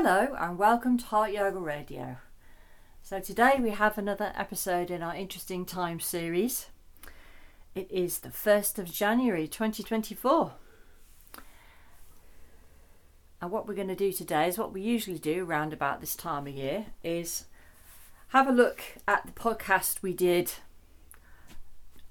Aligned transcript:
Hello 0.00 0.36
and 0.38 0.56
welcome 0.56 0.96
to 0.96 1.04
Heart 1.06 1.32
Yoga 1.32 1.58
Radio. 1.58 2.18
So 3.02 3.18
today 3.18 3.58
we 3.60 3.70
have 3.70 3.98
another 3.98 4.32
episode 4.36 4.92
in 4.92 5.02
our 5.02 5.12
Interesting 5.12 5.64
Time 5.64 5.98
series. 5.98 6.66
It 7.74 7.90
is 7.90 8.20
the 8.20 8.28
1st 8.28 8.78
of 8.78 8.92
January 8.92 9.48
2024. 9.48 10.52
And 13.42 13.50
what 13.50 13.66
we're 13.66 13.74
going 13.74 13.88
to 13.88 13.96
do 13.96 14.12
today 14.12 14.46
is 14.46 14.56
what 14.56 14.72
we 14.72 14.82
usually 14.82 15.18
do 15.18 15.44
around 15.44 15.72
about 15.72 16.00
this 16.00 16.14
time 16.14 16.46
of 16.46 16.54
year 16.54 16.86
is 17.02 17.46
have 18.28 18.46
a 18.46 18.52
look 18.52 18.80
at 19.08 19.26
the 19.26 19.32
podcast 19.32 20.00
we 20.00 20.12
did 20.12 20.52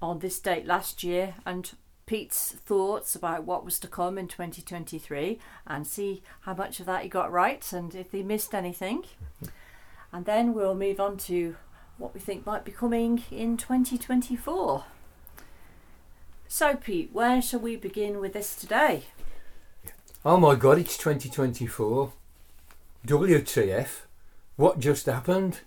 on 0.02 0.20
this 0.20 0.42
date 0.42 0.66
last 0.66 1.06
year 1.06 1.36
and 1.46 1.72
Pete's 2.08 2.54
thoughts 2.54 3.16
about 3.16 3.44
what 3.44 3.66
was 3.66 3.78
to 3.80 3.88
come 3.88 4.18
in 4.18 4.28
2023 4.28 5.38
and 5.68 5.86
see 5.86 6.24
how 6.42 6.54
much 6.54 6.80
of 6.80 6.86
that 6.88 7.04
he 7.04 7.10
got 7.10 7.32
right 7.32 7.72
and 7.74 7.94
if 7.94 8.14
he 8.14 8.24
missed 8.24 8.56
anything. 8.56 9.04
Mm-hmm. 9.04 9.46
And 10.14 10.26
then 10.26 10.54
we'll 10.54 10.74
move 10.74 11.02
on 11.02 11.18
to 11.18 11.58
what 11.98 12.14
we 12.14 12.22
think 12.22 12.46
might 12.46 12.64
be 12.64 12.72
coming 12.72 13.24
in 13.30 13.58
2024. 13.58 14.86
So, 16.48 16.76
Pete, 16.78 17.10
where 17.12 17.42
shall 17.42 17.60
we 17.60 17.76
begin 17.76 18.22
with 18.22 18.32
this 18.32 18.56
today? 18.56 19.04
Oh 20.24 20.38
my 20.38 20.56
god, 20.56 20.80
it's 20.80 20.98
2024. 20.98 22.14
WTF? 23.06 23.88
What 24.56 24.80
just 24.80 25.08
happened? 25.08 25.60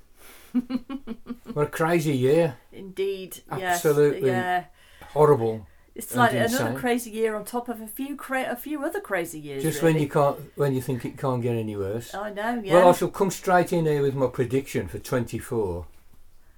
what 1.52 1.66
a 1.66 1.70
crazy 1.70 2.16
year. 2.16 2.56
Indeed, 2.72 3.40
Absolutely. 3.50 4.28
yes, 4.28 4.66
yeah. 5.02 5.06
Horrible. 5.08 5.66
It's 6.00 6.16
like 6.16 6.32
another 6.32 6.78
crazy 6.78 7.10
year 7.10 7.36
on 7.36 7.44
top 7.44 7.68
of 7.68 7.82
a 7.82 7.86
few 7.86 8.16
cra- 8.16 8.50
a 8.50 8.56
few 8.56 8.82
other 8.82 9.00
crazy 9.00 9.38
years. 9.38 9.62
Just 9.62 9.82
really. 9.82 9.94
when 9.94 10.02
you 10.02 10.08
can't 10.08 10.38
when 10.56 10.74
you 10.74 10.80
think 10.80 11.04
it 11.04 11.18
can't 11.18 11.42
get 11.42 11.54
any 11.54 11.76
worse. 11.76 12.14
I 12.14 12.32
know, 12.32 12.58
yeah. 12.64 12.74
Well, 12.74 12.88
I 12.88 12.92
shall 12.92 13.10
come 13.10 13.30
straight 13.30 13.70
in 13.70 13.84
here 13.84 14.00
with 14.00 14.14
my 14.14 14.28
prediction 14.28 14.88
for 14.88 14.98
24. 14.98 15.84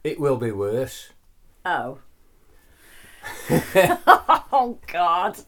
It 0.04 0.20
will 0.20 0.36
be 0.36 0.52
worse. 0.52 1.10
Oh. 1.64 1.98
oh 3.50 4.78
God. 4.86 5.38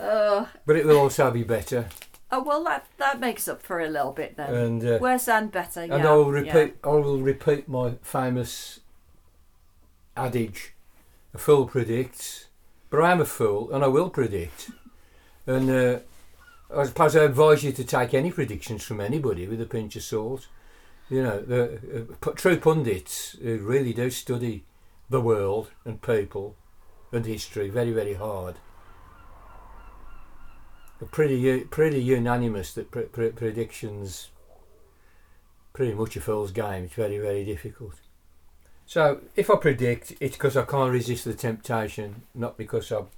Uh, 0.00 0.46
But 0.64 0.76
it 0.76 0.86
will 0.86 0.98
also 0.98 1.28
be 1.32 1.42
better. 1.42 1.88
oh 2.30 2.40
well, 2.40 2.62
that 2.62 2.86
that 2.98 3.18
makes 3.18 3.48
up 3.48 3.60
for 3.60 3.80
a 3.80 3.88
little 3.88 4.12
bit 4.12 4.36
then. 4.36 4.54
And 4.54 4.84
uh, 4.86 4.98
Worse 5.00 5.26
and 5.26 5.50
better. 5.50 5.80
and 5.80 5.90
yeah, 5.90 6.08
I 6.08 6.14
will 6.14 6.44
yeah. 6.44 6.52
repeat 6.52 6.76
I 6.84 6.90
will 6.90 7.18
repeat 7.18 7.68
my 7.68 7.94
famous 8.02 8.78
adage. 10.16 10.74
A 11.38 11.40
fool 11.40 11.66
predicts, 11.66 12.46
but 12.90 13.00
I 13.00 13.12
am 13.12 13.20
a 13.20 13.24
fool 13.24 13.70
and 13.70 13.84
I 13.84 13.86
will 13.86 14.10
predict. 14.10 14.72
And 15.46 15.70
uh, 15.70 16.00
I 16.76 16.82
suppose 16.82 17.14
I 17.14 17.22
advise 17.22 17.62
you 17.62 17.70
to 17.70 17.84
take 17.84 18.12
any 18.12 18.32
predictions 18.32 18.82
from 18.82 19.00
anybody 19.00 19.46
with 19.46 19.60
a 19.60 19.64
pinch 19.64 19.94
of 19.94 20.02
salt. 20.02 20.48
You 21.08 21.22
know, 21.22 21.40
the 21.40 22.08
uh, 22.26 22.30
true 22.32 22.58
pundits 22.58 23.36
who 23.40 23.58
really 23.58 23.92
do 23.92 24.10
study 24.10 24.64
the 25.08 25.20
world 25.20 25.70
and 25.84 26.02
people 26.02 26.56
and 27.12 27.24
history 27.24 27.70
very, 27.70 27.92
very 27.92 28.14
hard. 28.14 28.56
Are 31.00 31.06
pretty, 31.06 31.60
pretty 31.66 32.02
unanimous 32.02 32.74
that 32.74 32.90
pre- 32.90 33.04
pre- 33.04 33.30
predictions 33.30 34.30
pretty 35.72 35.94
much 35.94 36.16
a 36.16 36.20
fool's 36.20 36.50
game. 36.50 36.86
It's 36.86 36.94
very, 36.94 37.18
very 37.18 37.44
difficult. 37.44 37.94
So 38.88 39.20
if 39.36 39.50
I 39.50 39.56
predict, 39.56 40.14
it's 40.18 40.34
because 40.36 40.56
I 40.56 40.64
can't 40.64 40.90
resist 40.90 41.26
the 41.26 41.34
temptation, 41.34 42.22
not 42.34 42.56
because 42.56 42.90
I'm, 42.90 43.08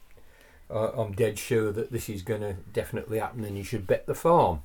I- 0.68 0.90
I'm 0.96 1.12
dead 1.12 1.38
sure 1.38 1.70
that 1.70 1.92
this 1.92 2.08
is 2.08 2.22
going 2.22 2.40
to 2.40 2.54
definitely 2.72 3.20
happen 3.20 3.44
and 3.44 3.56
you 3.56 3.62
should 3.62 3.86
bet 3.86 4.06
the 4.06 4.14
farm 4.16 4.64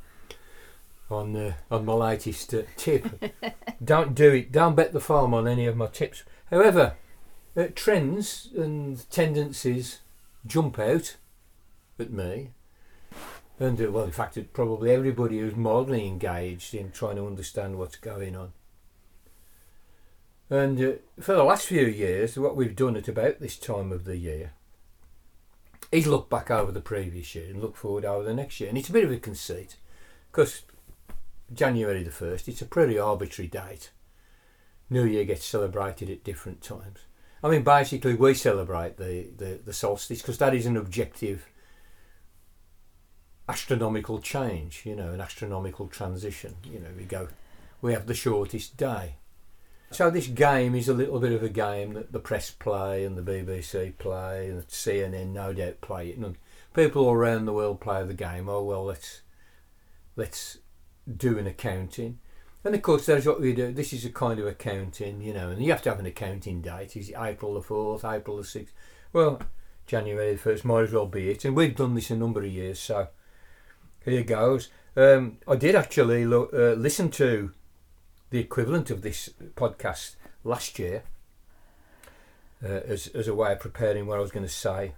on 1.12 1.36
uh, 1.36 1.54
on 1.70 1.86
my 1.86 1.94
latest 1.94 2.52
uh, 2.56 2.64
tip. 2.76 3.24
don't 3.84 4.16
do 4.16 4.34
it. 4.34 4.52
Don't 4.52 4.74
bet 4.76 4.94
the 4.94 5.00
farm 5.00 5.36
on 5.36 5.48
any 5.48 5.68
of 5.68 5.78
my 5.78 5.86
tips. 5.86 6.24
However, 6.50 6.96
uh, 7.56 7.68
trends 7.76 8.50
and 8.58 9.08
tendencies 9.12 10.00
jump 10.48 10.80
out 10.80 11.18
at 12.00 12.10
me. 12.12 12.50
And 13.60 13.80
uh, 13.80 13.92
well, 13.92 14.06
in 14.06 14.12
fact, 14.12 14.40
probably 14.54 14.90
everybody 14.90 15.38
who's 15.38 15.56
mildly 15.56 16.08
engaged 16.08 16.74
in 16.74 16.90
trying 16.90 17.18
to 17.18 17.28
understand 17.28 17.78
what's 17.78 17.96
going 17.96 18.36
on. 18.36 18.54
And 20.50 20.82
uh, 20.82 20.92
for 21.20 21.34
the 21.34 21.44
last 21.44 21.68
few 21.68 21.86
years, 21.86 22.38
what 22.38 22.56
we've 22.56 22.76
done 22.76 22.96
at 22.96 23.08
about 23.08 23.40
this 23.40 23.58
time 23.58 23.92
of 23.92 24.06
the 24.06 24.18
year 24.18 24.54
is 25.92 26.08
look 26.08 26.30
back 26.30 26.52
over 26.52 26.72
the 26.72 26.82
previous 26.82 27.34
year 27.36 27.50
and 27.50 27.62
look 27.62 27.76
forward 27.76 28.06
over 28.06 28.24
the 28.24 28.34
next 28.34 28.60
year. 28.60 28.70
And 28.70 28.78
it's 28.78 28.90
a 28.90 28.94
bit 28.94 29.04
of 29.04 29.12
a 29.12 29.18
conceit 29.18 29.78
because 30.32 30.64
January 31.54 32.04
the 32.04 32.12
1st, 32.12 32.48
it's 32.48 32.62
a 32.62 32.66
pretty 32.66 33.00
arbitrary 33.00 33.48
date. 33.48 33.92
New 34.90 35.06
Year 35.06 35.26
gets 35.26 35.46
celebrated 35.46 36.10
at 36.10 36.24
different 36.24 36.62
times. 36.62 37.00
I 37.44 37.50
mean, 37.50 37.64
basically, 37.64 38.16
we 38.16 38.34
celebrate 38.34 38.98
the, 38.98 39.28
the, 39.36 39.60
the 39.64 39.74
solstice 39.74 40.22
because 40.22 40.38
that 40.40 40.54
is 40.54 40.66
an 40.66 40.78
objective 40.78 41.48
astronomical 43.48 44.20
change, 44.20 44.84
you 44.86 44.96
know, 44.96 45.12
an 45.12 45.22
astronomical 45.22 45.88
transition. 45.88 46.56
You 46.64 46.80
know, 46.80 46.90
we 46.98 47.04
go, 47.04 47.30
we 47.82 47.94
have 47.94 48.08
the 48.08 48.14
shortest 48.14 48.78
day. 48.78 49.16
So 49.96 50.10
this 50.10 50.28
game 50.28 50.76
is 50.76 50.90
a 50.90 50.94
little 50.94 51.22
bit 51.22 51.32
of 51.32 51.42
a 51.42 51.48
game 51.48 51.94
that 51.94 52.12
the 52.12 52.20
press 52.20 52.52
play 52.52 53.06
and 53.06 53.18
the 53.18 53.22
BBC 53.22 53.98
play 53.98 54.50
and 54.50 54.68
CNN 54.68 55.28
no 55.28 55.54
doubt 55.54 55.80
play 55.80 56.10
it. 56.10 56.18
And 56.18 56.36
people 56.74 57.06
all 57.06 57.14
around 57.14 57.46
the 57.46 57.54
world 57.54 57.80
play 57.80 58.04
the 58.04 58.14
game. 58.14 58.50
Oh 58.50 58.62
well, 58.62 58.84
let's 58.84 59.22
let's 60.18 60.58
do 61.10 61.38
an 61.38 61.48
accounting. 61.48 62.20
And 62.66 62.76
of 62.76 62.82
course, 62.82 63.06
that's 63.06 63.26
what 63.26 63.40
we 63.40 63.54
do. 63.54 63.72
This 63.72 63.94
is 63.94 64.04
a 64.04 64.10
kind 64.10 64.38
of 64.38 64.48
accounting, 64.48 65.22
you 65.22 65.34
know, 65.34 65.48
and 65.48 65.64
you 65.64 65.72
have 65.72 65.82
to 65.84 65.90
have 65.92 66.00
an 66.00 66.06
accounting 66.06 66.62
date. 66.62 66.98
Is 66.98 67.08
it 67.08 67.16
April 67.18 67.54
the 67.54 67.62
fourth, 67.62 68.04
April 68.04 68.36
the 68.36 68.44
sixth? 68.44 68.74
Well, 69.14 69.40
January 69.88 70.34
the 70.34 70.38
first 70.38 70.66
might 70.66 70.82
as 70.82 70.92
well 70.92 71.06
be 71.06 71.30
it. 71.30 71.46
And 71.46 71.56
we've 71.56 71.74
done 71.74 71.96
this 71.96 72.12
a 72.12 72.18
number 72.18 72.42
of 72.42 72.52
years, 72.52 72.80
so 72.80 73.08
here 74.04 74.24
goes. 74.24 74.68
Um, 74.98 75.38
I 75.48 75.56
did 75.56 75.74
actually 75.74 76.26
uh, 76.26 76.74
listen 76.74 77.10
to 77.12 77.54
the 78.30 78.40
equivalent 78.40 78.90
of 78.90 79.02
this 79.02 79.30
podcast 79.56 80.16
last 80.44 80.80
year 80.80 81.04
uh, 82.64 82.68
as, 82.68 83.08
as 83.08 83.28
a 83.28 83.36
way 83.36 83.52
of 83.52 83.60
preparing 83.60 84.08
what 84.08 84.18
I 84.18 84.22
was 84.22 84.32
going 84.32 84.46
to 84.46 84.52
say. 84.52 84.94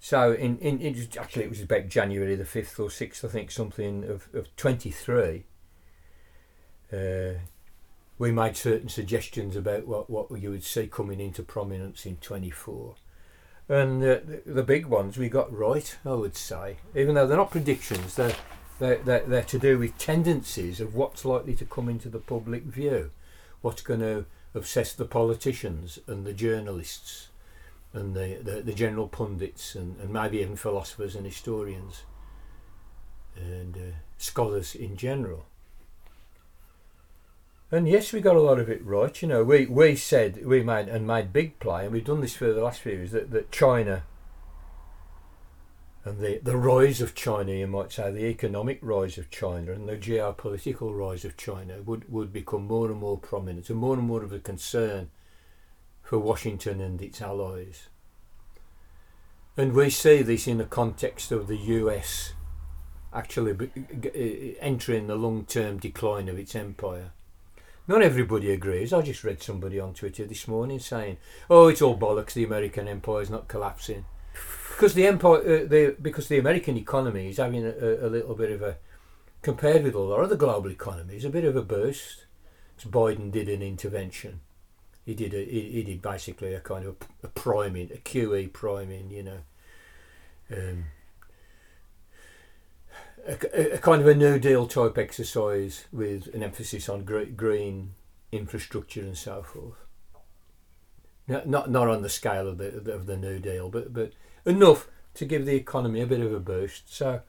So 0.00 0.32
in, 0.32 0.58
in, 0.58 0.80
in 0.80 1.08
actually 1.18 1.44
it 1.44 1.50
was 1.50 1.60
about 1.60 1.88
January 1.88 2.34
the 2.34 2.44
fifth 2.44 2.80
or 2.80 2.90
sixth, 2.90 3.24
I 3.24 3.28
think, 3.28 3.50
something 3.50 4.02
of, 4.04 4.28
of 4.34 4.54
twenty 4.56 4.90
three. 4.90 5.44
Uh, 6.92 7.38
we 8.18 8.32
made 8.32 8.56
certain 8.56 8.88
suggestions 8.88 9.56
about 9.56 9.86
what, 9.86 10.10
what 10.10 10.40
you 10.40 10.50
would 10.50 10.64
see 10.64 10.86
coming 10.88 11.20
into 11.20 11.42
prominence 11.42 12.04
in 12.04 12.16
twenty 12.16 12.50
four. 12.50 12.96
And 13.68 14.02
uh, 14.02 14.18
the, 14.26 14.42
the 14.44 14.62
big 14.64 14.86
ones 14.86 15.16
we 15.16 15.28
got 15.28 15.56
right, 15.56 15.96
I 16.04 16.14
would 16.14 16.36
say, 16.36 16.78
even 16.96 17.14
though 17.14 17.26
they're 17.28 17.36
not 17.36 17.52
predictions, 17.52 18.16
they're 18.16 18.34
they're, 18.82 18.96
they're, 18.96 19.24
they're 19.26 19.42
to 19.44 19.58
do 19.60 19.78
with 19.78 19.96
tendencies 19.96 20.80
of 20.80 20.94
what's 20.94 21.24
likely 21.24 21.54
to 21.54 21.64
come 21.64 21.88
into 21.88 22.08
the 22.08 22.18
public 22.18 22.64
view, 22.64 23.10
what's 23.60 23.80
going 23.80 24.00
to 24.00 24.26
obsess 24.54 24.92
the 24.92 25.04
politicians 25.04 26.00
and 26.08 26.26
the 26.26 26.32
journalists 26.32 27.28
and 27.92 28.16
the, 28.16 28.38
the, 28.42 28.60
the 28.60 28.72
general 28.72 29.06
pundits 29.06 29.76
and, 29.76 29.98
and 30.00 30.10
maybe 30.10 30.38
even 30.38 30.56
philosophers 30.56 31.14
and 31.14 31.24
historians 31.24 32.02
and 33.36 33.76
uh, 33.76 33.96
scholars 34.18 34.74
in 34.74 34.96
general. 34.96 35.46
And 37.70 37.88
yes, 37.88 38.12
we 38.12 38.20
got 38.20 38.36
a 38.36 38.40
lot 38.40 38.58
of 38.58 38.68
it 38.68 38.84
right. 38.84 39.22
You 39.22 39.28
know, 39.28 39.44
we, 39.44 39.64
we 39.64 39.94
said 39.94 40.44
we 40.44 40.62
made 40.62 40.88
and 40.88 41.06
made 41.06 41.32
big 41.32 41.58
play, 41.60 41.84
and 41.84 41.92
we've 41.92 42.04
done 42.04 42.20
this 42.20 42.34
for 42.34 42.52
the 42.52 42.62
last 42.62 42.80
few 42.80 42.92
years 42.92 43.12
that, 43.12 43.30
that 43.30 43.50
China 43.52 44.02
and 46.04 46.18
the, 46.18 46.40
the 46.42 46.56
rise 46.56 47.00
of 47.00 47.14
China, 47.14 47.52
you 47.52 47.66
might 47.68 47.92
say, 47.92 48.10
the 48.10 48.26
economic 48.26 48.80
rise 48.82 49.18
of 49.18 49.30
China 49.30 49.72
and 49.72 49.88
the 49.88 49.96
geopolitical 49.96 50.96
rise 50.96 51.24
of 51.24 51.36
China 51.36 51.80
would, 51.82 52.10
would 52.10 52.32
become 52.32 52.66
more 52.66 52.90
and 52.90 52.98
more 52.98 53.18
prominent 53.18 53.70
and 53.70 53.78
more 53.78 53.94
and 53.94 54.02
more 54.02 54.24
of 54.24 54.32
a 54.32 54.40
concern 54.40 55.10
for 56.02 56.18
Washington 56.18 56.80
and 56.80 57.00
its 57.00 57.22
allies. 57.22 57.88
And 59.56 59.74
we 59.74 59.90
see 59.90 60.22
this 60.22 60.48
in 60.48 60.58
the 60.58 60.64
context 60.64 61.30
of 61.30 61.46
the 61.46 61.56
US 61.56 62.32
actually 63.14 63.70
entering 64.60 65.06
the 65.06 65.14
long 65.14 65.44
term 65.44 65.78
decline 65.78 66.28
of 66.28 66.38
its 66.38 66.56
empire. 66.56 67.12
Not 67.86 68.02
everybody 68.02 68.50
agrees. 68.50 68.92
I 68.92 69.02
just 69.02 69.24
read 69.24 69.42
somebody 69.42 69.78
on 69.78 69.92
Twitter 69.92 70.24
this 70.24 70.48
morning 70.48 70.78
saying, 70.78 71.18
"Oh, 71.50 71.68
it's 71.68 71.82
all 71.82 71.98
bollocks. 71.98 72.32
The 72.32 72.44
American 72.44 72.88
empire 72.88 73.20
is 73.20 73.30
not 73.30 73.48
collapsing." 73.48 74.04
Because 74.72 74.94
the 74.94 75.06
empire, 75.06 75.38
uh, 75.38 75.68
the 75.68 75.96
because 76.00 76.28
the 76.28 76.38
American 76.38 76.76
economy 76.76 77.28
is 77.28 77.36
having 77.36 77.64
a, 77.64 78.06
a 78.06 78.08
little 78.08 78.34
bit 78.34 78.50
of 78.50 78.62
a, 78.62 78.76
compared 79.42 79.82
with 79.82 79.94
all 79.94 80.12
our 80.12 80.22
other 80.22 80.36
global 80.36 80.70
economies, 80.70 81.24
a 81.24 81.30
bit 81.30 81.44
of 81.44 81.56
a 81.56 81.62
burst. 81.62 82.26
So 82.76 82.88
Biden 82.88 83.30
did 83.30 83.48
an 83.48 83.62
intervention. 83.62 84.40
He 85.04 85.14
did 85.14 85.34
a, 85.34 85.44
he, 85.44 85.70
he 85.72 85.82
did 85.82 86.02
basically 86.02 86.54
a 86.54 86.60
kind 86.60 86.86
of 86.86 86.96
a, 87.22 87.28
priming, 87.28 87.90
a 87.92 87.98
QE 87.98 88.52
priming, 88.52 89.10
you 89.10 89.22
know. 89.22 89.38
Um, 90.50 90.84
a, 93.26 93.74
a, 93.74 93.78
kind 93.78 94.02
of 94.02 94.08
a 94.08 94.14
New 94.14 94.38
Deal 94.38 94.66
type 94.66 94.98
exercise 94.98 95.84
with 95.92 96.32
an 96.34 96.42
emphasis 96.42 96.88
on 96.88 97.04
green 97.04 97.94
infrastructure 98.32 99.00
and 99.00 99.16
so 99.16 99.42
forth. 99.42 99.76
Not 101.28 101.70
not 101.70 101.88
on 101.88 102.02
the 102.02 102.08
scale 102.08 102.48
of 102.48 102.58
the 102.58 102.92
of 102.92 103.06
the 103.06 103.16
New 103.16 103.38
Deal, 103.38 103.68
but 103.68 103.92
but 103.92 104.12
enough 104.44 104.88
to 105.14 105.24
give 105.24 105.46
the 105.46 105.54
economy 105.54 106.00
a 106.00 106.06
bit 106.06 106.20
of 106.20 106.32
a 106.32 106.40
boost. 106.40 106.92
So 106.94 107.22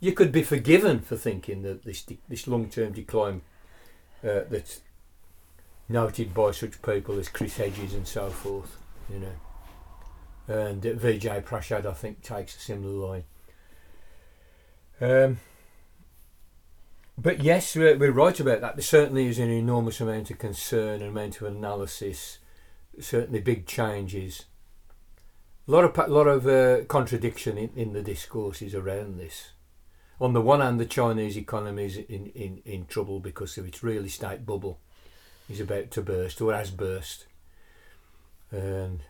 you 0.00 0.12
could 0.12 0.32
be 0.32 0.42
forgiven 0.42 1.00
for 1.00 1.16
thinking 1.16 1.62
that 1.62 1.84
this 1.84 2.04
this 2.28 2.46
long 2.46 2.68
term 2.68 2.92
decline 2.92 3.42
uh, 4.24 4.40
that's 4.50 4.80
noted 5.88 6.34
by 6.34 6.50
such 6.50 6.82
people 6.82 7.18
as 7.18 7.28
Chris 7.28 7.56
Hedges 7.56 7.94
and 7.94 8.06
so 8.06 8.28
forth, 8.30 8.76
you 9.10 9.20
know, 9.20 10.54
and 10.54 10.84
uh, 10.84 10.90
Vijay 10.90 11.42
Prashad 11.42 11.86
I 11.86 11.94
think 11.94 12.22
takes 12.22 12.56
a 12.56 12.60
similar 12.60 12.92
line. 12.92 13.24
Um, 15.00 15.38
but 17.16 17.42
yes, 17.42 17.74
we're, 17.74 17.96
we're 17.96 18.12
right 18.12 18.38
about 18.38 18.60
that. 18.60 18.76
There 18.76 18.82
certainly 18.82 19.26
is 19.26 19.38
an 19.38 19.50
enormous 19.50 20.00
amount 20.00 20.30
of 20.30 20.38
concern, 20.38 21.02
an 21.02 21.08
amount 21.08 21.40
of 21.40 21.48
analysis, 21.48 22.38
certainly 23.00 23.40
big 23.40 23.66
changes. 23.66 24.44
A 25.68 25.70
lot 25.70 25.84
of 25.84 26.08
lot 26.08 26.26
of 26.26 26.46
uh, 26.46 26.84
contradiction 26.86 27.58
in, 27.58 27.70
in 27.76 27.92
the 27.92 28.02
discourses 28.02 28.74
around 28.74 29.18
this. 29.18 29.50
On 30.20 30.32
the 30.32 30.40
one 30.40 30.60
hand, 30.60 30.80
the 30.80 30.86
Chinese 30.86 31.36
economy 31.36 31.84
is 31.84 31.96
in, 31.96 32.26
in, 32.34 32.60
in 32.64 32.86
trouble 32.86 33.20
because 33.20 33.56
of 33.58 33.66
its 33.66 33.84
real 33.84 34.04
estate 34.04 34.44
bubble 34.44 34.80
is 35.48 35.60
about 35.60 35.92
to 35.92 36.02
burst 36.02 36.40
or 36.40 36.52
has 36.52 36.70
burst. 36.70 37.26
And 38.50 39.00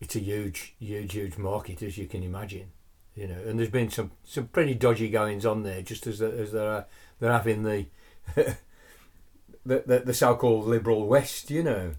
it's 0.00 0.16
a 0.16 0.20
huge, 0.20 0.74
huge, 0.78 1.12
huge 1.12 1.36
market, 1.36 1.82
as 1.82 1.98
you 1.98 2.06
can 2.06 2.22
imagine 2.22 2.70
you 3.20 3.26
know, 3.26 3.38
and 3.46 3.58
there's 3.58 3.70
been 3.70 3.90
some, 3.90 4.12
some 4.24 4.46
pretty 4.46 4.74
dodgy 4.74 5.08
goings 5.08 5.44
on 5.44 5.62
there, 5.62 5.82
just 5.82 6.06
as 6.06 6.22
as 6.22 6.52
there 6.52 6.70
are 6.70 6.86
they're 7.18 7.32
having 7.32 7.64
the 7.64 7.86
the, 8.34 8.56
the, 9.64 10.02
the 10.06 10.14
so-called 10.14 10.66
liberal 10.66 11.06
West, 11.06 11.50
you 11.50 11.62
know, 11.62 11.92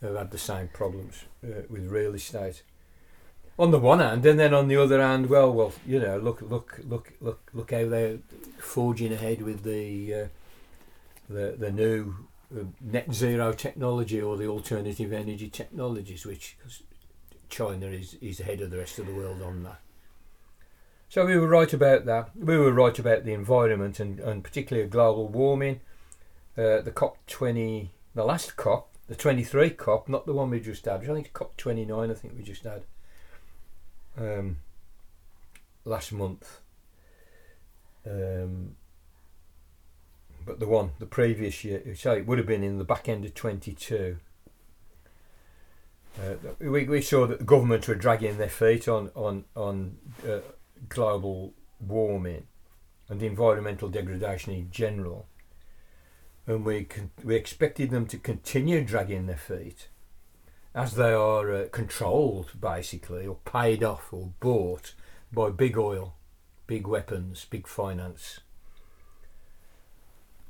have 0.00 0.16
had 0.16 0.30
the 0.30 0.38
same 0.38 0.68
problems 0.68 1.24
uh, 1.42 1.62
with 1.68 1.90
real 1.90 2.14
estate. 2.14 2.62
On 3.58 3.72
the 3.72 3.78
one 3.78 3.98
hand, 3.98 4.24
and 4.24 4.38
then 4.38 4.54
on 4.54 4.68
the 4.68 4.76
other 4.76 5.02
hand, 5.02 5.28
well, 5.28 5.52
well, 5.52 5.72
you 5.84 5.98
know, 5.98 6.18
look, 6.18 6.40
look, 6.42 6.80
look, 6.84 7.12
look, 7.20 7.50
look 7.52 7.72
how 7.72 7.86
they're 7.86 8.18
forging 8.58 9.12
ahead 9.12 9.42
with 9.42 9.64
the 9.64 10.14
uh, 10.14 10.26
the 11.28 11.56
the 11.58 11.72
new 11.72 12.14
uh, 12.56 12.64
net 12.80 13.12
zero 13.12 13.52
technology 13.52 14.20
or 14.20 14.36
the 14.36 14.46
alternative 14.46 15.12
energy 15.12 15.48
technologies, 15.48 16.24
which 16.24 16.56
China 17.48 17.86
is 17.86 18.14
is 18.20 18.38
ahead 18.38 18.60
of 18.60 18.70
the 18.70 18.78
rest 18.78 18.98
of 19.00 19.06
the 19.06 19.14
world 19.14 19.42
on 19.42 19.64
that. 19.64 19.80
So 21.08 21.26
we 21.26 21.36
were 21.36 21.48
right 21.48 21.72
about 21.72 22.04
that. 22.04 22.36
We 22.36 22.58
were 22.58 22.72
right 22.72 22.96
about 22.98 23.24
the 23.24 23.32
environment 23.32 23.98
and, 23.98 24.20
and 24.20 24.44
particularly 24.44 24.88
global 24.88 25.26
warming. 25.26 25.80
Uh, 26.56 26.82
the 26.82 26.92
COP20, 26.92 27.88
the 28.14 28.24
last 28.24 28.56
COP, 28.56 28.90
the 29.06 29.14
23 29.14 29.70
COP, 29.70 30.08
not 30.08 30.26
the 30.26 30.34
one 30.34 30.50
we 30.50 30.60
just 30.60 30.84
had. 30.84 31.02
I 31.02 31.06
think 31.06 31.26
it's 31.26 31.38
COP29. 31.38 32.10
I 32.10 32.14
think 32.14 32.34
we 32.36 32.42
just 32.42 32.64
had 32.64 32.82
um, 34.18 34.58
last 35.84 36.12
month. 36.12 36.60
Um, 38.06 38.76
but 40.46 40.60
the 40.60 40.66
one, 40.66 40.92
the 40.98 41.06
previous 41.06 41.62
year, 41.62 41.94
so 41.94 42.12
it 42.12 42.26
would 42.26 42.38
have 42.38 42.46
been 42.46 42.62
in 42.62 42.78
the 42.78 42.84
back 42.84 43.08
end 43.08 43.24
of 43.24 43.34
22. 43.34 44.16
Uh, 46.18 46.34
we, 46.58 46.84
we 46.84 47.02
saw 47.02 47.26
that 47.26 47.38
the 47.38 47.44
government 47.44 47.86
were 47.86 47.94
dragging 47.94 48.38
their 48.38 48.48
feet 48.48 48.88
on 48.88 49.10
on 49.14 49.44
on 49.54 49.98
uh, 50.28 50.38
global 50.88 51.52
warming 51.78 52.46
and 53.08 53.22
environmental 53.22 53.88
degradation 53.88 54.52
in 54.52 54.70
general, 54.70 55.26
and 56.46 56.64
we 56.64 56.84
con- 56.84 57.10
we 57.22 57.36
expected 57.36 57.90
them 57.90 58.06
to 58.06 58.18
continue 58.18 58.82
dragging 58.82 59.26
their 59.26 59.36
feet, 59.36 59.88
as 60.78 60.94
they 60.94 61.12
are 61.12 61.52
uh, 61.52 61.64
controlled 61.72 62.52
basically 62.60 63.26
or 63.26 63.34
paid 63.44 63.82
off 63.82 64.12
or 64.12 64.30
bought 64.38 64.94
by 65.32 65.50
big 65.50 65.76
oil, 65.76 66.14
big 66.68 66.86
weapons, 66.86 67.44
big 67.50 67.66
finance, 67.66 68.38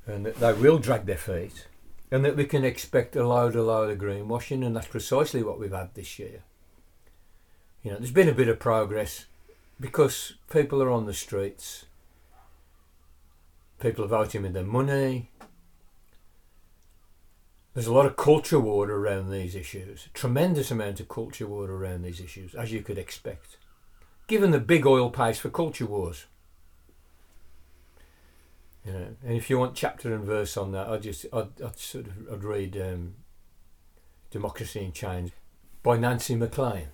and 0.07 0.27
that 0.27 0.35
they 0.37 0.53
will 0.53 0.79
drag 0.79 1.07
their 1.07 1.17
feet, 1.17 1.67
and 2.11 2.27
that 2.27 2.37
we 2.37 2.45
can 2.45 2.63
expect 2.63 3.17
a 3.17 3.27
load, 3.27 3.57
a 3.57 3.63
load 3.63 3.91
of 3.91 3.99
greenwashing, 3.99 4.65
and 4.65 4.77
that's 4.77 4.87
precisely 4.87 5.43
what 5.43 5.59
we've 5.59 5.73
had 5.73 5.95
this 5.95 6.19
year. 6.19 6.43
You 7.83 7.93
know, 7.93 7.97
there's 7.97 8.11
been 8.11 8.29
a 8.29 8.35
bit 8.35 8.49
of 8.49 8.59
progress 8.59 9.25
because 9.81 10.35
people 10.51 10.83
are 10.83 10.91
on 10.91 11.07
the 11.07 11.15
streets, 11.15 11.87
people 13.81 14.05
are 14.05 14.09
voting 14.09 14.43
with 14.43 14.53
their 14.53 14.63
money. 14.63 15.31
There's 17.79 17.87
a 17.87 17.93
lot 17.93 18.07
of 18.07 18.17
culture 18.17 18.59
war 18.59 18.91
around 18.91 19.31
these 19.31 19.55
issues, 19.55 20.09
tremendous 20.13 20.73
amount 20.73 20.99
of 20.99 21.09
culture 21.09 21.47
war 21.47 21.71
around 21.71 22.03
these 22.03 22.21
issues, 22.21 22.53
as 22.57 22.73
you 22.73 22.83
could 22.83 22.99
expect, 22.99 23.57
given 24.27 24.51
the 24.51 24.59
big 24.59 24.85
oil 24.85 25.11
pays 25.11 25.39
for 25.39 25.49
culture 25.49 25.87
wars. 25.87 26.27
You 28.85 28.93
know, 28.93 29.07
and 29.25 29.37
if 29.37 29.49
you 29.49 29.61
want 29.61 29.77
chapter 29.77 30.13
and 30.13 30.25
verse 30.25 30.57
on 30.57 30.73
that, 30.73 30.89
I'd 30.89 31.03
just 31.03 31.27
I'd, 31.33 31.63
I'd 31.65 31.79
sort 31.79 32.07
of 32.09 32.15
I'd 32.33 32.43
read 32.43 32.77
um, 32.77 33.15
Democracy 34.33 34.85
in 34.85 34.91
Chains 34.91 35.31
by 35.85 35.97
Nancy 35.97 36.35
MacLean. 36.35 36.89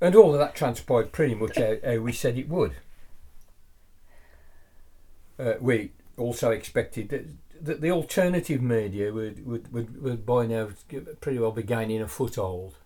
And 0.00 0.16
all 0.16 0.32
of 0.32 0.38
that 0.38 0.54
transpired 0.54 1.12
pretty 1.12 1.34
much 1.34 1.58
how, 1.58 1.76
how 1.84 1.98
we 1.98 2.12
said 2.12 2.38
it 2.38 2.48
would. 2.48 2.76
Uh, 5.38 5.56
we 5.60 5.90
also 6.16 6.50
expected 6.50 7.10
that, 7.10 7.26
that 7.60 7.80
the 7.80 7.90
alternative 7.90 8.62
media 8.62 9.12
would, 9.12 9.46
would, 9.46 9.72
would, 9.72 10.02
would 10.02 10.26
by 10.26 10.46
now 10.46 10.70
pretty 11.20 11.38
well 11.38 11.52
be 11.52 11.62
gaining 11.62 12.00
a 12.00 12.08
foothold. 12.08 12.76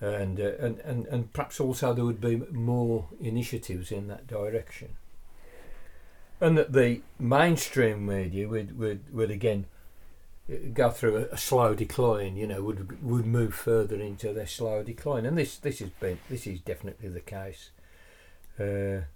And, 0.00 0.40
uh, 0.40 0.52
and, 0.58 0.78
and, 0.80 1.06
and 1.06 1.32
perhaps 1.32 1.60
also 1.60 1.94
there 1.94 2.04
would 2.04 2.20
be 2.20 2.42
more 2.50 3.08
initiatives 3.20 3.92
in 3.92 4.08
that 4.08 4.26
direction. 4.26 4.96
And 6.40 6.58
that 6.58 6.72
the 6.72 7.02
mainstream 7.20 8.04
media 8.04 8.48
would, 8.48 8.76
would, 8.76 9.14
would 9.14 9.30
again 9.30 9.66
go 10.72 10.90
through 10.90 11.16
a, 11.16 11.34
a, 11.34 11.38
slow 11.38 11.74
decline, 11.74 12.36
you 12.36 12.46
know, 12.46 12.62
would 12.62 13.02
would 13.02 13.26
move 13.26 13.54
further 13.54 13.96
into 13.96 14.32
their 14.32 14.46
slow 14.46 14.82
decline, 14.82 15.24
and 15.24 15.38
this 15.38 15.56
this 15.56 15.78
has 15.78 15.90
been 15.90 16.18
this 16.28 16.46
is 16.46 16.60
definitely 16.60 17.08
the 17.08 17.20
case. 17.20 17.70
Uh, 18.58 19.06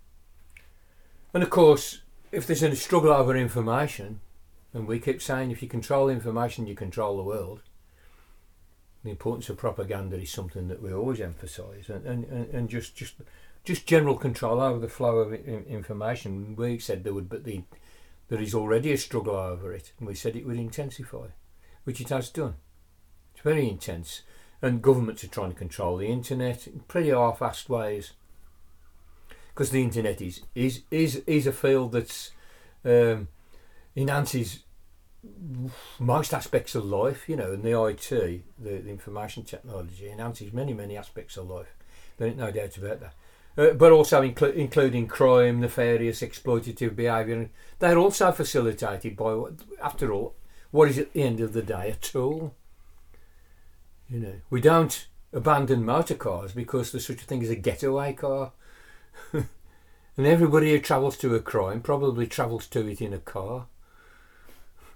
and 1.35 1.43
of 1.43 1.51
course, 1.51 2.01
if 2.33 2.47
there's 2.47 2.63
a 2.63 2.77
struggle 2.77 3.13
over 3.13 3.37
information, 3.37 4.21
and 4.73 4.87
we 4.87 4.99
keep 4.99 5.23
saying 5.23 5.51
if 5.51 5.63
you 5.63 5.69
control 5.69 6.09
information, 6.09 6.67
you 6.67 6.75
control 6.75 7.17
the 7.17 7.23
world. 7.23 7.63
The 9.05 9.11
importance 9.11 9.49
of 9.49 9.57
propaganda 9.57 10.17
is 10.17 10.31
something 10.31 10.69
that 10.69 10.83
we 10.83 10.93
always 10.93 11.21
emphasise, 11.21 11.89
and, 11.89 12.05
and, 12.05 12.25
and 12.53 12.69
just 12.69 12.97
just 12.97 13.15
just 13.65 13.87
general 13.87 14.17
control 14.17 14.61
over 14.61 14.79
the 14.79 14.89
flow 14.89 15.19
of 15.19 15.33
information. 15.33 16.57
We 16.57 16.79
said 16.79 17.05
there 17.05 17.15
would, 17.15 17.29
but 17.29 17.45
the 17.45 17.63
there 18.29 18.41
is 18.41 18.55
already 18.55 18.93
a 18.93 18.99
struggle 18.99 19.37
over 19.37 19.73
it, 19.73 19.93
and 19.99 20.09
we 20.09 20.15
said 20.15 20.35
it 20.35 20.47
would 20.47 20.59
intensify, 20.59 21.29
which 21.85 22.01
it 22.01 22.09
has 22.09 22.31
done. 22.31 22.55
It's 23.35 23.43
very 23.43 23.69
intense, 23.69 24.23
and 24.61 24.83
governments 24.83 25.23
are 25.23 25.29
trying 25.29 25.53
to 25.53 25.59
control 25.59 25.97
the 25.97 26.09
internet 26.09 26.67
in 26.67 26.81
pretty 26.89 27.11
half-assed 27.11 27.69
ways, 27.69 28.13
because 29.57 29.71
the 29.71 29.83
internet 29.83 30.21
is 30.21 30.43
is 30.55 30.83
is 30.91 31.23
is 31.27 31.47
a 31.47 31.53
field 31.53 31.93
that's 31.93 32.31
um, 32.85 33.29
enhances 33.97 34.61
most 35.99 36.33
aspects 36.33 36.77
of 36.77 36.85
life, 36.85 37.29
you 37.29 37.35
know, 37.35 37.53
and 37.53 37.65
the 37.65 37.83
IT, 37.87 38.11
the, 38.11 38.79
the 38.79 38.91
information 38.91 39.43
technology, 39.43 40.09
enhances 40.09 40.53
many, 40.53 40.73
many 40.73 40.97
aspects 40.97 41.37
of 41.37 41.51
life. 41.51 41.75
There 42.17 42.29
ain't 42.29 42.37
no 42.37 42.53
doubt 42.53 42.77
about 42.77 43.01
that 43.01 43.15
uh, 43.59 43.71
but 43.71 43.93
also 43.93 44.23
inclu- 44.23 44.55
including 44.55 45.07
crime, 45.07 45.61
nefarious, 45.61 46.21
exploitative 46.21 46.95
behaviour. 46.95 47.51
They're 47.79 47.99
also 47.99 48.33
facilitated 48.33 49.17
by, 49.17 49.35
what, 49.35 49.55
after 49.83 50.13
all, 50.13 50.35
what 50.71 50.89
is 50.89 50.99
at 50.99 51.13
the 51.13 51.23
end 51.23 51.41
of 51.41 51.53
the 51.53 51.63
day 51.63 51.91
a 51.91 51.95
tool. 51.95 52.55
You 54.09 54.21
know, 54.21 54.35
we 54.51 54.61
don't 54.61 55.07
abandon 55.33 55.85
motor 55.85 56.15
cars 56.15 56.53
because 56.53 56.93
there's 56.93 57.07
such 57.07 57.23
a 57.23 57.25
thing 57.25 57.43
as 57.43 57.51
a 57.51 57.57
getaway 57.57 58.13
car. 58.13 58.53
and 59.33 60.27
everybody 60.27 60.71
who 60.71 60.79
travels 60.79 61.17
to 61.19 61.35
a 61.35 61.41
crime 61.41 61.81
probably 61.81 62.27
travels 62.27 62.67
to 62.69 62.87
it 62.87 63.01
in 63.01 63.13
a 63.13 63.19
car. 63.19 63.67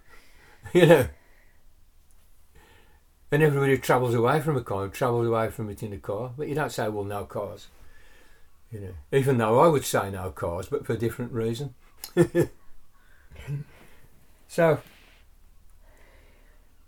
you 0.72 0.86
know. 0.86 1.06
And 3.32 3.42
everybody 3.42 3.76
who 3.76 3.78
travels 3.78 4.14
away 4.14 4.40
from 4.40 4.56
a 4.56 4.60
crime 4.60 4.90
travels 4.90 5.26
away 5.26 5.50
from 5.50 5.70
it 5.70 5.82
in 5.82 5.92
a 5.92 5.98
car. 5.98 6.32
But 6.36 6.48
you 6.48 6.54
don't 6.54 6.72
say, 6.72 6.88
well, 6.88 7.04
no 7.04 7.24
cars. 7.24 7.68
You 8.72 8.80
know, 8.80 8.94
even 9.12 9.38
though 9.38 9.60
I 9.60 9.68
would 9.68 9.84
say 9.84 10.10
no 10.10 10.30
cars, 10.30 10.68
but 10.68 10.86
for 10.86 10.92
a 10.92 10.98
different 10.98 11.32
reason. 11.32 11.74
so, 14.48 14.80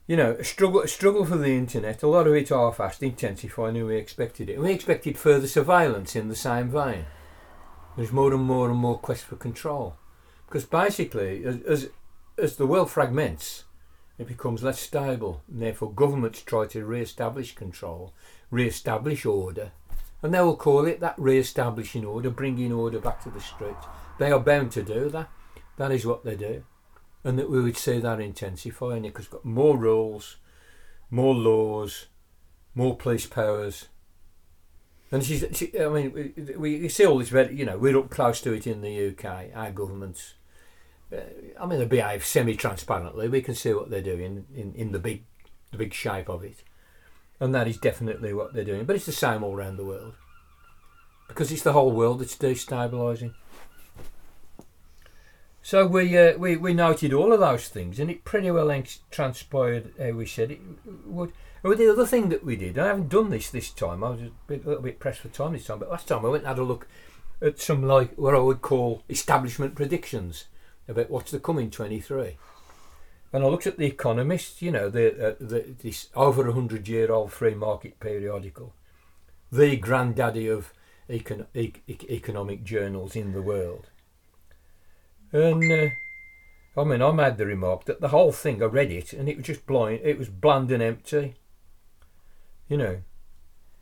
you 0.06 0.16
know, 0.16 0.32
a 0.32 0.44
struggle, 0.44 0.80
a 0.80 0.88
struggle 0.88 1.24
for 1.24 1.36
the 1.36 1.56
internet. 1.56 2.02
A 2.02 2.08
lot 2.08 2.26
of 2.26 2.34
it 2.34 2.48
fast 2.48 3.02
intensifying, 3.02 3.76
and 3.76 3.86
we 3.86 3.96
expected 3.96 4.48
it. 4.48 4.60
We 4.60 4.72
expected 4.72 5.18
further 5.18 5.48
surveillance 5.48 6.14
in 6.14 6.28
the 6.28 6.36
same 6.36 6.70
vein. 6.70 7.06
There's 7.96 8.12
more 8.12 8.32
and 8.32 8.42
more 8.42 8.70
and 8.70 8.78
more 8.78 8.98
quest 8.98 9.24
for 9.24 9.36
control. 9.36 9.96
Because 10.46 10.64
basically, 10.64 11.44
as, 11.44 11.88
as, 12.38 12.56
the 12.56 12.66
world 12.66 12.90
fragments, 12.90 13.64
it 14.18 14.26
becomes 14.26 14.62
less 14.62 14.80
stable. 14.80 15.42
And 15.50 15.62
therefore, 15.62 15.92
governments 15.92 16.42
try 16.42 16.66
to 16.66 16.84
re 16.84 17.02
establish 17.02 17.54
control, 17.54 18.14
re 18.50 18.66
establish 18.66 19.26
order. 19.26 19.72
And 20.22 20.32
they 20.32 20.40
will 20.40 20.56
call 20.56 20.86
it 20.86 21.00
that 21.00 21.14
re 21.18 21.38
establishing 21.38 22.04
order, 22.04 22.30
bringing 22.30 22.72
order 22.72 22.98
back 22.98 23.22
to 23.24 23.30
the 23.30 23.40
streets. 23.40 23.86
They 24.18 24.30
are 24.30 24.40
bound 24.40 24.72
to 24.72 24.82
do 24.82 25.08
that. 25.10 25.28
That 25.76 25.92
is 25.92 26.06
what 26.06 26.24
they 26.24 26.36
do. 26.36 26.64
And 27.24 27.38
that 27.38 27.50
we 27.50 27.62
would 27.62 27.76
see 27.76 27.98
that 27.98 28.20
intensifying 28.20 29.02
because 29.02 29.28
got 29.28 29.44
more 29.44 29.76
rules, 29.76 30.36
more 31.10 31.34
laws, 31.34 32.06
more 32.74 32.96
police 32.96 33.26
powers, 33.26 33.88
and 35.12 35.22
she's, 35.22 35.44
she, 35.52 35.78
I 35.78 35.88
mean, 35.88 36.32
we, 36.58 36.78
we 36.80 36.88
see 36.88 37.04
all 37.04 37.18
this, 37.18 37.30
you 37.52 37.66
know, 37.66 37.76
we're 37.76 37.98
up 37.98 38.08
close 38.08 38.40
to 38.40 38.52
it 38.54 38.66
in 38.66 38.80
the 38.80 39.08
UK, 39.10 39.54
our 39.54 39.70
governments. 39.70 40.34
Uh, 41.12 41.20
I 41.60 41.66
mean, 41.66 41.78
they 41.78 41.84
behave 41.84 42.24
semi-transparently. 42.24 43.28
We 43.28 43.42
can 43.42 43.54
see 43.54 43.74
what 43.74 43.90
they're 43.90 44.00
doing 44.00 44.46
in, 44.56 44.72
in 44.74 44.92
the 44.92 44.98
big, 44.98 45.24
the 45.70 45.76
big 45.76 45.92
shape 45.92 46.30
of 46.30 46.42
it, 46.42 46.64
and 47.38 47.54
that 47.54 47.68
is 47.68 47.76
definitely 47.76 48.32
what 48.32 48.54
they're 48.54 48.64
doing. 48.64 48.86
But 48.86 48.96
it's 48.96 49.04
the 49.04 49.12
same 49.12 49.44
all 49.44 49.54
around 49.54 49.76
the 49.76 49.84
world, 49.84 50.14
because 51.28 51.52
it's 51.52 51.62
the 51.62 51.74
whole 51.74 51.92
world 51.92 52.20
that's 52.20 52.36
destabilising. 52.36 53.34
So 55.60 55.86
we, 55.86 56.16
uh, 56.16 56.38
we 56.38 56.56
we 56.56 56.72
noted 56.72 57.12
all 57.12 57.34
of 57.34 57.40
those 57.40 57.68
things, 57.68 58.00
and 58.00 58.10
it 58.10 58.24
pretty 58.24 58.50
well 58.50 58.82
transpired 59.10 59.92
how 59.98 60.12
we 60.12 60.24
said 60.24 60.50
it 60.50 60.60
would. 61.04 61.32
Well, 61.62 61.76
the 61.76 61.92
other 61.92 62.06
thing 62.06 62.28
that 62.30 62.44
we 62.44 62.56
did, 62.56 62.76
I 62.76 62.88
haven't 62.88 63.08
done 63.08 63.30
this 63.30 63.48
this 63.48 63.70
time. 63.70 64.02
I 64.02 64.10
was 64.10 64.20
a, 64.20 64.30
bit, 64.48 64.64
a 64.64 64.68
little 64.68 64.82
bit 64.82 64.98
pressed 64.98 65.20
for 65.20 65.28
time 65.28 65.52
this 65.52 65.66
time, 65.66 65.78
but 65.78 65.90
last 65.90 66.08
time 66.08 66.24
I 66.24 66.28
went 66.28 66.42
and 66.42 66.48
had 66.48 66.58
a 66.58 66.64
look 66.64 66.88
at 67.40 67.60
some 67.60 67.84
like 67.84 68.14
what 68.16 68.34
I 68.34 68.38
would 68.38 68.62
call 68.62 69.04
establishment 69.08 69.76
predictions 69.76 70.46
about 70.88 71.10
what's 71.10 71.30
to 71.30 71.38
come 71.38 71.58
in 71.58 71.70
23. 71.70 72.36
And 73.32 73.44
I 73.44 73.46
looked 73.46 73.68
at 73.68 73.78
the 73.78 73.86
Economist, 73.86 74.60
you 74.60 74.72
know, 74.72 74.90
the, 74.90 75.28
uh, 75.28 75.34
the 75.40 75.74
this 75.82 76.08
over 76.14 76.48
a 76.48 76.52
hundred 76.52 76.88
year 76.88 77.12
old 77.12 77.32
free 77.32 77.54
market 77.54 77.98
periodical, 78.00 78.74
the 79.50 79.76
granddaddy 79.76 80.48
of 80.48 80.72
econ- 81.08 81.46
e- 81.54 81.72
economic 82.10 82.64
journals 82.64 83.14
in 83.14 83.32
the 83.32 83.40
world. 83.40 83.88
And 85.32 85.72
uh, 85.72 85.90
I 86.76 86.84
mean, 86.84 87.00
I 87.00 87.12
made 87.12 87.38
the 87.38 87.46
remark 87.46 87.84
that 87.84 88.00
the 88.00 88.08
whole 88.08 88.32
thing, 88.32 88.62
I 88.62 88.66
read 88.66 88.90
it, 88.90 89.12
and 89.12 89.28
it 89.28 89.36
was 89.36 89.46
just 89.46 89.64
blind. 89.64 90.00
It 90.02 90.18
was 90.18 90.28
bland 90.28 90.70
and 90.72 90.82
empty. 90.82 91.36
You 92.72 92.78
know, 92.78 93.02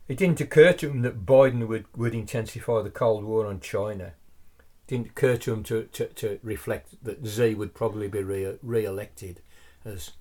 it 0.09 0.17
didn't 0.17 0.41
occur 0.41 0.73
to 0.73 0.89
him 0.89 1.01
that 1.03 1.25
Biden 1.25 1.65
would, 1.65 1.85
would 1.95 2.13
intensify 2.13 2.81
the 2.81 2.89
Cold 2.89 3.23
War 3.23 3.45
on 3.45 3.61
China. 3.61 4.15
It 4.59 4.87
didn't 4.87 5.11
occur 5.11 5.37
to 5.37 5.53
him 5.53 5.63
to, 5.63 5.83
to, 5.93 6.07
to 6.07 6.39
reflect 6.43 7.01
that 7.01 7.25
Xi 7.25 7.53
would 7.53 7.73
probably 7.73 8.09
be 8.09 8.21
re, 8.21 8.57
re-elected 8.61 9.39
as 9.85 10.11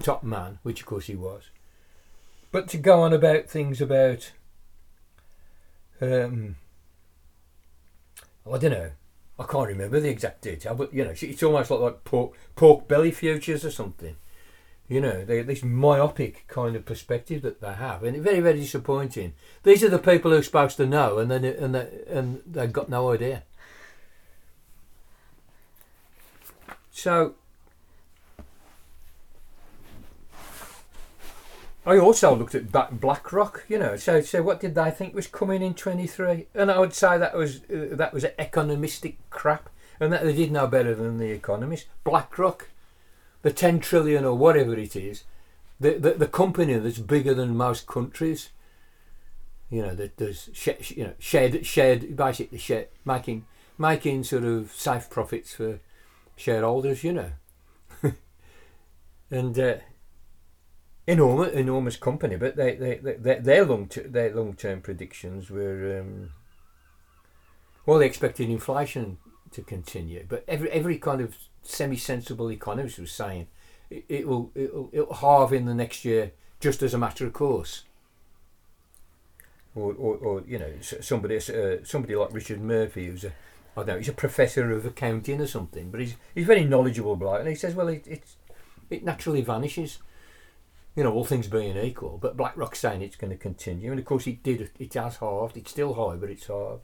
top 0.00 0.22
man, 0.22 0.60
which 0.62 0.82
of 0.82 0.86
course 0.86 1.06
he 1.06 1.16
was. 1.16 1.50
But 2.52 2.68
to 2.68 2.78
go 2.78 3.00
on 3.00 3.12
about 3.12 3.48
things 3.50 3.80
about, 3.80 4.30
um, 6.00 6.54
I 8.46 8.56
don't 8.56 8.70
know, 8.70 8.90
I 9.36 9.42
can't 9.42 9.66
remember 9.66 9.98
the 9.98 10.10
exact 10.10 10.42
detail, 10.42 10.76
but 10.76 10.94
you 10.94 11.04
know, 11.04 11.14
it's 11.20 11.42
almost 11.42 11.72
like, 11.72 11.80
like 11.80 12.04
pork, 12.04 12.34
pork 12.54 12.86
belly 12.86 13.10
futures 13.10 13.64
or 13.64 13.72
something. 13.72 14.14
You 14.90 15.00
know, 15.00 15.24
they, 15.24 15.40
this 15.42 15.62
myopic 15.62 16.48
kind 16.48 16.74
of 16.74 16.84
perspective 16.84 17.42
that 17.42 17.60
they 17.60 17.74
have, 17.74 18.02
and 18.02 18.16
it's 18.16 18.24
very, 18.24 18.40
very 18.40 18.58
disappointing. 18.58 19.34
These 19.62 19.84
are 19.84 19.88
the 19.88 20.00
people 20.00 20.32
who 20.32 20.38
are 20.38 20.42
supposed 20.42 20.76
to 20.78 20.84
know, 20.84 21.18
and 21.18 21.30
then 21.30 21.44
and 21.44 21.76
they, 21.76 21.88
and 22.08 22.42
they've 22.44 22.72
got 22.72 22.88
no 22.88 23.12
idea. 23.12 23.44
So, 26.90 27.36
I 31.86 31.96
also 31.96 32.34
looked 32.34 32.56
at 32.56 32.72
BlackRock. 33.00 33.66
You 33.68 33.78
know, 33.78 33.96
so 33.96 34.20
so 34.20 34.42
what 34.42 34.58
did 34.58 34.74
they 34.74 34.90
think 34.90 35.14
was 35.14 35.28
coming 35.28 35.62
in 35.62 35.74
twenty 35.74 36.08
three? 36.08 36.48
And 36.52 36.68
I 36.68 36.80
would 36.80 36.94
say 36.94 37.16
that 37.16 37.36
was 37.36 37.60
uh, 37.72 37.94
that 37.94 38.12
was 38.12 38.24
economistic 38.24 39.18
crap, 39.30 39.70
and 40.00 40.12
that 40.12 40.24
they 40.24 40.34
did 40.34 40.50
know 40.50 40.66
better 40.66 40.96
than 40.96 41.18
the 41.18 41.30
economists. 41.30 41.86
BlackRock 42.02 42.69
the 43.42 43.52
10 43.52 43.80
trillion 43.80 44.24
or 44.24 44.36
whatever 44.36 44.74
it 44.74 44.96
is, 44.96 45.24
the, 45.78 45.94
the, 45.94 46.10
the 46.12 46.26
company 46.26 46.74
that's 46.74 46.98
bigger 46.98 47.34
than 47.34 47.56
most 47.56 47.86
countries, 47.86 48.50
you 49.70 49.82
know, 49.82 49.94
that 49.94 50.16
does, 50.16 50.50
sh- 50.52 50.90
you 50.90 51.04
know, 51.04 51.14
shared, 51.18 51.64
shared, 51.64 52.16
basically 52.16 52.58
shared, 52.58 52.88
making, 53.04 53.46
making 53.78 54.24
sort 54.24 54.44
of 54.44 54.72
safe 54.72 55.08
profits 55.08 55.54
for 55.54 55.80
shareholders, 56.36 57.02
you 57.02 57.12
know. 57.12 57.32
and 59.30 59.58
uh, 59.58 59.76
enormous, 61.06 61.52
enormous 61.52 61.96
company, 61.96 62.36
but 62.36 62.56
they, 62.56 62.74
they, 62.74 62.96
they, 62.96 63.36
their 63.36 63.64
long, 63.64 63.90
their 64.06 64.34
long 64.34 64.54
term 64.54 64.82
predictions 64.82 65.50
were, 65.50 66.00
um, 66.00 66.30
well, 67.86 67.98
they 67.98 68.06
expected 68.06 68.50
inflation 68.50 69.18
to 69.52 69.62
continue, 69.62 70.24
but 70.28 70.44
every 70.46 70.70
every 70.70 70.98
kind 70.98 71.20
of 71.20 71.34
semi-sensible 71.62 72.50
economist 72.50 72.98
was 72.98 73.12
saying 73.12 73.46
it, 73.90 74.04
it 74.08 74.28
will 74.28 74.50
it'll, 74.54 74.88
it'll 74.92 75.14
halve 75.14 75.52
in 75.52 75.66
the 75.66 75.74
next 75.74 76.04
year 76.04 76.32
just 76.60 76.82
as 76.82 76.94
a 76.94 76.98
matter 76.98 77.26
of 77.26 77.32
course. 77.32 77.84
Or, 79.74 79.92
or, 79.92 80.16
or 80.16 80.42
you 80.46 80.58
know 80.58 80.72
somebody 80.80 81.36
uh, 81.36 81.76
somebody 81.84 82.16
like 82.16 82.32
Richard 82.32 82.60
Murphy 82.60 83.06
who's 83.06 83.24
a 83.24 83.32
I 83.76 83.82
don't 83.82 83.86
know 83.86 83.98
he's 83.98 84.08
a 84.08 84.12
professor 84.12 84.72
of 84.72 84.84
accounting 84.84 85.40
or 85.40 85.46
something 85.46 85.90
but 85.90 86.00
he's 86.00 86.16
he's 86.34 86.46
very 86.46 86.64
knowledgeable 86.64 87.12
about 87.12 87.36
it 87.36 87.40
and 87.40 87.48
he 87.50 87.54
says 87.54 87.74
well 87.74 87.88
it 87.88 88.06
it, 88.06 88.24
it 88.88 89.04
naturally 89.04 89.42
vanishes. 89.42 89.98
You 90.96 91.04
know 91.04 91.12
all 91.12 91.24
things 91.24 91.46
being 91.46 91.76
equal 91.76 92.18
but 92.20 92.36
BlackRock's 92.36 92.80
saying 92.80 93.00
it's 93.00 93.14
going 93.16 93.30
to 93.30 93.36
continue 93.36 93.92
and 93.92 94.00
of 94.00 94.06
course 94.06 94.26
it 94.26 94.42
did 94.42 94.70
it 94.78 94.94
has 94.94 95.18
halved 95.18 95.56
it's 95.56 95.70
still 95.70 95.94
high 95.94 96.16
but 96.16 96.30
it's 96.30 96.48
halved. 96.48 96.82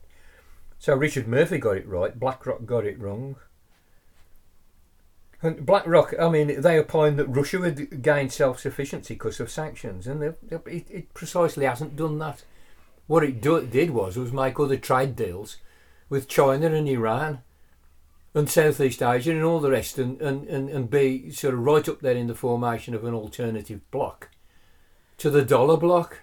So 0.79 0.95
Richard 0.95 1.27
Murphy 1.27 1.57
got 1.57 1.75
it 1.77 1.87
right 1.87 2.17
BlackRock 2.17 2.65
got 2.65 2.85
it 2.85 2.99
wrong 2.99 3.35
and 5.41 5.65
BlackRock, 5.65 6.15
I 6.19 6.29
mean, 6.29 6.61
they 6.61 6.79
opined 6.79 7.19
that 7.19 7.27
Russia 7.27 7.59
would 7.59 8.01
gain 8.01 8.29
self 8.29 8.59
sufficiency 8.59 9.13
because 9.13 9.39
of 9.39 9.51
sanctions, 9.51 10.07
and 10.07 10.23
it, 10.23 10.39
it, 10.65 11.13
precisely 11.13 11.65
hasn't 11.65 11.95
done 11.95 12.17
that. 12.19 12.43
What 13.05 13.23
it 13.23 13.39
do, 13.39 13.65
did 13.65 13.91
was 13.91 14.17
was 14.17 14.33
make 14.33 14.59
other 14.59 14.77
trade 14.77 15.15
deals 15.15 15.57
with 16.09 16.27
China 16.27 16.73
and 16.73 16.87
Iran 16.89 17.43
and 18.33 18.49
Southeast 18.49 19.01
Asia 19.01 19.31
and 19.31 19.43
all 19.43 19.59
the 19.59 19.69
rest, 19.69 19.99
and, 19.99 20.19
and, 20.21 20.47
and, 20.47 20.69
and 20.69 20.89
be 20.89 21.29
sort 21.29 21.53
of 21.53 21.59
right 21.59 21.87
up 21.87 22.01
there 22.01 22.15
in 22.15 22.27
the 22.27 22.35
formation 22.35 22.95
of 22.95 23.05
an 23.05 23.13
alternative 23.13 23.79
bloc 23.91 24.29
to 25.17 25.29
the 25.29 25.43
dollar 25.45 25.77
bloc. 25.77 26.21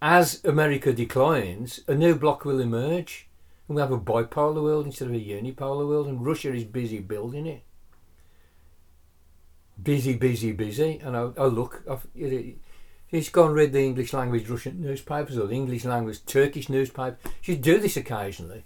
As 0.00 0.44
America 0.44 0.92
declines, 0.92 1.80
a 1.88 1.94
new 1.94 2.14
bloc 2.14 2.44
will 2.44 2.60
emerge, 2.60 3.28
and 3.66 3.74
we 3.74 3.82
have 3.82 3.90
a 3.90 3.98
bipolar 3.98 4.62
world 4.62 4.86
instead 4.86 5.08
of 5.08 5.14
a 5.14 5.18
unipolar 5.18 5.88
world, 5.88 6.06
and 6.06 6.24
Russia 6.24 6.54
is 6.54 6.64
busy 6.64 7.00
building 7.00 7.46
it 7.46 7.62
busy, 9.82 10.14
busy, 10.14 10.52
busy. 10.52 11.00
And 11.02 11.16
I, 11.16 11.30
I 11.38 11.44
look, 11.44 11.82
I've, 11.90 12.06
you 12.14 13.20
just 13.20 13.32
go 13.32 13.46
and 13.46 13.54
read 13.54 13.72
the 13.72 13.84
English 13.84 14.12
language 14.12 14.48
Russian 14.48 14.80
newspapers 14.80 15.38
or 15.38 15.46
the 15.46 15.54
English 15.54 15.84
language 15.84 16.24
Turkish 16.26 16.68
newspaper. 16.68 17.18
You 17.44 17.56
do 17.56 17.78
this 17.78 17.96
occasionally. 17.96 18.64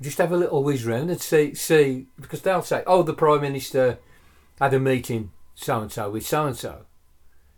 Just 0.00 0.18
have 0.18 0.32
a 0.32 0.36
little 0.36 0.62
whiz 0.62 0.84
round 0.84 1.10
and 1.10 1.20
see, 1.20 1.54
see, 1.54 2.06
because 2.20 2.42
they'll 2.42 2.62
say, 2.62 2.82
oh, 2.86 3.02
the 3.02 3.14
Prime 3.14 3.40
Minister 3.40 3.98
had 4.60 4.74
a 4.74 4.78
meeting 4.78 5.32
so 5.54 5.80
and 5.80 5.90
so 5.90 6.10
with 6.10 6.26
so 6.26 6.46
and 6.46 6.56
so. 6.56 6.86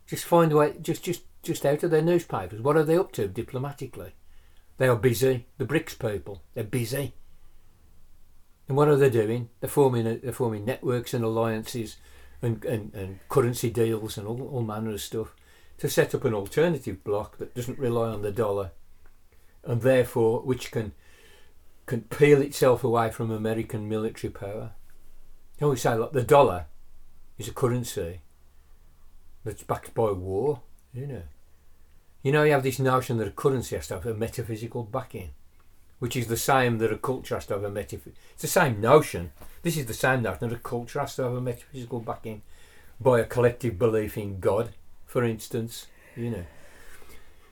Just 0.07 0.25
find 0.25 0.51
a 0.53 0.57
way, 0.57 0.75
just, 0.81 1.03
just, 1.03 1.23
just 1.43 1.67
out 1.67 1.83
of 1.83 1.91
their 1.91 2.03
newspapers. 2.03 2.61
What 2.61 2.77
are 2.77 2.83
they 2.83 2.97
up 2.97 3.13
to 3.13 3.29
diplomatically? 3.29 4.15
They 4.79 4.89
are 4.89 4.97
busy. 4.97 5.47
The 5.59 5.67
BRICS 5.67 5.99
people, 5.99 6.43
they're 6.55 6.65
busy. 6.65 7.15
And 8.69 8.77
what 8.77 8.89
are 8.89 8.97
they 8.97 9.11
doing? 9.11 9.51
They're 9.61 9.69
forming, 9.69 10.21
they're 10.23 10.33
forming 10.33 10.65
networks 10.65 11.13
and 11.13 11.25
alliances 11.25 11.97
and, 12.43 12.65
and, 12.65 12.95
and 12.95 13.19
currency 13.29 13.71
deals 13.71 14.17
and 14.17 14.27
all, 14.27 14.43
all 14.49 14.63
manner 14.63 14.93
of 14.93 15.01
stuff 15.01 15.35
to 15.79 15.89
set 15.89 16.15
up 16.15 16.25
an 16.25 16.35
alternative 16.35 17.03
block 17.05 17.39
that 17.39 17.55
doesn't 17.55 17.79
rely 17.79 18.09
on 18.09 18.23
the 18.23 18.33
dollar 18.33 18.71
and 19.65 19.83
therefore 19.83 20.41
which 20.41 20.71
can 20.71 20.93
can 21.87 22.03
peel 22.03 22.41
itself 22.41 22.85
away 22.85 23.11
from 23.11 23.33
American 23.33 23.89
military 23.89 24.31
power. 24.31 24.73
You 25.59 25.67
always 25.67 25.83
say 25.83 25.95
like 25.95 26.13
the 26.13 26.23
dollar 26.23 26.67
is 27.37 27.49
a 27.49 27.53
currency 27.53 28.21
that's 29.45 29.65
backed 29.65 29.93
by 29.95 30.13
war, 30.13 30.61
you 30.93 31.07
know. 31.07 31.23
You 32.23 32.33
know 32.33 32.45
you 32.45 32.53
have 32.53 32.63
this 32.63 32.79
notion 32.79 33.17
that 33.17 33.29
a 33.29 33.33
currency 33.33 33.75
has 33.75 33.89
to 33.89 33.95
have 33.95 34.07
a 34.07 34.15
metaphysical 34.15 34.85
backing 34.85 35.31
which 36.01 36.17
is 36.17 36.27
the 36.27 36.37
same 36.37 36.79
that 36.79 36.93
a 36.93 36.97
culture 36.97 37.37
has 37.37 37.47
to 37.47 37.55
have 37.55 37.63
a 37.63 37.71
metaphysical. 37.71 38.19
It's 38.33 38.43
the 38.43 38.49
same 38.49 38.81
notion. 38.81 39.33
This 39.63 39.77
is 39.77 39.87
the 39.87 39.95
same 39.95 40.23
notion 40.23 40.49
that 40.49 40.57
a 40.57 40.59
culture 40.59 41.01
has 41.01 41.17
to 41.17 41.23
have 41.25 41.33
a 41.33 41.41
metaphysical 41.41 42.01
backing 42.01 42.43
by 43.01 43.21
a 43.21 43.25
collective 43.25 43.79
belief 43.79 44.17
in 44.17 44.41
God, 44.41 44.71
for 45.07 45.25
instance. 45.25 45.87
You 46.17 46.31
know, 46.31 46.45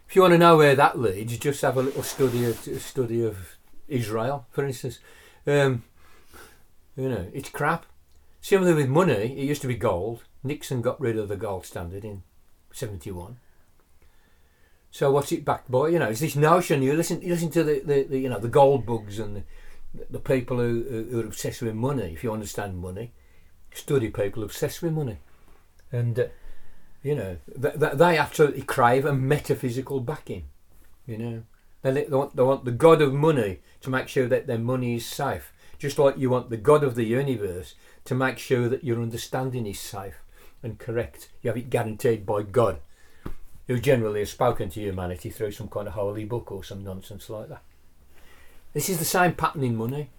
if 0.09 0.17
you 0.17 0.23
want 0.23 0.33
to 0.33 0.39
know 0.39 0.57
where 0.57 0.75
that 0.75 0.99
leads, 0.99 1.37
just 1.39 1.63
have 1.63 1.77
a 1.77 1.83
little 1.83 2.03
study 2.03 2.45
of 2.47 2.67
a 2.67 2.81
study 2.81 3.25
of 3.25 3.57
Israel, 3.89 4.47
for 4.51 4.65
instance. 4.65 4.99
Um, 5.47 5.85
you 6.97 7.09
know, 7.09 7.27
it's 7.33 7.51
crap. 7.51 7.87
Similarly 8.41 8.75
with 8.83 8.89
money, 8.89 9.39
it 9.39 9.45
used 9.45 9.63
to 9.63 9.69
be 9.69 9.77
gold. 9.77 10.25
Nixon 10.43 10.81
got 10.81 11.01
rid 11.01 11.19
of 11.19 11.29
the 11.29 11.37
gold 11.37 11.67
standard 11.67 12.05
in 12.05 12.23
71. 12.73 13.39
So 14.91 15.11
what's 15.11 15.33
it 15.33 15.45
backed 15.45 15.71
by? 15.71 15.89
You 15.89 15.99
know, 15.99 16.09
it's 16.09 16.21
this 16.21 16.37
notion. 16.37 16.83
You 16.83 16.95
listen, 16.95 17.21
you 17.21 17.29
listen 17.29 17.51
to 17.51 17.63
the, 17.63 17.81
the, 17.81 18.03
the 18.05 18.19
you 18.19 18.29
know 18.29 18.39
the 18.39 18.49
gold 18.49 18.87
bugs 18.87 19.19
and 19.19 19.37
the, 19.37 19.43
the 20.11 20.19
people 20.19 20.59
who, 20.59 21.07
who 21.11 21.21
are 21.21 21.27
obsessed 21.27 21.63
with 21.63 21.75
money. 21.75 22.13
If 22.13 22.23
you 22.23 22.33
understand 22.33 22.79
money, 22.79 23.13
study 23.73 24.11
people 24.11 24.43
obsessed 24.43 24.83
with 24.83 24.93
money, 24.93 25.19
and 25.91 26.19
uh, 26.19 26.27
you 27.03 27.15
know 27.15 27.39
th- 27.61 27.79
th- 27.79 27.95
they 27.95 28.19
absolutely 28.19 28.63
crave 28.63 29.05
a 29.05 29.13
metaphysical 29.13 30.01
backing. 30.01 30.45
You 31.07 31.19
know, 31.19 31.43
they, 31.83 32.05
they 32.05 32.17
want 32.17 32.37
they 32.37 32.43
want 32.43 32.65
the 32.65 32.73
god 32.73 33.01
of 33.01 33.13
money 33.15 33.61
to 33.81 33.91
make 33.91 34.09
sure 34.09 34.29
that 34.29 34.47
their 34.47 34.59
money 34.59 34.97
is 34.97 35.07
safe, 35.07 35.53
just 35.79 35.99
like 35.99 36.19
you 36.19 36.31
want 36.31 36.51
the 36.51 36.57
god 36.57 36.85
of 36.85 36.95
the 36.95 37.05
universe 37.05 37.75
to 38.05 38.15
make 38.15 38.39
sure 38.39 38.69
that 38.69 38.85
your 38.85 39.03
understanding 39.03 39.67
is 39.67 39.81
safe 39.81 40.23
and 40.63 40.79
correct. 40.79 41.31
You 41.43 41.49
have 41.49 41.57
it 41.57 41.71
guaranteed 41.71 42.27
by 42.27 42.43
God 42.43 42.81
who 43.67 43.79
generally 43.79 44.21
has 44.21 44.31
spoken 44.31 44.71
to 44.71 44.81
humanity 44.81 45.31
through 45.31 45.53
some 45.53 45.69
kind 45.69 45.87
of 45.87 45.95
holy 45.95 46.25
book 46.25 46.51
or 46.51 46.65
some 46.65 46.83
nonsense 46.83 47.29
like 47.29 47.51
that. 47.51 47.63
This 48.73 48.89
is 48.89 48.99
the 48.99 49.05
same 49.05 49.35
pattern 49.35 49.65
in 49.65 49.77
money. 49.77 50.11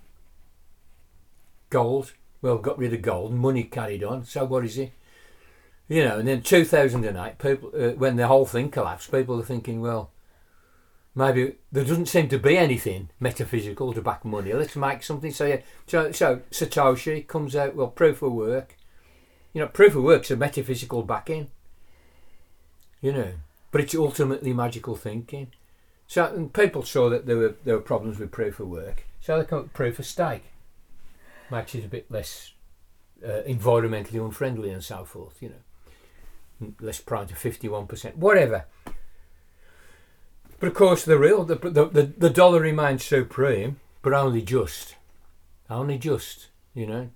Gold, 1.70 2.14
well, 2.42 2.58
got 2.58 2.78
rid 2.78 2.94
of 2.94 3.02
gold, 3.02 3.34
money 3.34 3.64
carried 3.64 4.04
on, 4.04 4.26
so 4.26 4.46
what 4.46 4.66
is 4.66 4.78
it? 4.78 4.92
You 5.88 6.04
know, 6.04 6.20
and 6.20 6.28
then 6.28 6.42
2008, 6.42 7.38
people, 7.40 7.72
uh, 7.76 7.92
when 7.92 8.16
the 8.16 8.28
whole 8.28 8.46
thing 8.46 8.70
collapsed, 8.70 9.12
people 9.12 9.40
are 9.40 9.46
thinking, 9.46 9.82
well, 9.82 10.12
maybe 11.16 11.56
there 11.72 11.84
doesn't 11.84 12.08
seem 12.08 12.28
to 12.30 12.40
be 12.40 12.58
anything 12.58 13.10
metaphysical 13.20 13.94
to 13.94 14.02
back 14.02 14.26
money. 14.26 14.54
Let's 14.54 14.76
make 14.76 15.04
something. 15.04 15.32
So, 15.32 15.46
yeah, 15.46 15.62
so, 15.88 16.12
so 16.12 16.42
Satoshi 16.52 17.28
comes 17.28 17.56
out, 17.56 17.76
well, 17.76 17.88
proof 17.88 18.22
of 18.22 18.34
work. 18.34 18.78
You 19.54 19.62
know, 19.62 19.68
proof 19.68 19.96
of 19.96 20.04
work's 20.04 20.32
a 20.32 20.36
metaphysical 20.36 21.04
backing 21.04 21.50
you 23.02 23.14
know. 23.14 23.34
But 23.72 23.82
it's 23.82 23.96
ultimately 23.96 24.54
magical 24.54 24.96
thinking. 24.96 25.52
So 26.10 26.50
people 26.54 26.82
saw 26.82 27.08
that 27.12 27.28
there 27.28 27.38
were 27.38 27.56
there 27.64 27.76
were 27.76 27.82
problems 27.82 28.18
with 28.18 28.32
proof 28.32 28.60
of 28.60 28.68
work, 28.68 29.06
so 29.22 29.38
they 29.38 29.46
come 29.46 29.70
proof 29.70 30.00
of 30.00 30.08
stake, 30.08 30.46
makes 31.52 31.76
it 31.76 31.86
a 31.86 31.88
bit 31.88 32.10
less 32.10 32.54
uh, 33.24 33.44
environmentally 33.48 34.16
unfriendly 34.16 34.72
and 34.72 34.84
so 34.84 35.06
forth. 35.06 35.40
You 35.40 35.54
know, 36.62 36.74
less 36.82 37.00
prone 37.00 37.28
to 37.28 37.36
fifty 37.36 37.70
one 37.70 37.86
percent, 37.86 38.18
whatever. 38.18 38.66
But 40.60 40.68
of 40.68 40.74
course, 40.74 41.06
the 41.06 41.20
real 41.20 41.44
the, 41.44 41.56
the 41.56 41.86
the 41.86 42.14
the 42.18 42.30
dollar 42.32 42.62
remains 42.62 43.06
supreme, 43.06 43.80
but 44.02 44.12
only 44.12 44.42
just, 44.42 44.96
only 45.70 46.00
just. 46.00 46.48
You 46.74 46.88
know, 46.88 47.10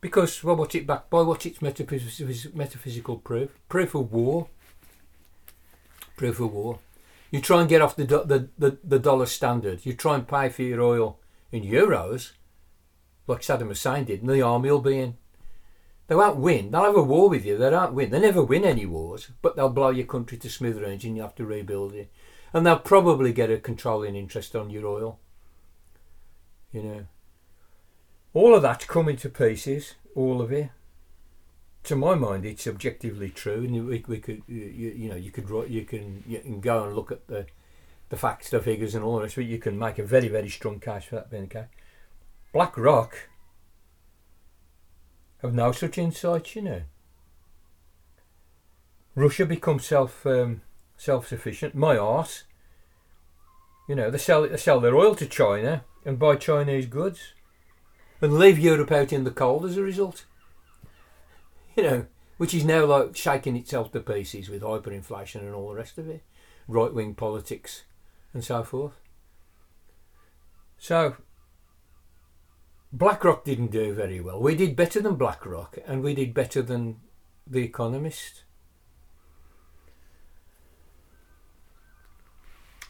because 0.00 0.42
well, 0.42 0.56
what's 0.56 0.74
it 0.74 0.86
backed 0.86 1.10
by? 1.10 1.20
What's 1.20 1.44
its 1.44 1.60
metaphysical 1.60 2.52
metaphysical 2.54 3.18
proof? 3.18 3.50
Proof 3.68 3.94
of 3.94 4.10
war 4.10 4.48
proof 6.18 6.40
of 6.40 6.52
war. 6.52 6.80
You 7.30 7.40
try 7.40 7.60
and 7.60 7.68
get 7.68 7.82
off 7.82 7.96
the, 7.96 8.04
the, 8.04 8.48
the, 8.58 8.78
the 8.82 8.98
dollar 8.98 9.26
standard. 9.26 9.84
You 9.84 9.92
try 9.92 10.14
and 10.14 10.26
pay 10.26 10.48
for 10.48 10.62
your 10.62 10.80
oil 10.80 11.18
in 11.52 11.62
euros, 11.62 12.32
like 13.26 13.40
Saddam 13.40 13.68
Hussein 13.68 14.04
did, 14.04 14.22
and 14.22 14.30
the 14.30 14.42
army 14.42 14.70
will 14.70 14.80
be 14.80 14.98
in. 14.98 15.16
They 16.06 16.14
won't 16.14 16.38
win. 16.38 16.70
They'll 16.70 16.84
have 16.84 16.96
a 16.96 17.02
war 17.02 17.28
with 17.28 17.44
you. 17.44 17.58
They 17.58 17.68
don't 17.68 17.92
win. 17.92 18.10
They 18.10 18.20
never 18.20 18.42
win 18.42 18.64
any 18.64 18.86
wars, 18.86 19.30
but 19.42 19.56
they'll 19.56 19.68
blow 19.68 19.90
your 19.90 20.06
country 20.06 20.38
to 20.38 20.48
smithereens 20.48 21.04
and 21.04 21.16
you 21.16 21.22
have 21.22 21.34
to 21.34 21.44
rebuild 21.44 21.92
it. 21.92 22.10
And 22.54 22.64
they'll 22.64 22.78
probably 22.78 23.34
get 23.34 23.50
a 23.50 23.58
controlling 23.58 24.16
interest 24.16 24.56
on 24.56 24.70
your 24.70 24.86
oil. 24.86 25.18
You 26.72 26.82
know. 26.82 27.06
All 28.32 28.54
of 28.54 28.62
that's 28.62 28.86
coming 28.86 29.16
to 29.18 29.28
pieces, 29.28 29.96
all 30.14 30.40
of 30.40 30.50
it 30.50 30.70
to 31.84 31.96
my 31.96 32.14
mind, 32.14 32.44
it's 32.44 32.66
objectively 32.66 33.30
true, 33.30 33.64
and 33.64 33.86
we, 33.86 34.04
we 34.06 34.18
could, 34.18 34.42
you, 34.46 34.92
you 34.96 35.08
know, 35.08 35.16
you 35.16 35.30
could 35.30 35.48
you 35.70 35.84
can 35.84 36.22
you 36.26 36.38
can 36.40 36.60
go 36.60 36.84
and 36.84 36.94
look 36.94 37.10
at 37.12 37.26
the 37.28 37.46
the 38.10 38.16
facts, 38.16 38.50
the 38.50 38.60
figures, 38.60 38.94
and 38.94 39.04
all 39.04 39.20
rest. 39.20 39.36
But 39.36 39.44
you 39.44 39.58
can 39.58 39.78
make 39.78 39.98
a 39.98 40.04
very 40.04 40.28
very 40.28 40.48
strong 40.48 40.80
case 40.80 41.04
for 41.04 41.16
that 41.16 41.30
being 41.30 41.44
the 41.44 41.54
case. 41.54 41.68
BlackRock 42.52 43.28
have 45.42 45.54
no 45.54 45.72
such 45.72 45.98
insights, 45.98 46.56
you 46.56 46.62
know. 46.62 46.82
Russia 49.14 49.46
becomes 49.46 49.86
self 49.86 50.26
um, 50.26 50.62
self 50.96 51.28
sufficient. 51.28 51.74
My 51.74 51.96
arse. 51.96 52.44
You 53.88 53.94
know, 53.94 54.10
they 54.10 54.18
sell 54.18 54.46
they 54.46 54.56
sell 54.58 54.80
their 54.80 54.96
oil 54.96 55.14
to 55.14 55.26
China 55.26 55.84
and 56.04 56.18
buy 56.18 56.36
Chinese 56.36 56.86
goods, 56.86 57.32
and 58.20 58.38
leave 58.38 58.58
Europe 58.58 58.92
out 58.92 59.12
in 59.12 59.24
the 59.24 59.30
cold 59.30 59.64
as 59.64 59.78
a 59.78 59.82
result 59.82 60.26
you 61.78 61.84
know, 61.84 62.06
which 62.38 62.54
is 62.54 62.64
now 62.64 62.84
like 62.84 63.16
shaking 63.16 63.56
itself 63.56 63.92
to 63.92 64.00
pieces 64.00 64.48
with 64.48 64.62
hyperinflation 64.62 65.42
and 65.42 65.54
all 65.54 65.68
the 65.68 65.76
rest 65.76 65.96
of 65.96 66.08
it, 66.08 66.24
right 66.66 66.92
wing 66.92 67.14
politics 67.14 67.84
and 68.34 68.44
so 68.44 68.64
forth. 68.64 68.94
So, 70.76 71.14
BlackRock 72.92 73.44
didn't 73.44 73.70
do 73.70 73.94
very 73.94 74.20
well. 74.20 74.40
We 74.40 74.56
did 74.56 74.74
better 74.74 75.00
than 75.00 75.14
BlackRock, 75.14 75.78
and 75.86 76.02
we 76.02 76.14
did 76.14 76.34
better 76.34 76.62
than 76.62 76.96
The 77.46 77.62
Economist. 77.62 78.42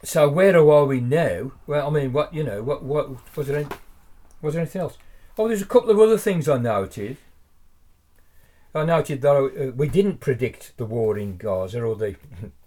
So 0.03 0.31
where 0.31 0.57
are 0.57 0.85
we 0.87 1.01
now? 1.01 1.53
Well, 1.67 1.89
I 1.89 1.91
mean, 1.91 2.15
what 2.15 2.33
you 2.33 2.43
know, 2.43 2.63
what 2.63 2.85
what 2.85 3.37
was 3.37 3.49
there? 3.49 3.59
Any, 3.59 3.69
was 4.41 4.55
there 4.55 4.63
anything 4.63 4.81
else? 4.81 4.97
Oh, 5.37 5.47
there's 5.47 5.61
a 5.61 5.67
couple 5.67 5.91
of 5.91 5.99
other 5.99 6.17
things 6.17 6.49
I 6.49 6.57
noted. 6.57 7.19
I 8.79 8.85
noted 8.85 9.21
that 9.23 9.37
uh, 9.37 9.73
we 9.75 9.89
didn't 9.89 10.21
predict 10.21 10.77
the 10.77 10.87
war 10.87 11.19
in 11.19 11.37
Gaza 11.37 11.83
or 11.83 11.97
the. 11.97 12.17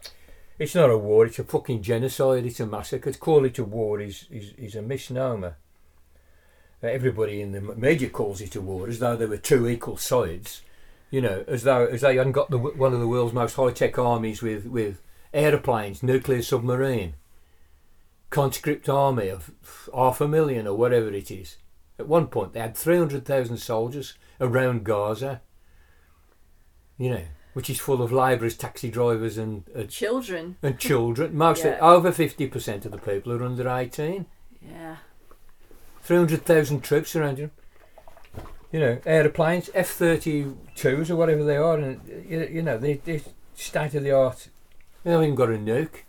it's 0.60 0.76
not 0.76 0.90
a 0.90 0.98
war. 0.98 1.26
It's 1.26 1.40
a 1.40 1.44
fucking 1.44 1.82
genocide. 1.82 2.46
It's 2.46 2.60
a 2.60 2.66
massacre. 2.66 3.12
To 3.12 3.18
call 3.18 3.46
it 3.46 3.60
a 3.60 3.64
war 3.64 4.00
is 4.00 4.26
is, 4.30 4.54
is 4.58 4.76
a 4.76 4.82
misnomer. 4.82 5.58
Uh, 6.84 6.88
everybody 6.88 7.42
in 7.42 7.52
the 7.52 7.62
media 7.62 8.10
calls 8.10 8.42
it 8.42 8.56
a 8.56 8.62
war 8.62 8.88
as 8.88 9.00
though 9.00 9.16
there 9.16 9.28
were 9.28 9.38
two 9.38 9.68
equal 9.68 9.98
sides. 9.98 10.62
You 11.10 11.22
know, 11.22 11.44
as 11.48 11.64
though 11.64 11.86
as 11.86 12.02
they 12.02 12.16
hadn't 12.16 12.34
got 12.34 12.50
the 12.50 12.58
one 12.58 12.94
of 12.94 13.00
the 13.00 13.08
world's 13.08 13.34
most 13.34 13.56
high 13.56 13.72
tech 13.72 13.98
armies 13.98 14.42
with 14.42 14.66
with 14.66 15.02
aeroplanes, 15.34 16.04
nuclear 16.04 16.42
submarine, 16.42 17.16
conscript 18.30 18.90
army 18.90 19.30
of 19.30 19.52
half 19.94 20.20
a 20.22 20.28
million 20.28 20.68
or 20.68 20.76
whatever 20.76 21.10
it 21.10 21.32
is. 21.32 21.58
At 22.00 22.08
one 22.08 22.28
point, 22.28 22.54
they 22.54 22.60
had 22.60 22.76
three 22.76 22.98
hundred 22.98 23.26
thousand 23.26 23.58
soldiers 23.58 24.16
around 24.40 24.84
Gaza 24.84 25.42
you 27.02 27.10
know, 27.10 27.24
which 27.54 27.70
is 27.70 27.80
full 27.80 28.02
of 28.04 28.12
labourers, 28.12 28.56
taxi 28.56 28.92
drivers, 28.92 29.38
and 29.38 29.64
uh, 29.76 29.84
children. 29.84 30.56
And 30.62 30.78
children. 30.78 31.36
Most 31.36 31.66
yeah. 31.66 31.80
over 31.82 32.12
fifty 32.12 32.46
percent 32.46 32.86
of 32.86 32.92
the 32.92 33.00
people 33.00 33.34
are 33.34 33.44
under 33.44 33.68
eighteen. 33.68 34.28
Yeah. 34.62 34.98
Three 36.04 36.18
hundred 36.18 36.46
thousand 36.46 36.82
troops 36.82 37.16
around 37.16 37.40
you. 37.40 37.50
You 38.72 38.80
know, 38.80 39.00
aeroplanes, 39.06 39.72
F 39.74 39.90
thirty 39.90 40.46
twos 40.76 41.10
or 41.10 41.16
whatever 41.16 41.44
they 41.44 41.58
are, 41.58 41.80
and 41.80 42.02
you 42.30 42.62
know 42.62 42.78
they 42.78 42.94
they 42.94 43.24
state 43.56 43.96
of 43.96 44.04
the 44.04 44.12
art. 44.12 44.48
They 45.04 45.10
haven't 45.10 45.26
even 45.26 45.36
got 45.36 45.50
a 45.50 45.54
nuke. 45.54 46.04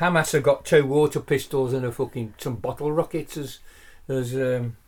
Hamas 0.00 0.32
have 0.32 0.42
got 0.42 0.64
two 0.64 0.86
water 0.86 1.20
pistols 1.20 1.74
and 1.74 1.84
a 1.84 1.92
fucking 1.92 2.32
some 2.38 2.56
bottle 2.56 2.90
rockets 2.90 3.36
as 3.36 3.58
as 4.08 4.34
um, 4.34 4.78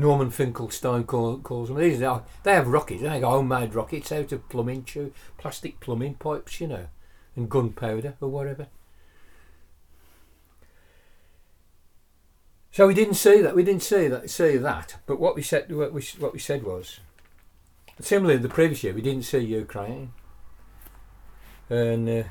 Norman 0.00 0.30
Finkelstein 0.30 1.04
call, 1.04 1.38
calls 1.38 1.68
them. 1.68 1.78
These 1.78 2.02
are, 2.02 2.24
they 2.42 2.54
have 2.54 2.68
rockets. 2.68 3.02
They 3.02 3.08
have 3.08 3.22
homemade 3.22 3.74
rockets 3.74 4.10
out 4.10 4.32
of 4.32 4.48
plumbing 4.48 4.84
tube, 4.84 5.14
plastic 5.38 5.78
plumbing 5.80 6.14
pipes, 6.14 6.60
you 6.60 6.66
know, 6.66 6.86
and 7.36 7.50
gunpowder 7.50 8.14
or 8.20 8.28
whatever. 8.28 8.66
So 12.72 12.86
we 12.86 12.94
didn't 12.94 13.14
see 13.14 13.40
that. 13.42 13.56
We 13.56 13.64
didn't 13.64 13.82
see 13.82 14.08
that. 14.08 14.30
See 14.30 14.56
that. 14.56 14.96
But 15.06 15.20
what 15.20 15.34
we 15.34 15.42
said, 15.42 15.74
what 15.74 15.92
we, 15.92 16.02
what 16.18 16.32
we 16.32 16.38
said 16.38 16.62
was, 16.62 17.00
similarly 18.00 18.38
the 18.38 18.48
previous 18.48 18.82
year, 18.84 18.94
we 18.94 19.02
didn't 19.02 19.24
see 19.24 19.38
Ukraine. 19.38 20.12
And 21.68 22.24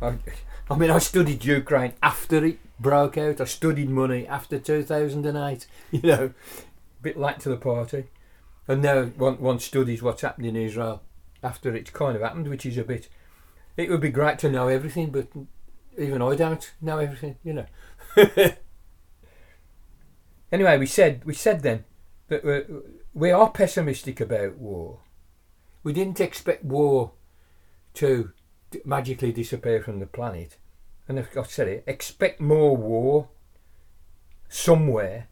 uh, 0.00 0.12
I 0.72 0.78
mean, 0.78 0.90
I 0.90 1.00
studied 1.00 1.44
Ukraine 1.44 1.92
after 2.02 2.42
it 2.46 2.58
broke 2.80 3.18
out. 3.18 3.42
I 3.42 3.44
studied 3.44 3.90
money 3.90 4.26
after 4.26 4.58
2008, 4.58 5.66
you 5.90 6.00
know, 6.00 6.24
a 6.24 7.02
bit 7.02 7.18
late 7.18 7.40
to 7.40 7.50
the 7.50 7.58
party. 7.58 8.04
And 8.66 8.80
now 8.80 9.04
one, 9.04 9.38
one 9.38 9.58
studies 9.58 10.02
what's 10.02 10.22
happened 10.22 10.46
in 10.46 10.56
Israel 10.56 11.02
after 11.42 11.76
it's 11.76 11.90
kind 11.90 12.16
of 12.16 12.22
happened, 12.22 12.48
which 12.48 12.64
is 12.64 12.78
a 12.78 12.84
bit. 12.84 13.10
It 13.76 13.90
would 13.90 14.00
be 14.00 14.08
great 14.08 14.38
to 14.38 14.50
know 14.50 14.68
everything, 14.68 15.10
but 15.10 15.28
even 15.98 16.22
I 16.22 16.36
don't 16.36 16.72
know 16.80 16.98
everything, 16.98 17.36
you 17.44 17.52
know. 17.52 17.66
anyway, 20.50 20.78
we 20.78 20.86
said 20.86 21.22
we 21.26 21.34
said 21.34 21.60
then 21.60 21.84
that 22.28 22.44
we 22.46 22.62
we 23.12 23.30
are 23.30 23.50
pessimistic 23.50 24.22
about 24.22 24.56
war. 24.56 25.00
We 25.82 25.92
didn't 25.92 26.20
expect 26.20 26.64
war 26.64 27.12
to 27.94 28.32
magically 28.86 29.32
disappear 29.32 29.82
from 29.82 30.00
the 30.00 30.06
planet 30.06 30.56
and 31.18 31.26
I've 31.36 31.50
said 31.50 31.68
it, 31.68 31.84
expect 31.86 32.40
more 32.40 32.76
war 32.76 33.28
somewhere. 34.48 35.28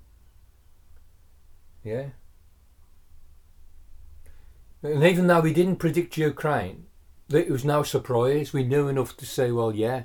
Yeah. 1.83 2.11
And 4.83 5.05
even 5.05 5.27
though 5.27 5.41
we 5.41 5.53
didn't 5.53 5.77
predict 5.77 6.17
Ukraine, 6.17 6.87
it 7.29 7.51
was 7.51 7.65
no 7.65 7.83
surprise. 7.83 8.53
We 8.53 8.65
knew 8.65 8.89
enough 8.89 9.17
to 9.19 9.27
say, 9.27 9.51
well, 9.51 9.75
yeah. 9.75 10.05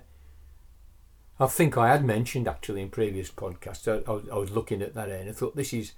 I 1.40 1.48
think 1.48 1.78
I 1.78 1.90
had 1.90 2.06
mentioned 2.06 2.48
actually 2.48 2.82
in 2.82 2.90
previous 2.90 3.30
podcasts. 3.30 3.88
I, 3.88 4.34
I, 4.34 4.38
was 4.38 4.52
looking 4.52 4.82
at 4.82 4.94
that 4.94 5.10
and 5.10 5.30
I 5.30 5.34
thought 5.34 5.56
this 5.56 5.74
is, 5.74 5.92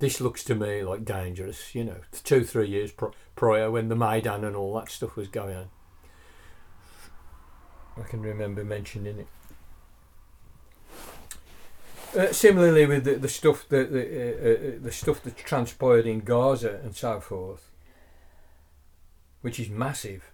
this 0.00 0.20
looks 0.20 0.44
to 0.44 0.54
me 0.54 0.82
like 0.82 1.04
dangerous. 1.04 1.74
You 1.74 1.84
know, 1.84 1.96
two 2.24 2.44
three 2.44 2.68
years 2.68 2.92
prior 3.36 3.70
when 3.70 3.88
the 3.88 3.96
Maidan 3.96 4.44
and 4.44 4.54
all 4.54 4.74
that 4.74 4.90
stuff 4.90 5.16
was 5.16 5.28
going 5.28 5.56
on. 5.56 5.68
I 8.00 8.04
can 8.08 8.22
remember 8.22 8.64
mentioning 8.64 9.18
it. 9.20 9.26
Uh, 12.16 12.32
similarly, 12.32 12.86
with 12.86 13.04
the, 13.04 13.14
the 13.14 13.28
stuff 13.28 13.68
that 13.68 13.92
the, 13.92 14.00
uh, 14.00 14.74
uh, 14.74 14.78
the 14.82 14.90
stuff 14.90 15.22
that 15.22 15.36
transpired 15.36 16.06
in 16.06 16.20
Gaza 16.20 16.80
and 16.82 16.96
so 16.96 17.20
forth, 17.20 17.70
which 19.42 19.60
is 19.60 19.68
massive, 19.68 20.30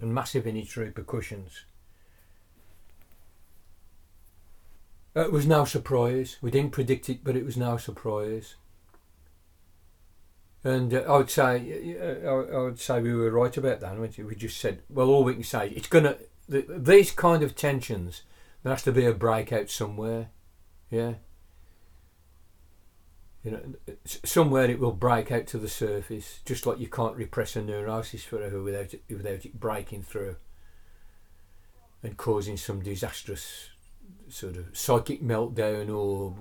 and 0.00 0.14
massive 0.14 0.46
in 0.46 0.56
its 0.56 0.76
repercussions. 0.76 1.64
Uh, 5.16 5.20
it 5.20 5.32
was 5.32 5.46
no 5.46 5.64
surprise. 5.64 6.36
We 6.42 6.50
didn't 6.50 6.72
predict 6.72 7.08
it, 7.08 7.24
but 7.24 7.36
it 7.36 7.46
was 7.46 7.56
no 7.56 7.78
surprise. 7.78 8.56
And 10.62 10.92
uh, 10.92 11.04
I 11.08 11.16
would 11.16 11.30
say, 11.30 11.96
uh, 11.98 12.28
I 12.28 12.58
would 12.58 12.78
say 12.78 13.00
we 13.00 13.14
were 13.14 13.30
right 13.30 13.56
about 13.56 13.80
that. 13.80 13.98
We 13.98 14.34
just 14.34 14.58
said, 14.58 14.82
well, 14.90 15.08
all 15.08 15.24
we 15.24 15.32
can 15.32 15.44
say, 15.44 15.68
it's 15.70 15.88
gonna 15.88 16.16
the, 16.48 16.64
these 16.68 17.10
kind 17.10 17.42
of 17.42 17.54
tensions, 17.54 18.22
there 18.62 18.72
has 18.72 18.82
to 18.84 18.92
be 18.92 19.04
a 19.04 19.12
breakout 19.12 19.70
somewhere. 19.70 20.28
Yeah. 20.90 21.14
You 23.42 23.50
know, 23.52 23.60
somewhere 24.04 24.68
it 24.68 24.80
will 24.80 24.92
break 24.92 25.30
out 25.30 25.46
to 25.48 25.58
the 25.58 25.68
surface, 25.68 26.40
just 26.44 26.66
like 26.66 26.80
you 26.80 26.88
can't 26.88 27.16
repress 27.16 27.54
a 27.54 27.62
neurosis 27.62 28.24
forever 28.24 28.60
without 28.60 28.92
it, 28.94 29.02
without 29.08 29.44
it 29.44 29.60
breaking 29.60 30.02
through 30.02 30.36
and 32.02 32.16
causing 32.16 32.56
some 32.56 32.82
disastrous 32.82 33.70
sort 34.28 34.56
of 34.56 34.76
psychic 34.76 35.22
meltdown 35.22 35.94
or 35.94 36.34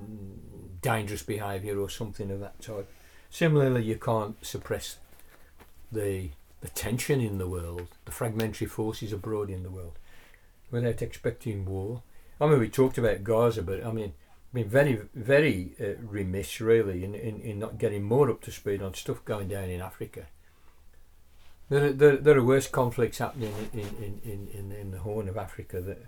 dangerous 0.82 1.24
behaviour 1.24 1.80
or 1.80 1.90
something 1.90 2.32
of 2.32 2.40
that 2.40 2.60
type. 2.62 2.90
Similarly, 3.30 3.84
you 3.84 3.98
can't 3.98 4.44
suppress 4.46 4.98
the 5.92 6.30
the 6.66 6.72
tension 6.72 7.22
in 7.22 7.38
the 7.38 7.48
world, 7.48 7.88
the 8.06 8.12
fragmentary 8.12 8.68
forces 8.68 9.14
abroad 9.14 9.50
in 9.50 9.62
the 9.64 9.70
world, 9.70 10.00
without 10.72 11.02
expecting 11.02 11.66
war. 11.66 12.02
I 12.42 12.48
mean, 12.48 12.60
we 12.60 12.70
talked 12.70 12.98
about 12.98 13.24
Gaza, 13.24 13.62
but 13.62 13.86
I 13.86 13.92
mean, 13.92 14.14
been 14.52 14.68
very, 14.68 15.02
very 15.14 15.74
uh, 15.80 16.02
remiss, 16.02 16.60
really, 16.60 17.04
in, 17.04 17.14
in, 17.14 17.40
in 17.42 17.60
not 17.60 17.78
getting 17.78 18.04
more 18.04 18.32
up 18.32 18.42
to 18.42 18.52
speed 18.52 18.82
on 18.82 18.94
stuff 18.96 19.24
going 19.26 19.50
down 19.50 19.70
in 19.70 19.82
Africa. 19.82 20.26
There 21.70 21.86
are, 21.86 21.92
there, 21.92 22.18
there 22.18 22.38
are 22.38 22.44
worse 22.44 22.68
conflicts 22.68 23.20
happening 23.20 23.54
in, 23.74 23.80
in, 23.80 24.22
in, 24.24 24.48
in, 24.54 24.72
in 24.72 24.92
the 24.92 25.00
Horn 25.00 25.28
of 25.28 25.38
Africa 25.38 25.82
that, 25.82 26.04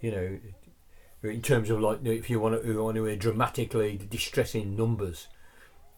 you 0.00 0.10
know, 0.10 0.38
in 1.22 1.42
terms 1.42 1.70
of 1.70 1.80
like, 1.80 2.04
if 2.04 2.30
you 2.30 2.38
want 2.38 2.62
to, 2.62 2.68
you 2.68 2.82
want 2.82 2.96
to 2.96 3.04
hear 3.04 3.16
dramatically 3.16 3.98
distressing 4.08 4.76
numbers 4.76 5.26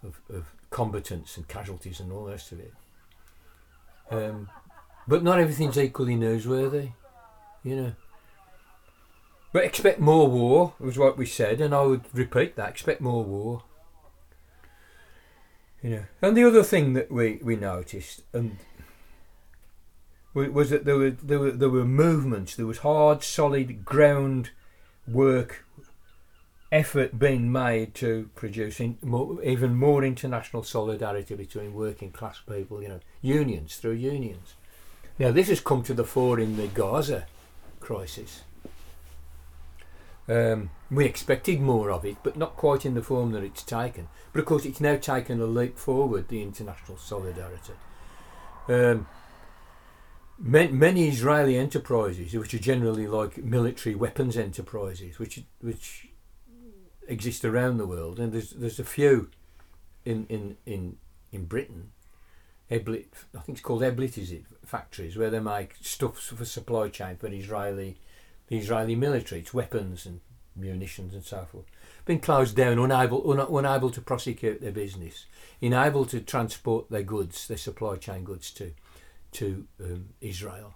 of, 0.02 0.20
of 0.32 0.54
combatants 0.70 1.36
and 1.36 1.48
casualties 1.48 2.00
and 2.00 2.12
all 2.12 2.24
the 2.24 2.30
rest 2.30 2.52
of 2.52 2.60
it. 2.60 2.72
Um, 4.10 4.48
but 5.06 5.22
not 5.22 5.38
everything's 5.38 5.78
equally 5.78 6.16
newsworthy, 6.16 6.92
you 7.62 7.76
know. 7.76 7.92
But 9.52 9.64
expect 9.64 9.98
more 9.98 10.28
war 10.28 10.74
was 10.78 10.98
what 10.98 11.16
we 11.16 11.26
said, 11.26 11.60
and 11.60 11.74
I 11.74 11.82
would 11.82 12.04
repeat 12.12 12.56
that: 12.56 12.68
expect 12.68 13.00
more 13.00 13.24
war. 13.24 13.64
You 15.82 15.90
know, 15.90 16.04
and 16.22 16.36
the 16.36 16.44
other 16.44 16.62
thing 16.62 16.92
that 16.92 17.10
we, 17.10 17.40
we 17.42 17.56
noticed 17.56 18.22
and 18.34 18.58
was 20.34 20.70
that 20.70 20.84
there 20.84 20.96
were 20.96 21.10
there 21.10 21.38
were 21.38 21.50
there 21.50 21.70
were 21.70 21.84
movements. 21.84 22.54
There 22.54 22.66
was 22.66 22.78
hard, 22.78 23.22
solid 23.22 23.84
ground 23.84 24.50
work 25.08 25.64
effort 26.72 27.18
being 27.18 27.50
made 27.50 27.94
to 27.94 28.30
produce 28.34 28.80
more, 29.02 29.42
even 29.42 29.76
more 29.76 30.04
international 30.04 30.62
solidarity 30.62 31.34
between 31.34 31.74
working 31.74 32.12
class 32.12 32.40
people, 32.48 32.82
you 32.82 32.88
know, 32.88 33.00
unions 33.20 33.76
through 33.76 33.92
unions. 33.92 34.54
Now, 35.18 35.32
this 35.32 35.48
has 35.48 35.60
come 35.60 35.82
to 35.84 35.94
the 35.94 36.04
fore 36.04 36.38
in 36.38 36.56
the 36.56 36.68
Gaza 36.68 37.26
crisis. 37.80 38.42
Um, 40.28 40.70
we 40.90 41.04
expected 41.06 41.60
more 41.60 41.90
of 41.90 42.04
it, 42.04 42.18
but 42.22 42.36
not 42.36 42.56
quite 42.56 42.86
in 42.86 42.94
the 42.94 43.02
form 43.02 43.32
that 43.32 43.42
it's 43.42 43.64
taken. 43.64 44.08
But 44.32 44.40
of 44.40 44.46
course, 44.46 44.64
it's 44.64 44.80
now 44.80 44.96
taken 44.96 45.40
a 45.40 45.46
leap 45.46 45.76
forward, 45.76 46.28
the 46.28 46.40
international 46.40 46.98
solidarity. 46.98 47.72
Um, 48.68 49.08
many 50.38 51.08
Israeli 51.08 51.56
enterprises, 51.56 52.32
which 52.32 52.54
are 52.54 52.58
generally 52.58 53.08
like 53.08 53.38
military 53.38 53.96
weapons 53.96 54.36
enterprises, 54.36 55.18
which 55.18 55.42
which 55.60 56.09
exist 57.10 57.44
around 57.44 57.76
the 57.76 57.86
world, 57.86 58.18
and 58.18 58.32
there's 58.32 58.50
there's 58.50 58.78
a 58.78 58.84
few 58.84 59.30
in 60.04 60.26
in 60.28 60.56
in 60.64 60.96
in 61.32 61.44
Britain. 61.44 61.92
Eblit, 62.70 63.08
I 63.36 63.40
think 63.40 63.58
it's 63.58 63.60
called 63.60 63.82
Eblit, 63.82 64.16
is 64.16 64.30
it? 64.30 64.44
Factories 64.64 65.16
where 65.16 65.30
they 65.30 65.40
make 65.40 65.74
stuff 65.80 66.16
for 66.20 66.44
supply 66.44 66.88
chain 66.88 67.16
for 67.16 67.26
Israeli, 67.26 67.96
the 68.46 68.58
Israeli 68.58 68.94
military, 68.94 69.40
it's 69.40 69.52
weapons 69.52 70.06
and 70.06 70.20
munitions 70.54 71.12
and 71.12 71.24
so 71.24 71.44
forth. 71.50 71.64
Been 72.04 72.20
closed 72.20 72.54
down, 72.54 72.78
unable 72.78 73.28
un, 73.28 73.40
unable 73.40 73.90
to 73.90 74.00
prosecute 74.00 74.60
their 74.60 74.70
business, 74.70 75.26
unable 75.60 76.04
to 76.06 76.20
transport 76.20 76.90
their 76.90 77.02
goods, 77.02 77.48
their 77.48 77.56
supply 77.56 77.96
chain 77.96 78.22
goods 78.22 78.52
to 78.52 78.72
to 79.32 79.66
um, 79.80 80.10
Israel 80.20 80.74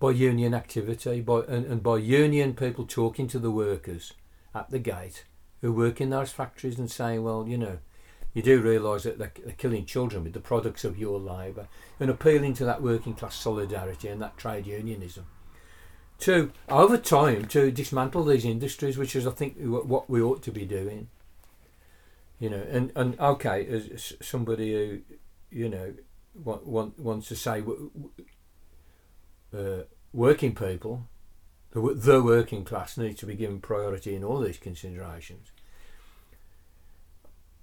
by 0.00 0.10
union 0.10 0.54
activity, 0.54 1.20
by 1.20 1.40
and, 1.40 1.66
and 1.66 1.82
by 1.82 1.98
union 1.98 2.54
people 2.54 2.86
talking 2.86 3.28
to 3.28 3.38
the 3.38 3.50
workers 3.50 4.14
at 4.54 4.70
the 4.70 4.78
gate 4.78 5.24
who 5.60 5.72
work 5.72 6.00
in 6.00 6.10
those 6.10 6.30
factories 6.30 6.78
and 6.78 6.90
saying, 6.90 7.22
well, 7.22 7.46
you 7.46 7.58
know, 7.58 7.78
you 8.32 8.42
do 8.42 8.60
realise 8.60 9.02
that 9.02 9.18
they're, 9.18 9.32
they're, 9.44 9.54
killing 9.54 9.84
children 9.84 10.24
with 10.24 10.32
the 10.32 10.40
products 10.40 10.84
of 10.84 10.98
your 10.98 11.18
labour 11.18 11.68
and 11.98 12.08
appealing 12.08 12.54
to 12.54 12.64
that 12.64 12.82
working 12.82 13.14
class 13.14 13.34
solidarity 13.34 14.08
and 14.08 14.22
that 14.22 14.36
trade 14.36 14.66
unionism. 14.66 15.26
To, 16.20 16.52
over 16.68 16.96
time, 16.96 17.46
to 17.46 17.70
dismantle 17.70 18.24
these 18.24 18.44
industries, 18.44 18.98
which 18.98 19.16
is, 19.16 19.26
I 19.26 19.30
think, 19.30 19.56
what 19.58 20.08
we 20.08 20.20
ought 20.20 20.42
to 20.42 20.52
be 20.52 20.66
doing. 20.66 21.08
You 22.38 22.50
know, 22.50 22.62
and, 22.70 22.92
and 22.94 23.18
okay, 23.18 23.66
as 23.66 24.12
somebody 24.20 24.72
who, 24.72 25.00
you 25.50 25.68
know, 25.68 25.94
want, 26.34 26.66
want, 26.66 26.98
wants 26.98 27.28
to 27.28 27.36
say 27.36 27.62
uh, 29.56 29.84
working 30.12 30.54
people 30.54 31.08
the, 31.72 31.94
the 31.94 32.22
working 32.22 32.64
class 32.64 32.96
needs 32.96 33.20
to 33.20 33.26
be 33.26 33.34
given 33.34 33.60
priority 33.60 34.14
in 34.14 34.24
all 34.24 34.40
these 34.40 34.58
considerations. 34.58 35.50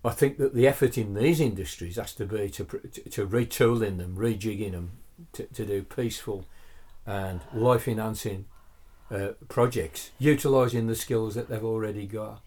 I 0.04 0.12
think 0.12 0.38
that 0.38 0.56
the 0.56 0.68
effort 0.68 0.98
in 0.98 1.14
these 1.14 1.42
industries 1.42 1.98
has 1.98 2.14
to 2.16 2.26
be 2.26 2.50
to, 2.52 2.64
to, 2.64 3.10
to 3.10 3.28
retooling 3.28 3.98
them, 3.98 4.16
rejigging 4.16 4.72
them, 4.72 4.92
to, 5.34 5.44
to 5.44 5.66
do 5.66 5.84
peaceful 5.84 6.46
and 7.06 7.42
life 7.54 7.88
enhancing 7.88 8.46
uh, 9.12 9.30
projects, 9.50 10.12
utilising 10.20 10.88
the 10.88 10.96
skills 10.96 11.36
that 11.36 11.50
they've 11.50 11.64
already 11.64 12.06
got, 12.06 12.42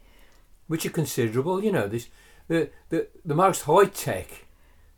which 0.68 0.86
are 0.86 0.90
considerable. 0.90 1.62
You 1.62 1.72
know, 1.72 1.88
this 1.88 2.08
the, 2.48 2.70
the, 2.88 3.08
the 3.24 3.34
most 3.34 3.62
high 3.62 3.86
tech, 3.86 4.46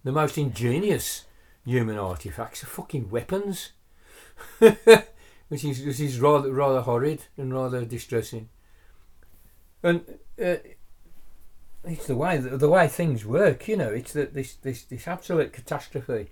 the 0.04 0.12
most 0.12 0.38
ingenious 0.38 1.24
human 1.64 1.98
artifacts 1.98 2.62
are 2.62 2.66
fucking 2.66 3.10
weapons. 3.10 3.72
which 5.52 5.66
is 5.66 5.84
which 5.84 6.00
is 6.00 6.18
rather 6.18 6.50
rather 6.50 6.80
horrid 6.80 7.24
and 7.36 7.52
rather 7.52 7.84
distressing. 7.84 8.48
And 9.82 10.00
uh, 10.42 10.56
it's 11.84 12.06
the 12.06 12.16
way 12.16 12.38
the 12.38 12.70
way 12.70 12.88
things 12.88 13.26
work, 13.26 13.68
you 13.68 13.76
know. 13.76 13.90
It's 13.90 14.14
that 14.14 14.32
this 14.32 14.54
this 14.54 14.84
this 14.84 15.06
absolute 15.06 15.52
catastrophe 15.52 16.30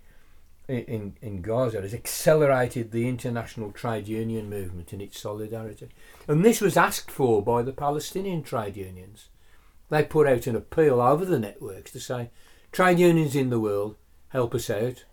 in 0.69 1.17
in 1.21 1.43
Gaza 1.43 1.83
has 1.83 1.93
accelerated 1.93 2.93
the 2.93 3.07
international 3.11 3.73
trade 3.73 4.09
union 4.09 4.49
movement 4.49 4.95
in 4.95 5.03
its 5.03 5.21
solidarity, 5.21 5.91
and 6.27 6.43
this 6.43 6.63
was 6.63 6.79
asked 6.79 7.11
for 7.11 7.43
by 7.43 7.61
the 7.61 7.75
Palestinian 7.75 8.43
trade 8.43 8.79
unions. 8.79 9.29
They 9.91 10.03
put 10.03 10.29
out 10.29 10.47
an 10.47 10.57
appeal 10.57 10.99
over 10.99 11.27
the 11.27 11.39
networks 11.39 11.91
to 11.91 12.01
say, 12.01 12.31
trade 12.73 12.99
unions 12.99 13.37
in 13.37 13.51
the 13.51 13.61
world 13.61 13.97
help 14.29 14.55
us 14.55 14.71
out. 14.71 15.05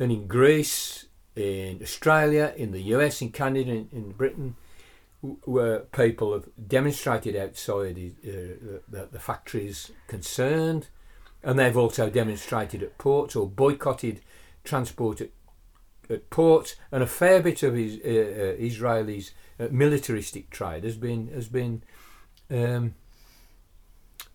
And 0.00 0.10
in 0.10 0.26
Greece, 0.26 1.06
in 1.36 1.80
Australia, 1.82 2.52
in 2.56 2.72
the 2.72 2.82
US, 2.94 3.20
in 3.22 3.30
Canada, 3.30 3.70
in, 3.70 3.88
in 3.92 4.12
Britain, 4.12 4.56
where 5.44 5.80
people 5.80 6.32
have 6.32 6.48
demonstrated 6.68 7.34
outside 7.34 7.96
uh, 7.98 8.80
the, 8.88 9.08
the 9.10 9.18
factories 9.18 9.90
concerned, 10.06 10.88
and 11.42 11.58
they've 11.58 11.76
also 11.76 12.10
demonstrated 12.10 12.82
at 12.82 12.98
ports 12.98 13.34
or 13.34 13.48
boycotted 13.48 14.20
transport 14.64 15.20
at 15.20 15.30
at 16.10 16.30
ports, 16.30 16.76
and 16.92 17.02
a 17.02 17.06
fair 17.06 17.42
bit 17.42 17.62
of 17.62 17.74
his, 17.74 17.98
uh, 18.04 18.08
uh, 18.08 18.56
Israelis' 18.60 19.30
uh, 19.58 19.68
militaristic 19.70 20.50
trade 20.50 20.84
has 20.84 20.96
been 20.96 21.28
has 21.28 21.48
been 21.48 21.82
um, 22.50 22.94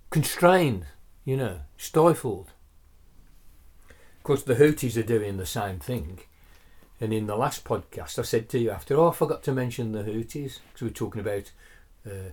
constrained, 0.10 0.86
you 1.26 1.38
know, 1.38 1.62
stifled. 1.78 2.52
Of 4.18 4.24
course, 4.24 4.44
the 4.44 4.56
Houthis 4.56 4.98
are 4.98 5.04
doing 5.04 5.38
the 5.38 5.46
same 5.46 5.80
thing. 5.80 6.20
And 7.02 7.14
in 7.14 7.28
the 7.28 7.36
last 7.36 7.64
podcast, 7.64 8.20
I 8.20 8.24
said 8.24 8.50
to 8.50 8.60
you 8.60 8.72
after, 8.72 8.98
oh, 8.98 9.10
I 9.10 9.14
forgot 9.14 9.42
to 9.44 9.54
mention 9.54 9.94
the 9.94 10.04
Houthis 10.04 10.60
because 10.68 10.82
we 10.82 10.88
were 10.88 10.94
talking 10.94 11.22
about 11.22 11.52
uh, 12.06 12.32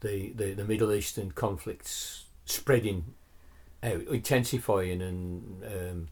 the, 0.00 0.32
the 0.34 0.54
the 0.54 0.64
Middle 0.64 0.92
Eastern 0.92 1.30
conflicts 1.30 2.24
spreading 2.44 3.14
out, 3.82 4.02
intensifying, 4.02 5.00
and 5.00 5.64
um, 5.64 6.08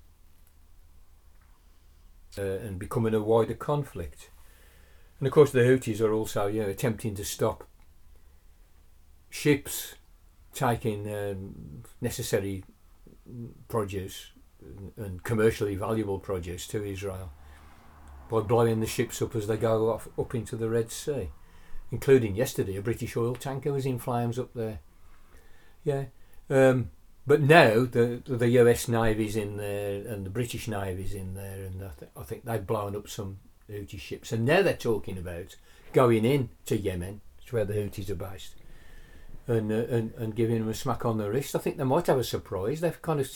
uh, 2.38 2.42
and 2.42 2.78
becoming 2.78 3.14
a 3.14 3.20
wider 3.20 3.54
conflict. 3.54 4.30
And 5.18 5.26
of 5.26 5.32
course, 5.32 5.50
the 5.50 5.60
Houthis 5.60 6.00
are 6.00 6.12
also 6.12 6.46
you 6.46 6.62
know, 6.62 6.68
attempting 6.68 7.16
to 7.16 7.24
stop 7.24 7.64
ships 9.28 9.94
taking 10.52 11.12
um, 11.12 11.82
necessary 12.00 12.64
produce 13.68 14.30
and 14.96 15.22
commercially 15.22 15.76
valuable 15.76 16.18
produce 16.18 16.66
to 16.66 16.84
Israel 16.84 17.30
by 18.30 18.40
blowing 18.40 18.80
the 18.80 18.86
ships 18.86 19.20
up 19.20 19.34
as 19.34 19.48
they 19.48 19.56
go 19.56 19.90
off 19.90 20.08
up 20.16 20.34
into 20.34 20.56
the 20.56 20.70
Red 20.70 20.90
Sea, 20.92 21.30
including 21.90 22.36
yesterday 22.36 22.76
a 22.76 22.82
British 22.82 23.16
oil 23.16 23.34
tanker 23.34 23.72
was 23.72 23.84
in 23.84 23.98
flames 23.98 24.38
up 24.38 24.54
there. 24.54 24.78
Yeah, 25.82 26.04
um, 26.48 26.90
but 27.26 27.40
now 27.40 27.84
the 27.84 28.22
the 28.24 28.48
US 28.50 28.86
Navy's 28.86 29.36
in 29.36 29.56
there 29.56 30.06
and 30.06 30.24
the 30.24 30.30
British 30.30 30.68
Navy's 30.68 31.12
in 31.12 31.34
there, 31.34 31.64
and 31.64 31.82
I, 31.82 31.90
th- 31.98 32.12
I 32.16 32.22
think 32.22 32.44
they've 32.44 32.66
blown 32.66 32.94
up 32.94 33.08
some 33.08 33.40
Houthi 33.68 33.98
ships, 33.98 34.30
and 34.30 34.44
now 34.44 34.62
they're 34.62 34.74
talking 34.74 35.18
about 35.18 35.56
going 35.92 36.24
in 36.24 36.50
to 36.66 36.76
Yemen, 36.76 37.20
which 37.38 37.52
where 37.52 37.64
the 37.64 37.74
Houthis 37.74 38.10
are 38.10 38.14
based, 38.14 38.54
and, 39.48 39.72
uh, 39.72 39.86
and 39.90 40.14
and 40.14 40.36
giving 40.36 40.60
them 40.60 40.68
a 40.68 40.74
smack 40.74 41.04
on 41.04 41.18
the 41.18 41.28
wrist. 41.28 41.56
I 41.56 41.58
think 41.58 41.78
they 41.78 41.84
might 41.84 42.06
have 42.06 42.18
a 42.18 42.24
surprise. 42.24 42.80
They've 42.80 43.02
kind 43.02 43.18
of 43.18 43.28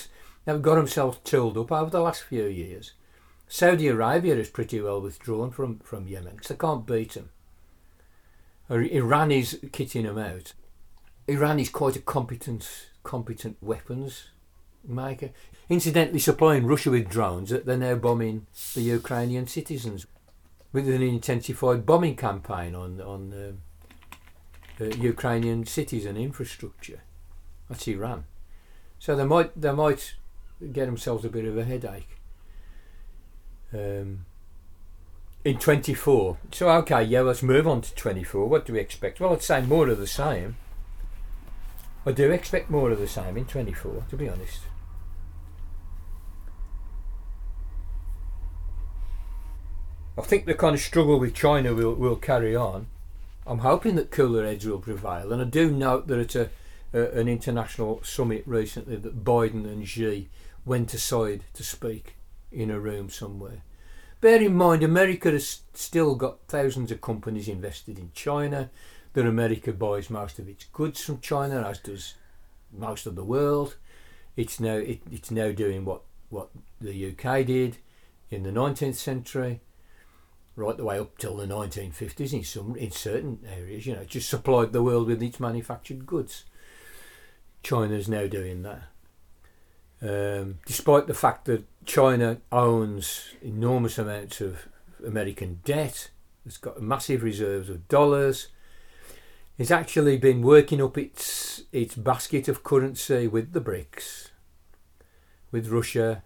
they've 0.45 0.63
got 0.63 0.77
themselves 0.77 1.19
tooled 1.25 1.59
up 1.59 1.73
over 1.73 1.91
the 1.91 2.01
last 2.01 2.23
few 2.23 2.45
years. 2.45 2.93
Saudi 3.49 3.89
Arabia 3.89 4.37
is 4.37 4.49
pretty 4.49 4.81
well 4.81 5.01
withdrawn 5.01 5.51
from, 5.51 5.79
from 5.81 6.09
Yemen 6.09 6.33
because 6.37 6.49
they 6.49 6.57
can't 6.57 6.87
beat 6.87 7.13
them. 7.13 7.31
Iran 8.71 9.31
is 9.31 9.61
kitting 9.73 10.05
them 10.05 10.19
out. 10.19 10.55
Iran 11.29 11.61
is 11.61 11.69
quite 11.69 11.97
a 11.97 12.01
competent 12.01 12.89
competent 13.03 13.59
weapons 13.61 14.29
maker. 14.87 15.31
Incidentally, 15.69 16.19
supplying 16.19 16.67
Russia 16.67 16.91
with 16.91 17.09
drones 17.09 17.51
that 17.51 17.67
they're 17.67 17.77
now 17.77 17.95
bombing 17.95 18.47
the 18.75 18.83
Ukrainian 18.83 19.47
citizens 19.47 20.07
with 20.73 20.89
an 20.89 21.03
intensified 21.03 21.87
bombing 21.87 22.17
campaign 22.17 22.75
on 22.75 23.01
on 23.01 23.33
uh, 23.33 24.85
uh, 24.85 24.89
Ukrainian 24.97 25.65
cities 25.67 26.05
and 26.07 26.19
infrastructure. 26.19 27.01
That's 27.69 27.87
Iran. 27.89 28.25
So 28.99 29.15
they 29.17 29.25
might 29.25 29.59
they 29.59 29.73
might 29.73 30.15
get 30.73 30.87
themselves 30.87 31.25
a 31.25 31.31
bit 31.31 31.45
of 31.45 31.57
a 31.57 31.65
headache. 31.65 32.14
Um, 33.75 34.25
in 35.45 35.59
24. 35.59 36.39
So, 36.53 36.71
okay, 36.71 37.03
yeah, 37.03 37.21
let's 37.21 37.43
move 37.43 37.67
on 37.67 37.83
to 37.83 37.95
24. 37.95 38.49
What 38.49 38.65
do 38.65 38.73
we 38.73 38.79
expect? 38.79 39.21
Well, 39.21 39.33
I'd 39.33 39.43
say 39.43 39.61
more 39.61 39.89
of 39.89 39.99
the 39.99 40.07
same. 40.07 40.57
I 42.07 42.13
do 42.13 42.31
expect 42.31 42.71
more 42.71 42.91
of 42.91 42.99
the 42.99 43.09
same 43.09 43.37
in 43.37 43.45
24, 43.45 44.05
to 44.09 44.17
be 44.17 44.29
honest. 44.29 44.61
I 50.17 50.23
think 50.23 50.47
the 50.47 50.55
kind 50.55 50.75
of 50.75 50.81
struggle 50.81 51.19
with 51.19 51.35
China 51.35 51.75
will, 51.75 51.95
will 51.95 52.17
carry 52.17 52.55
on. 52.55 52.87
I'm 53.47 53.59
hoping 53.59 53.97
that 53.97 54.11
cooler 54.11 54.47
heads 54.47 54.65
will 54.65 54.79
prevail, 54.79 55.33
and 55.33 55.43
I 55.43 55.45
do 55.45 55.71
note 55.71 56.07
that 56.07 56.21
at 56.21 56.35
a, 56.35 56.51
a, 56.95 57.21
an 57.21 57.29
international 57.29 58.03
summit 58.03 58.45
recently 58.47 58.97
that 58.97 59.25
Biden 59.25 59.65
and 59.65 59.87
Xi 59.87 60.29
went 60.65 60.95
aside 60.95 61.45
to 61.55 61.65
speak 61.65 62.15
in 62.55 62.71
a 62.71 62.81
room 62.81 63.11
somewhere. 63.11 63.63
Bear 64.21 64.41
in 64.41 64.57
mind, 64.57 64.83
America 64.83 65.31
has 65.31 65.61
still 65.75 66.15
got 66.15 66.39
thousands 66.49 66.91
of 66.91 67.01
companies 67.01 67.49
invested 67.49 67.99
in 67.99 68.11
China. 68.15 68.71
That 69.13 69.27
America 69.27 69.73
buys 69.73 70.11
most 70.11 70.39
of 70.39 70.49
its 70.49 70.65
goods 70.65 71.05
from 71.05 71.21
China, 71.21 71.63
as 71.69 71.79
does 71.79 72.15
most 72.73 73.07
of 73.07 73.15
the 73.15 73.23
world. 73.23 73.77
It's 74.37 74.59
now 74.59 74.75
it, 74.75 75.03
it's 75.13 75.31
now 75.31 75.53
doing 75.53 75.85
what 75.85 76.03
what 76.31 76.49
the 76.81 77.11
UK 77.11 77.47
did 77.47 77.77
in 78.31 78.43
the 78.43 78.51
19th 78.51 78.97
century, 78.97 79.61
right 80.57 80.77
the 80.77 80.85
way 80.85 80.99
up 80.99 81.17
till 81.19 81.37
the 81.37 81.47
1950s. 81.47 82.33
In 82.33 82.43
some 82.43 82.77
in 82.77 82.91
certain 82.91 83.39
areas, 83.47 83.87
you 83.87 83.95
know, 83.95 84.05
just 84.05 84.29
supplied 84.29 84.73
the 84.73 84.83
world 84.83 85.07
with 85.07 85.23
its 85.23 85.39
manufactured 85.39 86.07
goods. 86.07 86.45
China 87.63 87.95
is 87.95 88.09
now 88.09 88.27
doing 88.27 88.63
that. 88.63 88.83
Um, 90.05 90.59
despite 90.67 91.07
the 91.07 91.15
fact 91.15 91.47
that 91.47 91.65
China 91.87 92.39
owns 92.53 93.29
enormous 93.41 93.97
amounts 93.97 94.43
of 94.43 94.69
American 95.05 95.61
debt, 95.65 96.11
it's 96.45 96.59
got 96.59 96.83
massive 96.83 97.23
reserves 97.23 97.71
of 97.71 97.89
dollars. 97.89 98.49
It's 99.57 99.71
actually 99.71 100.19
been 100.19 100.43
working 100.43 100.83
up 100.83 100.99
its 100.99 101.63
its 101.73 101.95
basket 101.95 102.49
of 102.49 102.63
currency 102.63 103.27
with 103.27 103.55
the 103.55 103.63
BRICS, 103.63 104.31
with 105.51 105.69
Russia, 105.69 106.23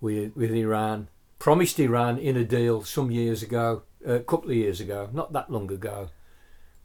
with 0.00 0.34
with 0.34 0.50
Iran. 0.50 1.06
Promised 1.38 1.78
Iran 1.78 2.18
in 2.18 2.36
a 2.36 2.44
deal 2.44 2.82
some 2.82 3.12
years 3.12 3.44
ago, 3.44 3.82
a 4.04 4.18
couple 4.18 4.50
of 4.50 4.56
years 4.56 4.80
ago, 4.80 5.08
not 5.12 5.32
that 5.32 5.50
long 5.50 5.70
ago, 5.70 6.10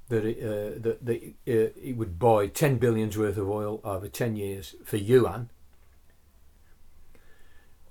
that 0.10 0.23
it, 0.23 0.38
uh, 0.43 0.80
that, 0.80 0.99
that 1.04 1.23
uh, 1.47 1.73
it 1.82 1.97
would 1.97 2.19
buy 2.19 2.47
10 2.47 2.78
billions 2.78 3.17
worth 3.17 3.38
of 3.38 3.49
oil 3.49 3.82
over 3.84 4.08
10 4.08 4.36
years 4.36 4.75
for 4.86 4.97
yuan 4.97 5.49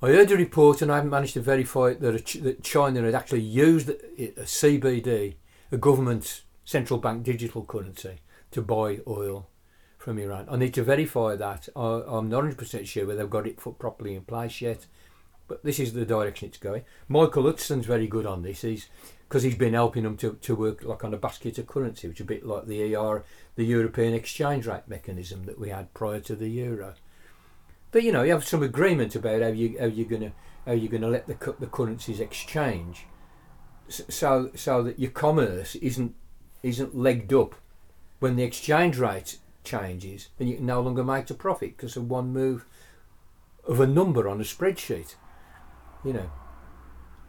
I 0.05 0.09
heard 0.09 0.31
a 0.33 0.37
report, 0.37 0.83
and 0.83 0.93
I 0.93 0.97
haven't 0.97 1.09
managed 1.09 1.33
to 1.33 1.41
verify 1.41 1.87
it, 1.87 2.01
that, 2.03 2.63
China 2.63 3.01
had 3.01 3.15
actually 3.15 3.41
used 3.41 3.89
a 3.89 4.43
CBD, 4.43 5.37
a 5.73 5.79
government 5.79 6.43
central 6.67 7.01
bank 7.01 7.23
digital 7.23 7.65
currency, 7.65 8.17
to 8.51 8.61
buy 8.61 9.01
oil 9.09 9.49
from 9.97 10.19
Iran. 10.19 10.47
I 10.51 10.57
need 10.57 10.75
to 10.75 10.83
verify 10.83 11.37
that. 11.37 11.71
I, 11.75 12.03
I'm 12.07 12.29
not 12.29 12.45
100% 12.45 12.87
sure 12.87 13.07
whether 13.07 13.21
they've 13.21 13.31
got 13.31 13.47
it 13.47 13.57
properly 13.57 14.15
in 14.15 14.25
place 14.25 14.61
yet, 14.61 14.85
but 15.49 15.65
this 15.65 15.81
is 15.81 15.95
the 15.95 16.05
direction 16.05 16.49
it's 16.49 16.59
going. 16.59 16.85
Michael 17.09 17.45
Hudson's 17.45 17.87
very 17.87 18.07
good 18.07 18.27
on 18.27 18.43
this. 18.43 18.61
He's 18.61 18.89
because 19.27 19.43
he's 19.43 19.57
been 19.57 19.73
helping 19.73 20.03
them 20.03 20.19
to, 20.19 20.35
to 20.43 20.55
work 20.55 20.85
like 20.85 21.03
on 21.03 21.15
a 21.15 21.17
basket 21.17 21.57
of 21.57 21.67
currency, 21.67 22.09
which 22.09 22.21
is 22.21 22.25
a 22.25 22.29
bit 22.29 22.45
like 22.45 22.67
the 22.67 22.95
ER, 22.95 23.25
the 23.57 23.65
European 23.65 24.13
exchange 24.13 24.67
rate 24.67 24.87
mechanism 24.87 25.47
that 25.47 25.59
we 25.59 25.71
had 25.71 25.95
prior 25.95 26.21
to 26.21 26.37
the 26.37 26.51
euro. 26.51 26.95
But 27.95 28.03
you 28.03 28.11
know, 28.11 28.25
you 28.25 28.33
have 28.33 28.45
some 28.45 28.65
agreement 28.65 29.15
about 29.15 29.41
how 29.41 29.47
you 29.47 29.77
how 29.79 29.87
you're 29.87 30.09
gonna 30.09 30.33
how 30.67 30.73
you're 30.73 30.91
gonna 30.91 31.07
let 31.07 31.29
the 31.29 31.55
the 31.61 31.69
currencies 31.69 32.19
exchange, 32.19 33.07
so 33.87 34.51
so 34.57 34.83
that 34.83 34.99
your 34.99 35.13
commerce 35.13 35.77
isn't 35.77 36.17
isn't 36.65 36.97
legged 36.97 37.33
up 37.33 37.55
when 38.19 38.35
the 38.35 38.43
exchange 38.43 38.99
rate 38.99 39.39
changes, 39.63 40.31
and 40.41 40.49
you 40.49 40.57
can 40.57 40.67
no 40.67 40.81
longer 40.81 41.05
make 41.05 41.31
a 41.31 41.35
profit 41.35 41.77
because 41.77 41.97
of 41.97 42.11
one 42.11 42.33
move 42.33 42.67
of 43.65 43.79
a 43.79 43.87
number 43.87 44.29
on 44.29 44.41
a 44.41 44.45
spreadsheet. 44.45 45.15
You 46.05 46.15
know, 46.15 46.31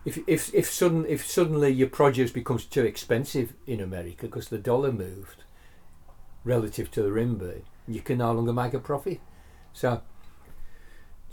if 0.03 0.17
if 0.25 0.51
if 0.51 0.67
sudden 0.67 1.05
if 1.05 1.27
suddenly 1.27 1.69
your 1.69 1.89
produce 1.89 2.31
becomes 2.31 2.65
too 2.65 2.85
expensive 2.85 3.53
in 3.67 3.79
America 3.79 4.23
because 4.23 4.49
the 4.49 4.57
dollar 4.57 4.91
moved 4.91 5.43
relative 6.43 6.89
to 6.89 7.03
the 7.03 7.09
RMB, 7.09 7.61
you 7.87 8.01
can 8.01 8.17
no 8.17 8.31
longer 8.31 8.51
make 8.51 8.73
a 8.73 8.79
profit. 8.79 9.19
So 9.71 10.01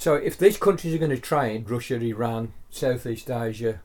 so 0.03 0.17
if 0.17 0.37
these 0.37 0.57
countries 0.57 0.93
are 0.97 0.99
going 0.99 1.12
to 1.12 1.17
train, 1.17 1.65
Russia, 1.65 1.95
Iran, 1.95 2.55
Southeast 2.71 3.31
Asia, 3.31 3.83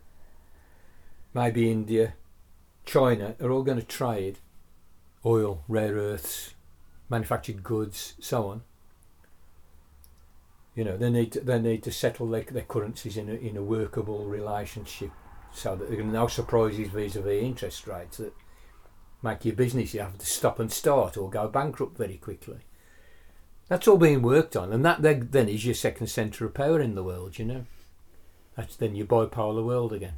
maybe 1.31 1.71
India, 1.71 2.15
China, 2.87 3.35
are 3.39 3.51
all 3.51 3.61
going 3.61 3.79
to 3.79 3.85
trade 3.85 4.39
oil, 5.23 5.63
rare 5.67 5.93
earths, 5.93 6.55
manufactured 7.07 7.61
goods, 7.61 8.15
so 8.19 8.47
on. 8.47 8.63
You 10.73 10.85
know, 10.85 10.97
they 10.97 11.11
need 11.11 11.33
to, 11.33 11.41
they 11.41 11.59
need 11.59 11.83
to 11.83 11.91
settle 11.91 12.27
their, 12.27 12.41
their 12.41 12.63
currencies 12.63 13.15
in 13.15 13.29
a, 13.29 13.33
in 13.33 13.55
a 13.55 13.61
workable 13.61 14.25
relationship 14.25 15.11
so 15.53 15.75
that 15.75 15.87
there 15.87 15.99
are 15.99 16.03
no 16.03 16.25
surprises 16.25 16.87
vis-a-vis 16.87 17.43
interest 17.43 17.85
rates 17.85 18.17
that 18.17 18.33
make 19.21 19.45
your 19.45 19.53
business 19.53 19.93
you 19.93 19.99
have 19.99 20.17
to 20.17 20.25
stop 20.25 20.59
and 20.59 20.71
start 20.71 21.15
or 21.15 21.29
go 21.29 21.47
bankrupt 21.47 21.95
very 21.95 22.17
quickly. 22.17 22.66
That's 23.67 23.87
all 23.87 23.97
being 23.97 24.21
worked 24.21 24.55
on, 24.55 24.71
and 24.71 24.85
that 24.85 25.01
then 25.01 25.49
is 25.49 25.65
your 25.65 25.75
second 25.75 26.07
centre 26.07 26.45
of 26.45 26.53
power 26.53 26.79
in 26.79 26.95
the 26.95 27.03
world. 27.03 27.37
You 27.37 27.45
know, 27.45 27.65
that's 28.55 28.75
then 28.75 28.95
your 28.95 29.07
bipolar 29.07 29.63
world 29.63 29.93
again. 29.93 30.15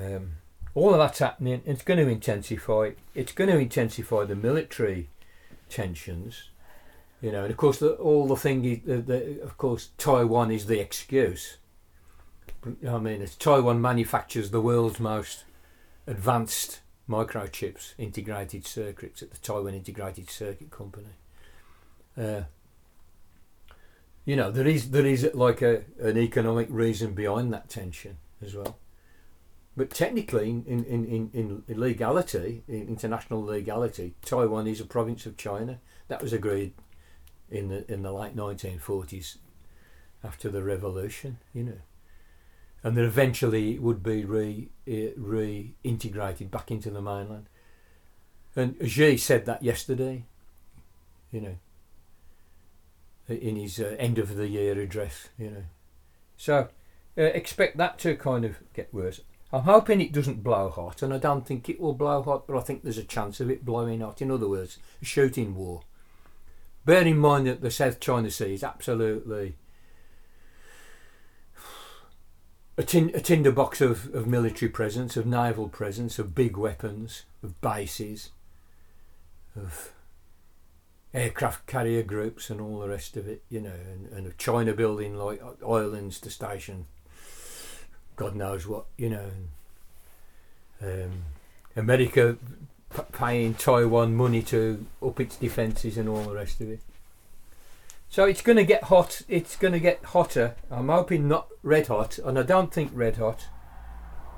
Um, 0.00 0.32
all 0.74 0.92
of 0.94 0.98
that's 0.98 1.18
happening. 1.18 1.62
It's 1.66 1.82
going 1.82 1.98
to 1.98 2.08
intensify. 2.08 2.92
It's 3.14 3.32
going 3.32 3.50
to 3.50 3.58
intensify 3.58 4.24
the 4.24 4.36
military 4.36 5.08
tensions. 5.68 6.44
You 7.20 7.32
know, 7.32 7.42
and 7.42 7.50
of 7.50 7.58
course, 7.58 7.78
the, 7.78 7.92
all 7.92 8.26
the 8.26 8.36
thing. 8.36 8.64
Is, 8.64 8.78
the, 8.86 8.96
the, 8.98 9.42
of 9.42 9.58
course, 9.58 9.90
Taiwan 9.98 10.50
is 10.50 10.66
the 10.66 10.80
excuse 10.80 11.58
I 12.86 12.98
mean, 12.98 13.26
Taiwan 13.38 13.80
manufactures 13.80 14.50
the 14.50 14.60
world's 14.60 15.00
most 15.00 15.44
advanced 16.06 16.80
microchips, 17.10 17.94
integrated 17.98 18.64
circuits 18.66 19.22
at 19.22 19.32
the 19.32 19.38
Taiwan 19.38 19.74
Integrated 19.74 20.30
Circuit 20.30 20.70
Company. 20.70 21.16
Uh, 22.16 22.42
you 24.24 24.36
know, 24.36 24.50
there 24.50 24.66
is 24.66 24.90
there 24.90 25.06
is 25.06 25.28
like 25.34 25.60
a 25.60 25.82
an 26.00 26.16
economic 26.16 26.68
reason 26.70 27.14
behind 27.14 27.52
that 27.52 27.68
tension 27.68 28.18
as 28.40 28.54
well. 28.54 28.78
But 29.76 29.90
technically, 29.90 30.50
in, 30.50 30.84
in, 30.84 31.06
in, 31.06 31.62
in 31.66 31.80
legality, 31.80 32.64
in 32.68 32.88
international 32.88 33.42
legality, 33.42 34.14
Taiwan 34.22 34.66
is 34.66 34.80
a 34.80 34.84
province 34.84 35.26
of 35.26 35.36
China. 35.36 35.78
That 36.08 36.20
was 36.20 36.32
agreed 36.32 36.72
in 37.50 37.68
the 37.68 37.90
in 37.90 38.02
the 38.02 38.12
late 38.12 38.36
1940s, 38.36 39.38
after 40.22 40.48
the 40.48 40.62
revolution. 40.62 41.38
You 41.54 41.62
know, 41.64 41.78
and 42.82 42.96
that 42.96 43.04
eventually 43.04 43.74
it 43.74 43.82
would 43.82 44.02
be 44.02 44.24
re 44.24 44.68
uh, 44.88 45.12
reintegrated 45.18 46.50
back 46.50 46.70
into 46.70 46.90
the 46.90 47.02
mainland. 47.02 47.46
And 48.56 48.76
Xi 48.84 49.16
said 49.16 49.46
that 49.46 49.62
yesterday. 49.62 50.24
You 51.30 51.40
know, 51.40 51.56
in 53.28 53.56
his 53.56 53.78
uh, 53.78 53.94
end 53.98 54.18
of 54.18 54.36
the 54.36 54.48
year 54.48 54.78
address. 54.80 55.28
You 55.38 55.50
know, 55.50 55.64
so 56.36 56.68
uh, 57.16 57.22
expect 57.22 57.76
that 57.76 57.98
to 58.00 58.16
kind 58.16 58.44
of 58.44 58.56
get 58.74 58.92
worse. 58.92 59.20
I'm 59.52 59.62
hoping 59.62 60.00
it 60.00 60.12
doesn't 60.12 60.44
blow 60.44 60.70
hot, 60.70 61.02
and 61.02 61.12
I 61.12 61.18
don't 61.18 61.46
think 61.46 61.68
it 61.68 61.80
will 61.80 61.92
blow 61.92 62.22
hot, 62.22 62.46
but 62.46 62.56
I 62.56 62.60
think 62.60 62.82
there's 62.82 62.98
a 62.98 63.04
chance 63.04 63.40
of 63.40 63.50
it 63.50 63.64
blowing 63.64 64.00
hot. 64.00 64.22
In 64.22 64.30
other 64.30 64.48
words, 64.48 64.78
a 65.02 65.04
shooting 65.04 65.56
war. 65.56 65.82
Bear 66.84 67.02
in 67.02 67.18
mind 67.18 67.46
that 67.46 67.60
the 67.60 67.70
South 67.70 68.00
China 68.00 68.30
Sea 68.30 68.54
is 68.54 68.64
absolutely 68.64 69.56
a, 72.80 72.82
tin- 72.82 73.12
a 73.14 73.20
tinderbox 73.20 73.80
of, 73.80 74.14
of 74.14 74.26
military 74.26 74.70
presence, 74.70 75.16
of 75.16 75.26
naval 75.26 75.68
presence, 75.68 76.18
of 76.18 76.34
big 76.34 76.56
weapons, 76.56 77.24
of 77.42 77.60
bases, 77.60 78.30
of 79.54 79.92
aircraft 81.12 81.66
carrier 81.66 82.02
groups 82.02 82.50
and 82.50 82.60
all 82.60 82.80
the 82.80 82.88
rest 82.88 83.16
of 83.16 83.28
it, 83.28 83.42
you 83.50 83.60
know, 83.60 83.72
and, 83.92 84.10
and 84.12 84.26
of 84.26 84.38
China 84.38 84.72
building 84.72 85.16
like 85.16 85.42
islands 85.62 86.18
to 86.20 86.30
station 86.30 86.86
God 88.20 88.36
knows 88.36 88.66
what, 88.66 88.84
you 88.98 89.08
know. 89.08 89.30
Um, 90.82 91.24
America 91.74 92.36
p- 92.94 93.02
paying 93.12 93.54
Taiwan 93.54 94.14
money 94.14 94.42
to 94.42 94.84
up 95.02 95.18
its 95.20 95.36
defences 95.36 95.96
and 95.96 96.06
all 96.06 96.24
the 96.24 96.34
rest 96.34 96.60
of 96.60 96.68
it. 96.68 96.80
So 98.10 98.24
it's 98.24 98.42
going 98.42 98.56
to 98.56 98.64
get 98.64 98.84
hot. 98.84 99.22
It's 99.28 99.54
going 99.54 99.72
to 99.72 99.78
get 99.78 100.04
hotter. 100.06 100.56
I'm 100.68 100.88
hoping 100.88 101.28
not 101.28 101.46
red 101.62 101.86
hot, 101.86 102.18
and 102.18 102.36
I 102.36 102.42
don't 102.42 102.74
think 102.74 102.90
red 102.92 103.16
hot. 103.16 103.46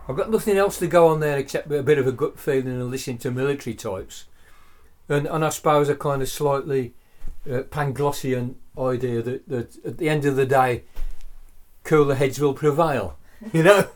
I've 0.06 0.16
got 0.16 0.30
nothing 0.30 0.58
else 0.58 0.78
to 0.80 0.87
go 0.87 1.08
on 1.08 1.20
there 1.20 1.38
except 1.38 1.72
a 1.72 1.82
bit 1.82 1.96
of 1.96 2.06
a 2.06 2.12
gut 2.12 2.38
feeling 2.38 2.66
and 2.66 2.90
listening 2.90 3.16
to 3.18 3.30
military 3.30 3.74
types, 3.74 4.26
and 5.08 5.26
and 5.26 5.42
I 5.42 5.48
suppose 5.48 5.88
a 5.88 5.96
kind 5.96 6.20
of 6.20 6.28
slightly 6.28 6.92
uh, 7.50 7.62
Panglossian 7.62 8.56
idea 8.78 9.22
that, 9.22 9.48
that 9.48 9.85
at 9.87 9.96
the 9.96 10.11
end 10.11 10.26
of 10.26 10.37
the 10.37 10.44
day, 10.44 10.85
cooler 11.82 12.14
heads 12.14 12.38
will 12.38 12.54
prevail. 12.54 13.16
you 13.54 13.62
know. 13.62 13.88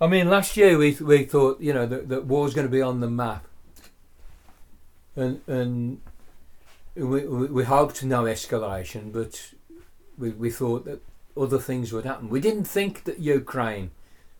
I 0.00 0.08
mean, 0.08 0.28
last 0.28 0.56
year 0.56 0.76
we 0.76 0.90
we 0.94 1.24
thought 1.24 1.60
you 1.60 1.72
know 1.72 1.86
that, 1.86 2.08
that 2.08 2.24
war's 2.24 2.52
going 2.52 2.66
to 2.66 2.72
be 2.72 2.82
on 2.82 2.98
the 2.98 3.08
map, 3.08 3.46
and 5.14 5.40
and 5.46 6.00
we 6.94 7.26
we, 7.26 7.64
hoped 7.64 8.02
no 8.04 8.24
escalation, 8.24 9.12
but 9.12 9.52
we 10.18 10.30
we 10.30 10.50
thought 10.50 10.84
that 10.84 11.02
other 11.36 11.58
things 11.58 11.92
would 11.92 12.04
happen. 12.04 12.28
We 12.28 12.40
didn't 12.40 12.64
think 12.64 13.04
that 13.04 13.18
Ukraine 13.18 13.90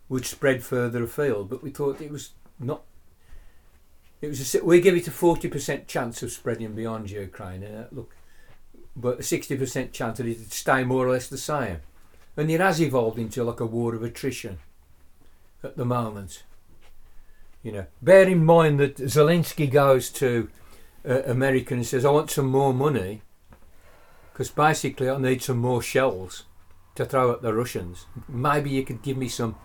would 0.09 0.27
spread 0.27 0.62
further 0.62 1.03
afield, 1.05 1.49
but 1.49 1.62
we 1.62 1.71
thought 1.71 2.01
it 2.01 2.11
was 2.11 2.31
not. 2.59 2.83
It 4.21 4.29
was 4.29 4.55
a, 4.55 4.65
we 4.65 4.81
give 4.81 4.97
it 4.97 5.09
a 5.09 5.11
forty 5.11 5.49
percent 5.49 5.88
chance 5.88 6.23
of 6.23 6.31
spreading 6.31 6.75
beyond 6.75 7.11
Ukraine, 7.11 7.62
and 7.62 7.85
uh, 7.85 7.88
look, 7.91 8.15
but 8.95 9.21
a 9.21 9.23
sixty 9.23 9.57
percent 9.57 9.93
chance 9.93 10.19
that 10.19 10.27
it'd 10.27 10.53
stay 10.53 10.85
more 10.85 11.07
or 11.07 11.12
less 11.12 11.29
the 11.29 11.38
same 11.38 11.81
and 12.37 12.51
it 12.51 12.61
has 12.61 12.81
evolved 12.81 13.19
into 13.19 13.45
like 13.45 13.61
a 13.61 13.67
war 13.67 13.95
of 13.95 14.03
attrition 14.03 14.59
at 15.62 15.77
the 15.77 15.85
moment. 15.85 16.43
You 17.62 17.73
know, 17.73 17.87
bear 18.01 18.29
in 18.29 18.45
mind 18.45 18.81
that 18.81 18.97
Zelensky 18.97 19.71
goes 19.71 20.11
to 20.11 20.49
uh, 21.09 21.23
America 21.27 21.75
and 21.75 21.87
says, 21.87 22.05
"I 22.05 22.11
want 22.11 22.31
some 22.31 22.47
more 22.47 22.73
money 22.73 23.23
because 24.33 24.51
basically 24.51 25.11
I 25.11 25.19
need 25.19 25.43
some 25.43 25.59
more 25.59 25.83
shells 25.83 26.45
to 26.95 27.05
throw 27.05 27.33
at 27.33 27.43
the 27.43 27.55
Russians. 27.55 28.07
Maybe 28.29 28.71
you 28.71 28.85
could 28.85 29.03
give 29.03 29.17
me 29.17 29.29
some 29.29 29.57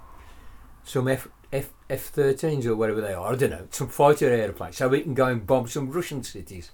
some 0.84 1.08
F 1.08 1.28
F 1.52 1.74
F 1.90 2.14
13s 2.14 2.66
or 2.66 2.76
whatever 2.76 3.02
they 3.02 3.14
are. 3.14 3.34
I 3.34 3.36
don't 3.36 3.52
know, 3.52 3.68
some 3.72 3.88
fighter 3.88 4.30
airplanes, 4.30 4.78
so 4.78 4.88
we 4.88 5.02
can 5.02 5.14
go 5.14 5.28
and 5.28 5.46
bomb 5.46 5.68
some 5.68 5.92
Russian 5.92 6.24
cities." 6.24 6.72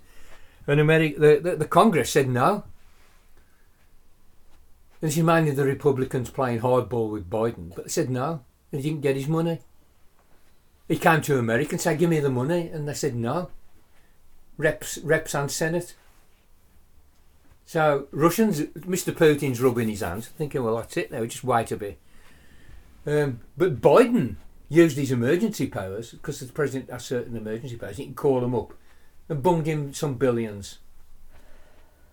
And 0.66 0.80
America, 0.80 1.20
the, 1.20 1.40
the, 1.42 1.56
the 1.58 1.68
Congress 1.68 2.10
said 2.10 2.30
no. 2.30 2.64
And 5.02 5.12
she 5.12 5.22
minded 5.22 5.58
the 5.58 5.66
Republicans 5.66 6.30
playing 6.30 6.62
hardball 6.62 7.12
with 7.12 7.30
Biden, 7.30 7.76
but 7.76 7.84
they 7.84 7.90
said 7.90 8.10
no, 8.10 8.46
and 8.72 8.82
he 8.82 8.90
didn't 8.90 9.02
get 9.02 9.18
his 9.18 9.28
money. 9.28 9.60
He 10.88 10.98
came 10.98 11.22
to 11.24 11.38
America 11.38 11.72
and 11.72 11.82
said, 11.82 12.00
"Give 12.00 12.10
me 12.10 12.20
the 12.22 12.30
money," 12.30 12.70
and 12.70 12.88
they 12.88 12.94
said 12.94 13.16
no. 13.16 13.50
Reps, 14.58 15.00
reps, 15.00 15.34
and 15.34 15.52
Senate. 15.52 15.96
So 17.66 18.08
Russians, 18.12 18.62
Mr. 18.62 19.14
Putin's 19.14 19.62
rubbing 19.62 19.90
his 19.90 20.02
hands, 20.02 20.28
thinking, 20.28 20.64
"Well, 20.64 20.78
that's 20.78 20.98
it 20.98 21.12
now. 21.12 21.26
Just 21.26 21.44
wait 21.44 21.72
a 21.72 21.78
bit." 21.78 21.98
Um, 23.06 23.40
but 23.58 23.82
Biden 23.82 24.36
used 24.70 24.98
his 24.98 25.12
emergency 25.12 25.68
powers 25.68 26.12
because 26.12 26.40
the 26.40 26.52
president 26.52 26.90
has 26.90 27.06
certain 27.06 27.36
emergency 27.36 27.76
powers. 27.76 27.98
He 27.98 28.06
can 28.06 28.16
call 28.16 28.42
them 28.42 28.56
up 28.56 28.74
and 29.30 29.44
bunged 29.44 29.68
him 29.68 29.94
some 29.94 30.16
billions. 30.16 30.80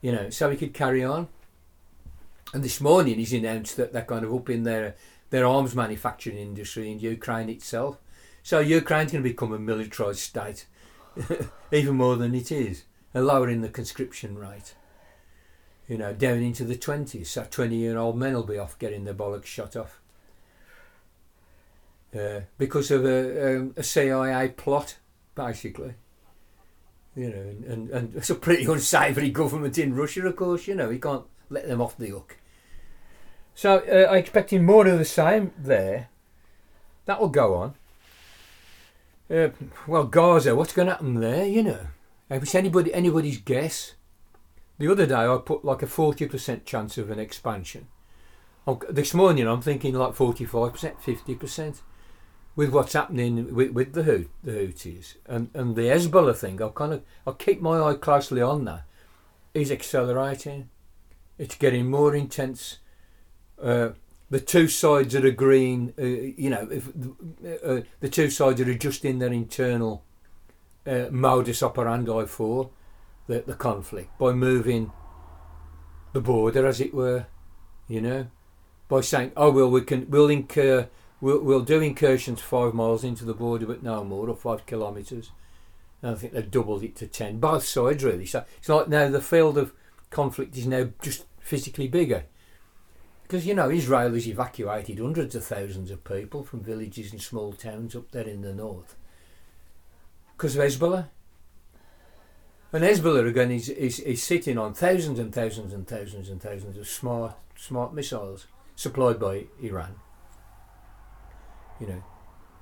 You 0.01 0.13
know, 0.13 0.31
so 0.31 0.51
he 0.51 0.57
could 0.57 0.75
carry 0.75 1.05
on. 1.05 1.29
And 2.53 2.65
this 2.65 2.81
morning 2.81 3.17
he's 3.17 3.33
announced 3.33 3.77
that 3.77 3.93
they're 3.93 4.03
kind 4.03 4.25
of 4.25 4.35
up 4.35 4.51
in 4.51 4.65
their 4.65 4.97
their 5.31 5.47
arms 5.47 5.75
manufacturing 5.75 6.39
industry 6.39 6.91
in 6.91 6.99
Ukraine 6.99 7.49
itself. 7.49 7.99
So 8.43 8.59
Ukraine's 8.59 9.13
going 9.13 9.23
to 9.23 9.29
become 9.29 9.53
a 9.53 9.59
militarised 9.59 10.17
state, 10.17 10.67
even 11.73 11.97
more 11.97 12.17
than 12.17 12.35
it 12.35 12.53
is, 12.53 12.85
lowering 13.15 13.61
the 13.61 13.69
conscription 13.69 14.39
rate. 14.39 14.75
You 15.89 15.99
know, 15.99 16.13
down 16.13 16.39
into 16.39 16.65
the 16.65 16.77
twenties. 16.77 17.31
So 17.31 17.47
twenty-year-old 17.51 18.17
men 18.17 18.35
will 18.35 18.45
be 18.45 18.59
off 18.59 18.79
getting 18.79 19.05
their 19.05 19.15
bollocks 19.15 19.47
shot 19.47 19.75
off 19.77 20.01
uh, 22.19 22.41
because 22.59 22.91
of 22.91 23.05
a, 23.05 23.57
um, 23.57 23.75
a 23.77 23.83
CIA 23.83 24.49
plot, 24.49 24.97
basically. 25.35 25.95
You 27.17 27.31
know, 27.31 27.37
and, 27.37 27.65
and, 27.65 27.91
and 27.91 28.15
it's 28.17 28.31
a 28.31 28.35
pretty 28.35 28.65
unsavoury 28.65 29.31
government 29.31 29.79
in 29.79 29.95
Russia, 29.95 30.27
of 30.27 30.37
course. 30.37 30.67
You 30.67 30.75
know, 30.75 30.91
you 30.91 30.99
can't 30.99 31.25
let 31.49 31.69
them 31.69 31.81
off 31.81 31.97
the 31.97 32.09
hook. 32.09 32.39
So 33.55 33.79
uh, 33.79 34.11
I'm 34.11 34.19
expecting 34.19 34.65
more 34.65 34.87
of 34.87 34.99
the 34.99 35.05
same 35.05 35.53
there. 35.59 36.09
That 37.07 37.21
will 37.21 37.29
go 37.29 37.55
on. 37.55 37.75
Uh, 39.31 39.51
well, 39.87 40.05
Gaza, 40.05 40.57
what's 40.57 40.73
going 40.73 40.87
to 40.87 40.95
happen 40.95 41.21
there? 41.21 41.47
You 41.47 41.63
know, 41.63 41.87
if 42.29 42.43
it's 42.43 42.55
anybody 42.55 42.93
anybody's 42.93 43.39
guess. 43.39 43.95
The 44.79 44.91
other 44.91 45.07
day 45.07 45.15
I 45.15 45.39
put 45.45 45.65
like 45.65 45.83
a 45.83 45.87
forty 45.87 46.27
percent 46.27 46.65
chance 46.65 46.97
of 46.99 47.11
an 47.11 47.21
expansion. 47.21 47.87
This 48.89 49.15
morning 49.15 49.47
I'm 49.47 49.61
thinking 49.61 49.95
like 49.95 50.15
forty-five 50.15 50.73
percent, 50.73 51.03
fifty 51.03 51.35
percent, 51.35 51.83
with 52.57 52.71
what's 52.71 52.95
happening 52.95 53.55
with, 53.55 53.73
with 53.73 53.93
the 53.93 54.27
the 54.43 54.53
Houthis 54.53 55.17
and 55.27 55.51
and 55.55 55.77
the 55.77 55.83
Hezbollah 55.83 56.35
thing. 56.35 56.63
I'll 56.63 56.73
kind 56.73 56.95
of 56.95 57.03
I'll 57.27 57.35
keep 57.35 57.61
my 57.61 57.79
eye 57.79 57.95
closely 57.95 58.41
on 58.41 58.65
that. 58.65 58.85
Is 59.53 59.71
accelerating. 59.71 60.71
It's 61.37 61.57
getting 61.57 61.91
more 61.91 62.15
intense 62.15 62.79
uh, 63.63 63.91
the 64.31 64.41
two 64.41 64.69
sides 64.69 65.15
are 65.15 65.27
agreeing, 65.27 65.93
uh, 65.99 66.05
you 66.05 66.51
know, 66.51 66.69
if 66.71 66.89
uh, 67.65 67.85
the 67.99 68.09
two 68.09 68.31
sides 68.31 68.61
are 68.61 68.71
adjusting 68.71 69.19
their 69.19 69.33
internal 69.33 70.05
uh, 70.87 71.07
modus 71.11 71.63
operandi 71.63 72.25
for 72.27 72.71
the, 73.27 73.41
the 73.41 73.55
conflict 73.55 74.17
by 74.19 74.33
moving 74.33 74.93
the 76.13 76.21
border, 76.21 76.67
as 76.67 76.81
it 76.81 76.95
were, 76.95 77.27
you 77.89 78.01
know, 78.01 78.29
by 78.89 79.01
saying, 79.01 79.33
oh 79.37 79.51
well, 79.51 79.71
we 79.71 79.81
can 79.83 80.09
we'll 80.09 80.31
incur 80.31 80.89
we'll, 81.21 81.41
we'll 81.41 81.61
do 81.61 81.81
incursions 81.81 82.41
five 82.41 82.73
miles 82.73 83.05
into 83.05 83.25
the 83.25 83.35
border, 83.35 83.67
but 83.67 83.83
no 83.83 84.05
more, 84.05 84.29
or 84.29 84.37
five 84.37 84.65
kilometres. 84.65 85.33
And 86.03 86.13
I 86.13 86.15
think 86.15 86.33
they've 86.33 86.51
doubled 86.51 86.85
it 86.85 86.97
to 86.97 87.07
ten. 87.07 87.41
Both 87.41 87.65
sides 87.65 88.05
really. 88.05 88.27
So 88.27 88.45
it's 88.59 88.69
like 88.69 88.89
now 88.89 89.09
the 89.09 89.21
field 89.21 89.59
of 89.59 89.73
conflict 90.11 90.57
is 90.57 90.67
now 90.67 90.91
just 91.03 91.25
physically 91.41 91.89
bigger. 91.89 92.25
Because, 93.31 93.47
you 93.47 93.55
know, 93.55 93.71
Israel 93.71 94.13
has 94.15 94.27
evacuated 94.27 94.99
hundreds 94.99 95.37
of 95.37 95.45
thousands 95.45 95.93
of 95.93 96.03
people 96.03 96.43
from 96.43 96.65
villages 96.65 97.13
and 97.13 97.23
small 97.23 97.53
towns 97.53 97.95
up 97.95 98.11
there 98.11 98.27
in 98.27 98.43
the 98.43 98.53
north. 98.53 98.97
Because 100.37 100.57
of 100.57 100.65
Hezbollah. 100.65 101.07
And 102.73 102.83
Hezbollah, 102.83 103.29
again, 103.29 103.53
is, 103.53 103.69
is, 103.69 104.01
is 104.01 104.21
sitting 104.21 104.59
on 104.59 104.75
thousands 104.75 105.21
and 105.21 105.33
thousands 105.33 105.73
and 105.73 105.87
thousands 105.87 106.29
and 106.29 106.43
thousands 106.43 106.77
of 106.77 106.89
smart, 106.89 107.37
smart 107.55 107.95
missiles. 107.95 108.49
supplied 108.75 109.21
by 109.21 109.45
Iran. 109.63 109.95
You 111.79 111.87
know, 111.87 112.03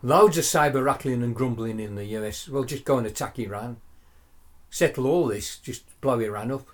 loads 0.03 0.37
of 0.37 0.45
cyber 0.45 0.85
rattling 0.85 1.23
and 1.23 1.35
grumbling 1.35 1.81
in 1.81 1.95
the 1.95 2.05
US. 2.19 2.47
Well, 2.47 2.64
just 2.64 2.85
go 2.85 2.99
and 2.99 3.07
attack 3.07 3.39
Iran, 3.39 3.79
settle 4.69 5.07
all 5.07 5.29
this, 5.29 5.57
just 5.61 5.99
blow 6.03 6.21
Iran 6.21 6.53
up. 6.53 6.69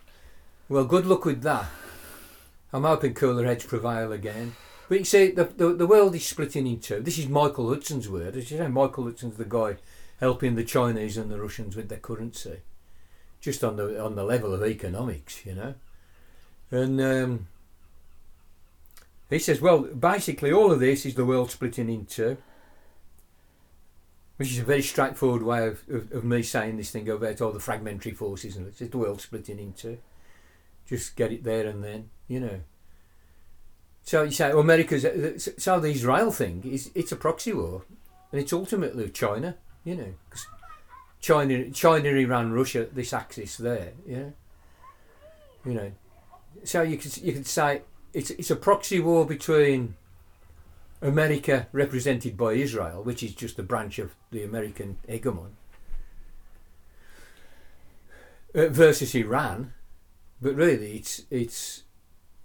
Well, 0.69 0.85
good 0.85 1.07
luck 1.07 1.25
with 1.25 1.43
that. 1.43 1.67
I'm 2.75 2.83
hoping 2.83 3.15
cooler 3.15 3.45
heads 3.45 3.65
prevail 3.65 4.11
again. 4.11 4.57
But 4.89 4.99
you 4.99 5.05
see, 5.05 5.31
the, 5.31 5.45
the, 5.45 5.75
the 5.75 5.87
world 5.87 6.13
is 6.17 6.27
splitting 6.27 6.67
in 6.67 6.81
two. 6.81 6.99
This 6.99 7.19
is 7.19 7.29
Michael 7.29 7.69
Hudson's 7.69 8.09
word. 8.09 8.37
As 8.37 8.51
you 8.51 8.59
know, 8.59 8.69
Michael 8.69 9.05
Hudson's 9.05 9.37
the 9.37 9.45
guy 9.45 9.77
helping 10.19 10.57
the 10.57 10.65
Chinese 10.65 11.17
and 11.17 11.31
the 11.31 11.41
Russians 11.41 11.77
with 11.77 11.89
their 11.89 11.99
currency, 11.99 12.59
just 13.41 13.63
on 13.63 13.77
the 13.77 14.05
on 14.05 14.17
the 14.17 14.25
level 14.25 14.53
of 14.53 14.65
economics, 14.65 15.47
you 15.47 15.55
know. 15.55 15.75
And 16.73 17.01
um, 17.01 17.47
he 19.31 19.39
says, 19.39 19.61
well, 19.61 19.83
basically, 19.83 20.51
all 20.51 20.73
of 20.73 20.81
this 20.81 21.07
is 21.07 21.15
the 21.15 21.25
world 21.25 21.53
splitting 21.53 21.89
in 21.89 22.07
two, 22.07 22.39
which 24.37 24.51
is 24.51 24.59
a 24.59 24.65
very 24.65 24.83
straightforward 24.83 25.45
way 25.45 25.69
of, 25.69 25.89
of, 25.89 26.11
of 26.11 26.25
me 26.25 26.43
saying 26.43 26.77
this 26.77 26.91
thing 26.91 27.09
about 27.09 27.41
all 27.41 27.53
the 27.53 27.61
fragmentary 27.61 28.13
forces 28.13 28.57
and 28.57 28.67
it's 28.67 28.79
the 28.79 28.99
world 28.99 29.21
splitting 29.21 29.61
in 29.61 29.75
two. 29.75 29.99
Just 30.87 31.17
get 31.17 31.33
it 31.33 31.45
there 31.45 31.67
and 31.67 31.83
then, 31.83 32.11
you 32.29 32.41
know. 32.41 32.61
So 34.03 34.23
you 34.23 34.33
say, 34.33 34.51
America's 34.51 35.07
so 35.57 35.81
the 35.81 35.89
Israel 35.89 36.31
thing 36.31 36.63
is 36.65 36.91
it's 36.95 37.13
a 37.13 37.17
proxy 37.17 37.55
war, 37.55 37.85
and 38.31 38.41
it's 38.41 38.53
ultimately 38.53 39.09
China, 39.09 39.57
you 39.83 39.97
know, 39.97 40.15
because 40.29 40.47
China, 41.21 41.71
China, 41.71 42.11
Iran, 42.11 42.53
Russia, 42.53 42.87
this 42.93 43.15
axis 43.15 43.57
there, 43.57 43.93
yeah, 44.07 44.31
you 45.65 45.73
know. 45.73 45.93
So 46.65 46.83
you 46.83 46.99
could 46.99 47.17
you 47.17 47.33
could 47.33 47.47
say 47.47 47.81
it's 48.13 48.31
it's 48.31 48.51
a 48.51 48.57
proxy 48.57 49.01
war 49.01 49.25
between 49.25 49.97
America, 51.01 51.67
represented 51.73 52.37
by 52.37 52.53
Israel, 52.53 53.03
which 53.03 53.23
is 53.23 53.35
just 53.35 53.59
a 53.59 53.63
branch 53.63 53.99
of 53.99 54.15
the 54.31 54.43
American 54.43 54.99
hegemon, 55.09 55.53
uh, 58.55 58.69
versus 58.69 59.15
Iran, 59.15 59.73
but 60.45 60.55
really 60.55 60.97
it's 60.97 61.23
it's 61.31 61.85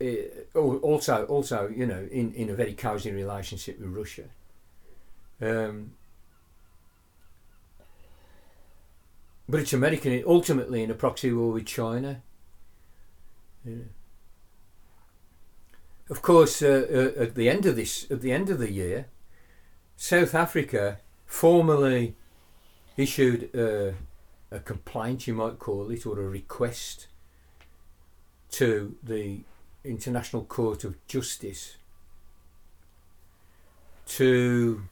uh, 0.02 0.60
also 0.62 1.26
also 1.26 1.68
you 1.68 1.86
know 1.86 2.08
in, 2.10 2.34
in 2.34 2.50
a 2.50 2.54
very 2.54 2.74
cosy 2.74 3.12
relationship 3.12 3.78
with 3.78 3.89
Russia. 3.89 4.24
Um, 5.41 5.91
but 9.50 9.60
it's 9.60 9.74
American 9.74 10.24
ultimately 10.26 10.82
in 10.82 10.89
a 10.89 10.93
proxy 10.93 11.34
war 11.34 11.52
with 11.52 11.66
China. 11.66 12.22
Yeah. 13.66 13.89
Of 16.10 16.22
course, 16.22 16.62
uh, 16.62 16.88
uh, 16.89 17.22
at 17.22 17.36
the 17.36 17.50
end 17.50 17.66
of 17.66 17.76
this, 17.76 18.10
at 18.10 18.22
the 18.22 18.32
end 18.32 18.50
of 18.50 18.60
the 18.60 18.72
year, 18.72 19.08
South 19.97 20.34
Africa 20.34 21.00
formally 21.26 22.16
issued 22.95 23.54
a, 23.54 23.93
a 24.50 24.60
complaint, 24.60 25.28
you 25.28 25.34
might 25.34 25.60
call 25.60 25.91
it, 25.91 26.06
or 26.06 26.20
a 26.20 26.28
request 26.28 27.09
to 28.52 28.95
the 29.04 29.41
International 29.84 30.43
Court 30.43 30.84
of 30.84 30.95
Justice 31.08 31.78
to 34.08 34.84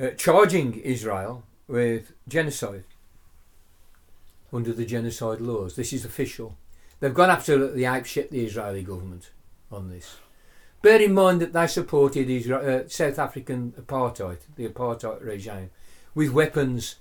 uh, 0.00 0.08
charging 0.16 0.74
Israel 0.74 1.44
with 1.68 2.12
genocide 2.26 2.84
under 4.52 4.72
the 4.72 4.86
genocide 4.86 5.40
laws. 5.40 5.76
This 5.76 5.92
is 5.92 6.04
official. 6.04 6.56
They've 6.98 7.14
gone 7.14 7.30
absolutely 7.30 7.84
ape 7.84 8.06
shit, 8.06 8.30
the 8.30 8.44
Israeli 8.44 8.82
government, 8.82 9.30
on 9.70 9.90
this. 9.90 10.16
Bear 10.82 11.00
in 11.00 11.12
mind 11.12 11.40
that 11.40 11.52
they 11.52 11.66
supported 11.66 12.28
Israel, 12.28 12.84
uh, 12.84 12.88
South 12.88 13.18
African 13.18 13.72
apartheid, 13.72 14.38
the 14.56 14.66
apartheid 14.66 15.24
regime, 15.24 15.70
with 16.14 16.30
weapons, 16.30 16.96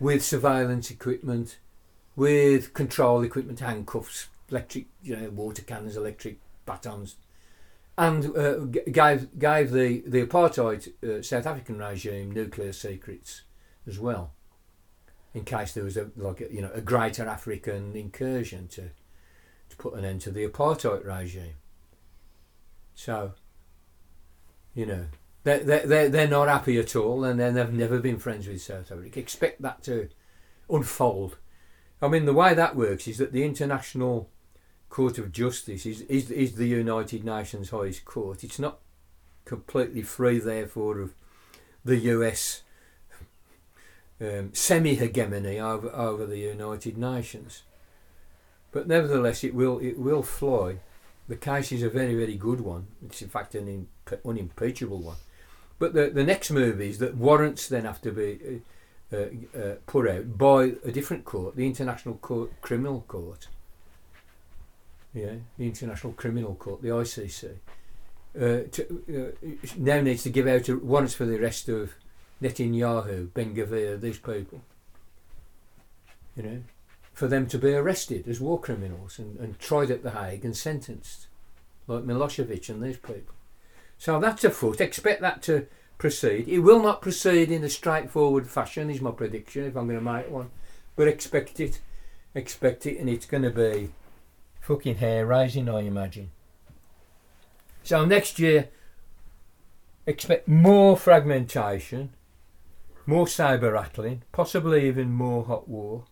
with 0.00 0.24
surveillance 0.24 0.90
equipment, 0.90 1.58
with 2.16 2.74
control 2.74 3.22
equipment, 3.22 3.60
handcuffs, 3.60 4.28
electric, 4.50 4.86
you 5.02 5.16
know, 5.16 5.30
water 5.30 5.62
cannons, 5.62 5.96
electric 5.96 6.38
batons, 6.66 7.16
and 7.98 8.36
uh, 8.36 8.58
gave 8.90 9.38
gave 9.38 9.70
the 9.70 10.02
the 10.06 10.24
apartheid 10.26 10.92
uh, 11.02 11.22
South 11.22 11.46
African 11.46 11.78
regime 11.78 12.30
nuclear 12.30 12.72
secrets 12.72 13.42
as 13.86 13.98
well, 13.98 14.32
in 15.34 15.44
case 15.44 15.72
there 15.72 15.84
was 15.84 15.96
a 15.96 16.10
like 16.16 16.40
a, 16.40 16.52
you 16.52 16.60
know 16.60 16.70
a 16.74 16.80
greater 16.80 17.26
African 17.26 17.96
incursion 17.96 18.68
to 18.68 18.90
to 19.68 19.76
put 19.76 19.94
an 19.94 20.04
end 20.04 20.20
to 20.22 20.30
the 20.30 20.46
apartheid 20.46 21.04
regime. 21.06 21.54
So, 22.94 23.32
you 24.74 24.86
know, 24.86 25.06
they 25.44 25.58
they 25.60 25.80
they 25.80 26.08
they're 26.08 26.28
not 26.28 26.48
happy 26.48 26.78
at 26.78 26.94
all, 26.94 27.24
and 27.24 27.40
they've 27.40 27.72
never 27.72 27.98
been 27.98 28.18
friends 28.18 28.46
with 28.46 28.62
South 28.62 28.92
Africa. 28.92 29.18
Expect 29.18 29.62
that 29.62 29.82
to 29.84 30.08
unfold. 30.70 31.36
I 32.02 32.08
mean, 32.08 32.24
the 32.24 32.32
way 32.32 32.52
that 32.52 32.74
works 32.74 33.06
is 33.06 33.18
that 33.18 33.32
the 33.32 33.44
international 33.44 34.28
Court 34.90 35.18
of 35.18 35.30
Justice 35.32 35.86
is, 35.86 36.02
is, 36.02 36.30
is 36.30 36.56
the 36.56 36.66
United 36.66 37.24
Nations 37.24 37.70
highest 37.70 38.04
court. 38.04 38.42
It's 38.42 38.58
not 38.58 38.80
completely 39.44 40.02
free, 40.02 40.38
therefore, 40.38 40.98
of 40.98 41.14
the 41.84 41.96
US 41.96 42.62
um, 44.20 44.50
semi 44.52 44.96
hegemony 44.96 45.58
over, 45.60 45.88
over 45.90 46.26
the 46.26 46.38
United 46.38 46.98
Nations. 46.98 47.62
But 48.72 48.88
nevertheless, 48.88 49.44
it 49.44 49.54
will 49.54 49.78
it 49.78 49.98
will 49.98 50.22
fly. 50.22 50.76
The 51.28 51.36
case 51.36 51.72
is 51.72 51.82
a 51.82 51.90
very 51.90 52.14
very 52.14 52.36
good 52.36 52.60
one. 52.60 52.86
It's 53.04 53.22
in 53.22 53.28
fact 53.28 53.54
an 53.54 53.88
unimpeachable 54.24 54.98
one. 54.98 55.18
But 55.78 55.94
the 55.94 56.10
the 56.10 56.24
next 56.24 56.50
move 56.50 56.80
is 56.80 56.98
that 56.98 57.16
warrants 57.16 57.68
then 57.68 57.84
have 57.84 58.00
to 58.02 58.12
be 58.12 58.38
uh, 58.46 58.58
uh, 59.12 59.74
put 59.86 60.08
out 60.08 60.38
by 60.38 60.72
a 60.84 60.90
different 60.90 61.24
court, 61.24 61.56
the 61.56 61.66
International 61.66 62.14
court, 62.16 62.50
Criminal 62.60 63.04
Court 63.06 63.48
yeah, 65.14 65.34
the 65.58 65.66
International 65.66 66.12
Criminal 66.14 66.54
Court, 66.54 66.82
the 66.82 66.88
ICC, 66.88 67.50
uh, 68.34 68.68
to, 68.70 69.34
uh, 69.44 69.48
now 69.76 70.00
needs 70.00 70.22
to 70.22 70.30
give 70.30 70.46
out 70.46 70.68
warrants 70.82 71.14
for 71.14 71.26
the 71.26 71.38
arrest 71.38 71.68
of 71.68 71.92
Netanyahu, 72.42 73.32
Ben 73.34 73.54
Gvir, 73.54 74.00
these 74.00 74.18
people. 74.18 74.62
You 76.36 76.42
know, 76.42 76.62
for 77.12 77.28
them 77.28 77.46
to 77.48 77.58
be 77.58 77.74
arrested 77.74 78.26
as 78.26 78.40
war 78.40 78.58
criminals 78.58 79.18
and, 79.18 79.38
and 79.38 79.58
tried 79.58 79.90
at 79.90 80.02
The 80.02 80.12
Hague 80.12 80.46
and 80.46 80.56
sentenced, 80.56 81.26
like 81.86 82.04
Milosevic 82.04 82.70
and 82.70 82.82
these 82.82 82.96
people. 82.96 83.34
So 83.98 84.18
that's 84.18 84.44
afoot. 84.44 84.80
Expect 84.80 85.20
that 85.20 85.42
to 85.42 85.66
proceed. 86.02 86.48
It 86.48 86.58
will 86.58 86.82
not 86.82 87.00
proceed 87.00 87.48
in 87.52 87.62
a 87.62 87.68
straightforward 87.68 88.48
fashion, 88.48 88.90
is 88.90 89.00
my 89.00 89.12
prediction, 89.12 89.66
if 89.66 89.76
I'm 89.76 89.86
going 89.86 90.00
to 90.00 90.04
make 90.04 90.28
one. 90.28 90.50
But 90.96 91.06
expect 91.06 91.60
it. 91.60 91.80
Expect 92.34 92.86
it, 92.86 92.98
and 92.98 93.08
it's 93.08 93.24
going 93.24 93.44
to 93.44 93.50
be 93.50 93.90
fucking 94.60 94.96
hair 94.96 95.24
raising, 95.24 95.68
I 95.68 95.82
imagine. 95.82 96.32
So 97.84 98.04
next 98.04 98.40
year, 98.40 98.68
expect 100.04 100.48
more 100.48 100.96
fragmentation, 100.96 102.10
more 103.06 103.28
saber 103.28 103.70
rattling, 103.70 104.24
possibly 104.32 104.88
even 104.88 105.12
more 105.12 105.44
hot 105.44 105.68
war. 105.68 106.06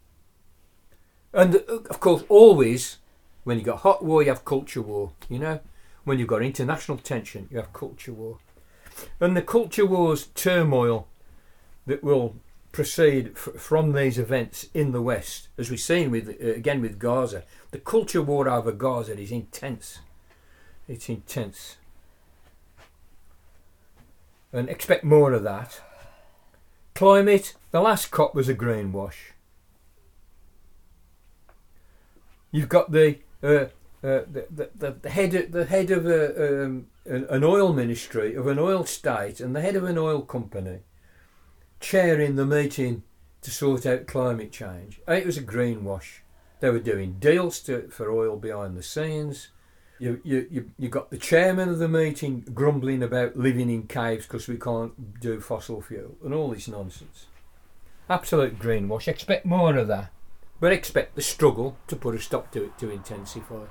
And 1.32 1.56
of 1.56 1.98
course, 1.98 2.22
always 2.28 2.98
when 3.42 3.56
you've 3.56 3.66
got 3.66 3.78
hot 3.78 4.04
war, 4.04 4.22
you 4.22 4.28
have 4.28 4.44
culture 4.44 4.82
war. 4.82 5.14
You 5.28 5.40
know, 5.40 5.60
when 6.04 6.20
you've 6.20 6.28
got 6.28 6.42
international 6.42 6.98
tension, 6.98 7.48
you 7.50 7.56
have 7.56 7.72
culture 7.72 8.12
war. 8.12 8.38
And 9.20 9.36
the 9.36 9.42
culture 9.42 9.86
war's 9.86 10.26
turmoil 10.26 11.08
that 11.86 12.02
will 12.02 12.36
proceed 12.72 13.32
f- 13.34 13.60
from 13.60 13.92
these 13.92 14.18
events 14.18 14.68
in 14.74 14.92
the 14.92 15.02
West, 15.02 15.48
as 15.58 15.70
we've 15.70 15.80
seen 15.80 16.10
with 16.10 16.28
uh, 16.28 16.52
again 16.52 16.80
with 16.80 16.98
Gaza. 16.98 17.44
The 17.70 17.78
culture 17.78 18.22
war 18.22 18.48
over 18.48 18.72
Gaza 18.72 19.18
is 19.18 19.32
intense. 19.32 19.98
It's 20.88 21.08
intense, 21.08 21.76
and 24.52 24.68
expect 24.68 25.04
more 25.04 25.32
of 25.32 25.42
that. 25.42 25.80
Climate. 26.94 27.54
The 27.70 27.80
last 27.80 28.10
COP 28.10 28.34
was 28.34 28.48
a 28.48 28.54
greenwash. 28.54 29.32
You've 32.50 32.68
got 32.68 32.90
the 32.90 33.18
uh, 33.42 33.66
uh, 34.02 34.24
the, 34.30 34.70
the, 34.76 34.94
the 35.00 35.10
head 35.10 35.52
the 35.52 35.64
head 35.66 35.90
of 35.90 36.06
a, 36.06 36.64
um, 36.64 36.86
an 37.06 37.44
oil 37.44 37.72
ministry 37.72 38.34
of 38.34 38.46
an 38.46 38.58
oil 38.58 38.84
state 38.84 39.40
and 39.40 39.54
the 39.56 39.60
head 39.60 39.76
of 39.76 39.84
an 39.84 39.98
oil 39.98 40.22
company 40.22 40.80
chairing 41.80 42.36
the 42.36 42.46
meeting 42.46 43.02
to 43.42 43.50
sort 43.50 43.86
out 43.86 44.06
climate 44.06 44.52
change. 44.52 45.00
It 45.08 45.26
was 45.26 45.38
a 45.38 45.42
greenwash. 45.42 46.20
They 46.60 46.70
were 46.70 46.78
doing 46.78 47.16
deals 47.18 47.58
to, 47.60 47.88
for 47.88 48.10
oil 48.10 48.36
behind 48.36 48.76
the 48.76 48.82
scenes. 48.82 49.48
You, 49.98 50.20
you, 50.24 50.46
you, 50.50 50.70
you 50.78 50.88
got 50.88 51.10
the 51.10 51.18
chairman 51.18 51.68
of 51.68 51.78
the 51.78 51.88
meeting 51.88 52.44
grumbling 52.54 53.02
about 53.02 53.36
living 53.36 53.70
in 53.70 53.86
caves 53.86 54.26
because 54.26 54.46
we 54.46 54.56
can't 54.56 55.20
do 55.20 55.40
fossil 55.40 55.80
fuel 55.80 56.16
and 56.24 56.34
all 56.34 56.50
this 56.50 56.68
nonsense. 56.68 57.26
Absolute 58.08 58.58
greenwash. 58.58 59.08
Expect 59.08 59.46
more 59.46 59.76
of 59.76 59.88
that. 59.88 60.10
But 60.58 60.72
expect 60.72 61.16
the 61.16 61.22
struggle 61.22 61.76
to 61.88 61.96
put 61.96 62.14
a 62.14 62.20
stop 62.20 62.50
to 62.52 62.64
it 62.64 62.78
to 62.78 62.90
intensify. 62.90 63.64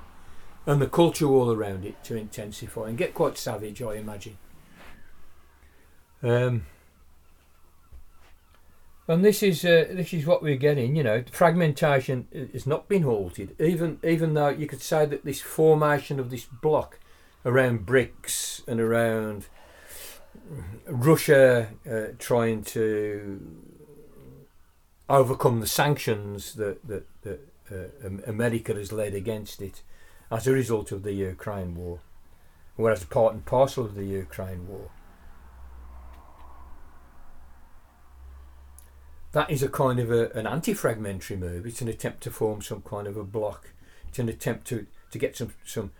And 0.66 0.80
the 0.80 0.86
culture 0.86 1.26
all 1.26 1.52
around 1.52 1.84
it 1.84 2.02
to 2.04 2.16
intensify 2.16 2.88
and 2.88 2.98
get 2.98 3.14
quite 3.14 3.38
savage, 3.38 3.82
I 3.82 3.94
imagine. 3.94 4.36
Um, 6.22 6.66
and 9.08 9.24
this 9.24 9.42
is 9.42 9.64
uh, 9.64 9.86
this 9.90 10.12
is 10.12 10.26
what 10.26 10.42
we're 10.42 10.56
getting. 10.56 10.94
You 10.94 11.02
know, 11.02 11.24
fragmentation 11.32 12.28
has 12.52 12.66
not 12.66 12.88
been 12.88 13.02
halted. 13.02 13.56
Even 13.60 13.98
even 14.04 14.34
though 14.34 14.50
you 14.50 14.66
could 14.66 14.82
say 14.82 15.06
that 15.06 15.24
this 15.24 15.40
formation 15.40 16.20
of 16.20 16.30
this 16.30 16.44
block 16.44 17.00
around 17.44 17.86
BRICS 17.86 18.66
and 18.68 18.80
around 18.80 19.46
Russia 20.86 21.70
uh, 21.90 22.12
trying 22.18 22.62
to 22.62 23.40
overcome 25.08 25.60
the 25.60 25.66
sanctions 25.66 26.54
that 26.54 26.86
that, 26.86 27.06
that 27.22 27.40
uh, 27.72 28.08
America 28.26 28.74
has 28.74 28.92
led 28.92 29.14
against 29.14 29.62
it 29.62 29.82
as 30.30 30.46
a 30.46 30.52
result 30.52 30.92
of 30.92 31.02
the 31.02 31.12
Ukraine 31.12 31.74
war, 31.74 32.00
or 32.76 32.90
as 32.90 33.04
part 33.04 33.34
and 33.34 33.44
parcel 33.44 33.84
of 33.84 33.94
the 33.94 34.04
Ukraine 34.04 34.68
war. 34.68 34.90
that 39.32 39.50
is 39.50 39.62
a 39.62 39.68
kind 39.68 39.98
of 40.00 40.10
a, 40.10 40.30
an 40.30 40.46
anti-fragmentary 40.46 41.36
move. 41.36 41.66
It's 41.66 41.80
an 41.80 41.88
attempt 41.88 42.22
to 42.22 42.30
form 42.30 42.62
some 42.62 42.82
kind 42.82 43.06
of 43.06 43.16
a 43.16 43.24
block. 43.24 43.70
It's 44.08 44.18
an 44.18 44.28
attempt 44.28 44.66
to, 44.68 44.86
to 45.10 45.18
get 45.18 45.36
some 45.36 45.52
some 45.64 45.92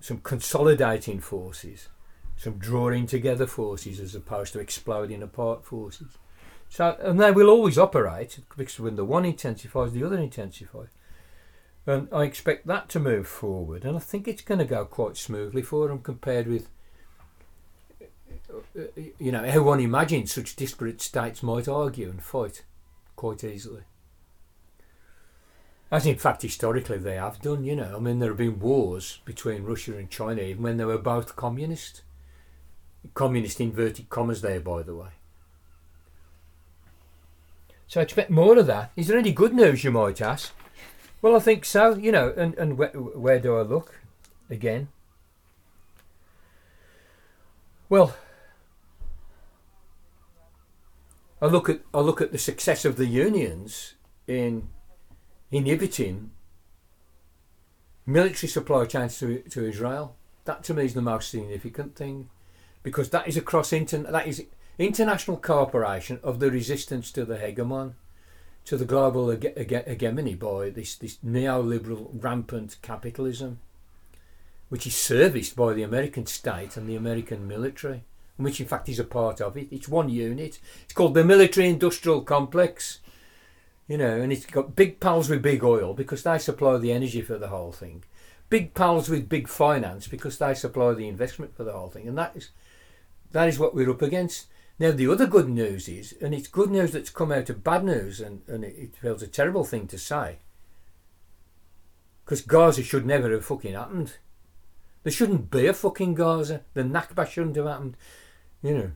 some 0.00 0.18
consolidating 0.18 1.20
forces, 1.20 1.88
some 2.36 2.58
drawing 2.58 3.06
together 3.06 3.46
forces 3.46 4.00
as 4.00 4.14
opposed 4.14 4.52
to 4.52 4.58
exploding 4.58 5.22
apart 5.22 5.64
forces. 5.64 6.18
So 6.68 6.96
and 7.00 7.20
they 7.20 7.32
will 7.32 7.48
always 7.48 7.78
operate 7.78 8.38
because 8.56 8.78
when 8.78 8.96
the 8.96 9.04
one 9.04 9.24
intensifies, 9.24 9.92
the 9.92 10.04
other 10.04 10.18
intensifies. 10.18 10.88
And 11.86 12.08
I 12.12 12.22
expect 12.24 12.66
that 12.68 12.88
to 12.90 13.00
move 13.00 13.26
forward, 13.26 13.84
and 13.84 13.96
I 13.96 14.00
think 14.00 14.28
it's 14.28 14.42
going 14.42 14.58
to 14.58 14.64
go 14.64 14.84
quite 14.84 15.16
smoothly 15.16 15.62
for 15.62 15.88
them 15.88 15.98
compared 15.98 16.46
with 16.46 16.68
uh, 18.52 18.80
uh, 18.80 19.02
you 19.18 19.32
know, 19.32 19.48
how 19.50 19.62
one 19.62 19.80
imagines 19.80 20.32
such 20.32 20.56
disparate 20.56 21.00
states 21.00 21.42
might 21.42 21.68
argue 21.68 22.08
and 22.08 22.22
fight 22.22 22.64
quite 23.16 23.42
easily. 23.44 23.82
As 25.90 26.06
in 26.06 26.16
fact, 26.16 26.42
historically 26.42 26.98
they 26.98 27.16
have 27.16 27.40
done, 27.40 27.64
you 27.64 27.76
know. 27.76 27.96
I 27.96 27.98
mean, 27.98 28.18
there 28.18 28.30
have 28.30 28.38
been 28.38 28.60
wars 28.60 29.20
between 29.24 29.64
Russia 29.64 29.96
and 29.96 30.08
China 30.10 30.40
even 30.40 30.62
when 30.62 30.76
they 30.76 30.84
were 30.84 30.98
both 30.98 31.36
communist. 31.36 32.02
Communist 33.14 33.60
inverted 33.60 34.08
commas 34.08 34.40
there, 34.40 34.60
by 34.60 34.82
the 34.82 34.94
way. 34.94 35.08
So 37.88 38.00
I 38.00 38.04
expect 38.04 38.30
more 38.30 38.56
of 38.58 38.66
that. 38.68 38.92
Is 38.96 39.08
there 39.08 39.18
any 39.18 39.32
good 39.32 39.52
news, 39.52 39.84
you 39.84 39.90
might 39.90 40.22
ask? 40.22 40.52
Well, 41.22 41.36
I 41.36 41.38
think 41.38 41.64
so, 41.64 41.94
you 41.94 42.10
know, 42.10 42.34
and, 42.36 42.54
and 42.56 42.76
where, 42.76 42.90
where 42.90 43.38
do 43.38 43.56
I 43.56 43.62
look? 43.62 44.00
Again. 44.50 44.88
Well, 47.88 48.16
I 51.40 51.46
look 51.46 51.68
at 51.68 51.80
I 51.94 52.00
look 52.00 52.20
at 52.20 52.32
the 52.32 52.38
success 52.38 52.84
of 52.84 52.96
the 52.96 53.06
unions 53.06 53.94
in 54.26 54.68
inhibiting 55.50 56.32
military 58.04 58.48
supply 58.48 58.84
chains 58.86 59.18
to, 59.18 59.42
to 59.50 59.66
Israel. 59.66 60.16
That 60.44 60.64
to 60.64 60.74
me 60.74 60.86
is 60.86 60.94
the 60.94 61.02
most 61.02 61.30
significant 61.30 61.94
thing, 61.94 62.30
because 62.82 63.10
that 63.10 63.28
is 63.28 63.36
across 63.36 63.72
inter, 63.72 63.98
that 63.98 64.26
is 64.26 64.44
international 64.78 65.36
cooperation 65.36 66.18
of 66.22 66.40
the 66.40 66.50
resistance 66.50 67.12
to 67.12 67.24
the 67.24 67.36
hegemon, 67.36 67.94
to 68.64 68.76
the 68.76 68.84
global 68.84 69.26
hege- 69.26 69.56
hege- 69.56 69.88
hegemony 69.88 70.34
by 70.34 70.70
this 70.70 70.96
this 70.96 71.18
neoliberal 71.24 72.10
rampant 72.12 72.76
capitalism, 72.82 73.58
which 74.68 74.86
is 74.86 74.94
serviced 74.96 75.56
by 75.56 75.72
the 75.72 75.82
American 75.82 76.26
state 76.26 76.76
and 76.76 76.88
the 76.88 76.96
American 76.96 77.46
military 77.46 78.04
which 78.36 78.60
in 78.60 78.66
fact 78.66 78.88
is 78.88 78.98
a 78.98 79.04
part 79.04 79.40
of 79.40 79.56
it. 79.56 79.68
It's 79.70 79.88
one 79.88 80.08
unit. 80.08 80.58
It's 80.84 80.94
called 80.94 81.14
the 81.14 81.24
Military 81.24 81.68
Industrial 81.68 82.20
Complex. 82.22 83.00
You 83.88 83.98
know, 83.98 84.20
and 84.20 84.32
it's 84.32 84.46
got 84.46 84.76
big 84.76 85.00
pals 85.00 85.28
with 85.28 85.42
big 85.42 85.62
oil 85.64 85.92
because 85.92 86.22
they 86.22 86.38
supply 86.38 86.78
the 86.78 86.92
energy 86.92 87.20
for 87.20 87.36
the 87.36 87.48
whole 87.48 87.72
thing. 87.72 88.04
Big 88.48 88.74
pals 88.74 89.08
with 89.08 89.28
big 89.28 89.48
finance 89.48 90.06
because 90.06 90.38
they 90.38 90.54
supply 90.54 90.94
the 90.94 91.08
investment 91.08 91.56
for 91.56 91.64
the 91.64 91.72
whole 91.72 91.88
thing. 91.88 92.06
And 92.08 92.16
that 92.16 92.36
is 92.36 92.50
that 93.32 93.48
is 93.48 93.58
what 93.58 93.74
we're 93.74 93.90
up 93.90 94.02
against. 94.02 94.46
Now 94.78 94.90
the 94.90 95.08
other 95.08 95.26
good 95.26 95.48
news 95.48 95.88
is, 95.88 96.14
and 96.20 96.34
it's 96.34 96.48
good 96.48 96.70
news 96.70 96.92
that's 96.92 97.10
come 97.10 97.30
out 97.30 97.50
of 97.50 97.64
bad 97.64 97.84
news, 97.84 98.20
and, 98.20 98.42
and 98.48 98.64
it, 98.64 98.74
it 98.76 98.96
feels 98.96 99.22
a 99.22 99.26
terrible 99.26 99.64
thing 99.64 99.86
to 99.88 99.98
say. 99.98 100.38
Because 102.24 102.40
Gaza 102.40 102.82
should 102.82 103.06
never 103.06 103.30
have 103.32 103.44
fucking 103.44 103.74
happened. 103.74 104.14
There 105.02 105.12
shouldn't 105.12 105.50
be 105.50 105.66
a 105.66 105.74
fucking 105.74 106.14
Gaza. 106.14 106.62
The 106.74 106.82
Nakba 106.82 107.28
shouldn't 107.28 107.56
have 107.56 107.66
happened 107.66 107.96
you 108.62 108.74
know. 108.74 108.90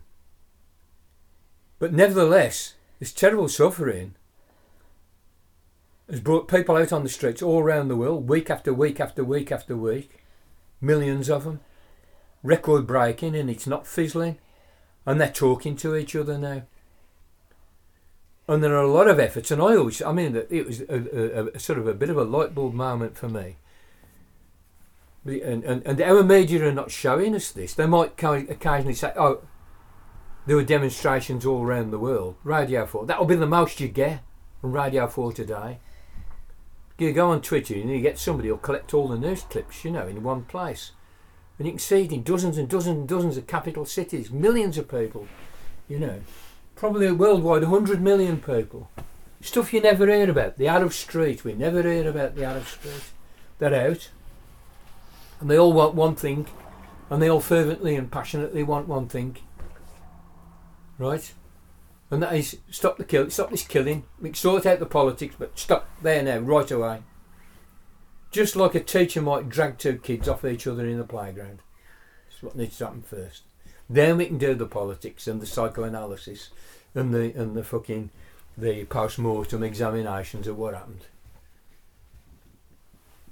But 1.79 1.93
nevertheless, 1.93 2.75
this 2.99 3.13
terrible 3.13 3.49
suffering 3.49 4.15
has 6.09 6.21
brought 6.21 6.49
people 6.49 6.77
out 6.77 6.93
on 6.93 7.03
the 7.03 7.09
streets 7.09 7.43
all 7.43 7.61
around 7.61 7.89
the 7.89 7.97
world, 7.97 8.29
week 8.29 8.49
after 8.49 8.73
week 8.73 9.01
after 9.01 9.25
week 9.25 9.51
after 9.51 9.77
week, 9.77 10.25
millions 10.81 11.29
of 11.29 11.45
them, 11.45 11.61
record 12.43 12.87
breaking, 12.87 13.35
and 13.35 13.51
it's 13.51 13.67
not 13.67 13.87
fizzling, 13.87 14.39
and 15.07 15.21
they're 15.21 15.31
talking 15.31 15.77
to 15.77 15.95
each 15.97 16.15
other 16.17 16.37
now. 16.37 16.63
And 18.49 18.63
there 18.63 18.77
are 18.77 18.83
a 18.83 18.93
lot 18.93 19.09
of 19.09 19.19
efforts, 19.19 19.51
and 19.51 19.63
I 19.63 19.77
always, 19.77 20.03
I 20.03 20.13
mean, 20.13 20.37
it 20.51 20.67
was 20.67 20.81
a, 20.83 21.41
a, 21.41 21.47
a 21.55 21.59
sort 21.59 21.79
of 21.79 21.87
a 21.87 21.95
bit 21.95 22.11
of 22.11 22.17
a 22.17 22.25
light 22.25 22.55
bulb 22.55 22.75
moment 22.75 23.17
for 23.17 23.29
me. 23.29 23.57
And, 25.25 25.65
and, 25.65 25.85
and 25.85 26.01
our 26.01 26.23
media 26.23 26.69
are 26.69 26.73
not 26.73 26.93
showing 26.93 27.35
us 27.35 27.51
this. 27.51 27.75
They 27.75 27.87
might 27.87 28.13
occasionally 28.23 28.95
say, 28.95 29.13
oh, 29.17 29.43
there 30.47 30.55
were 30.55 30.63
demonstrations 30.63 31.45
all 31.45 31.63
around 31.63 31.91
the 31.91 31.99
world. 31.99 32.37
Radio 32.45 32.87
4. 32.87 33.07
That'll 33.07 33.25
be 33.25 33.35
the 33.35 33.47
most 33.47 33.81
you 33.81 33.89
get 33.89 34.23
from 34.61 34.73
Radio 34.73 35.09
4 35.09 35.33
today. 35.33 35.81
You 36.99 37.13
go 37.13 37.31
on 37.31 37.43
Twitter 37.43 37.75
and 37.75 37.91
you 37.91 38.01
get 38.01 38.19
somebody 38.19 38.49
who'll 38.49 38.59
collect 38.59 38.95
all 38.95 39.09
the 39.09 39.19
news 39.19 39.43
clips, 39.43 39.85
you 39.85 39.91
know, 39.91 40.07
in 40.07 40.23
one 40.23 40.45
place. 40.45 40.93
And 41.59 41.67
you 41.67 41.73
can 41.73 41.79
see 41.79 42.03
it 42.03 42.13
in 42.13 42.23
dozens 42.23 42.59
and 42.59 42.69
dozens 42.69 42.99
and 42.99 43.09
dozens 43.09 43.37
of 43.37 43.47
capital 43.47 43.85
cities, 43.85 44.31
millions 44.31 44.77
of 44.79 44.89
people, 44.89 45.27
you 45.89 45.99
know. 45.99 46.21
Probably 46.75 47.11
worldwide, 47.11 47.63
100 47.63 48.03
million 48.03 48.41
people. 48.41 48.91
Stuff 49.41 49.73
you 49.73 49.81
never 49.81 50.07
hear 50.07 50.29
about. 50.29 50.59
The 50.59 50.69
Arab 50.69 50.93
Street, 50.93 51.45
we 51.45 51.55
never 51.55 51.83
hear 51.83 52.09
about 52.09 52.35
the 52.35 52.45
Arab 52.45 52.67
Street. 52.67 53.05
They're 53.59 53.89
out. 53.89 54.11
And 55.41 55.51
they 55.51 55.59
all 55.59 55.73
want 55.73 55.95
one 55.95 56.15
thing, 56.15 56.47
and 57.09 57.23
they 57.23 57.31
all 57.31 57.41
fervently 57.41 57.97
and 57.97 58.11
passionately 58.11 58.63
want 58.63 58.89
one 58.89 59.09
thing 59.09 59.39
right? 60.99 61.33
And 62.11 62.23
that 62.23 62.35
is 62.35 62.59
stop 62.71 62.99
the 62.99 63.05
kill, 63.05 63.31
stop 63.31 63.51
this 63.51 63.67
killing. 63.67 64.05
We 64.21 64.33
sort 64.33 64.67
out 64.67 64.79
the 64.79 64.87
politics, 64.87 65.35
but 65.39 65.59
stop 65.59 65.89
there 66.03 66.23
now, 66.23 66.39
right 66.39 66.71
away. 66.71 67.03
Just 68.31 68.57
like 68.57 68.75
a 68.75 68.81
teacher 68.81 69.23
might 69.23 69.49
drag 69.49 69.79
two 69.79 69.99
kids 69.99 70.29
off 70.29 70.45
each 70.45 70.67
other 70.67 70.87
in 70.87 70.99
the 70.99 71.05
playground. 71.05 71.61
That's 72.29 72.43
what 72.43 72.57
needs 72.57 72.79
to 72.79 72.87
happen 72.87 73.03
first. 73.03 73.43
Then 73.89 74.17
we 74.17 74.27
can 74.27 74.39
do 74.39 74.55
the 74.55 74.67
politics 74.67 75.27
and 75.27 75.41
the 75.41 75.47
psychoanalysis 75.47 76.51
and 76.95 77.15
the 77.15 77.33
and 77.35 77.55
the 77.55 77.63
fucking 77.63 78.11
the 78.59 78.85
post 78.87 79.19
mortem 79.19 79.63
examinations 79.63 80.47
of 80.47 80.59
what 80.59 80.75
happened. 80.75 81.07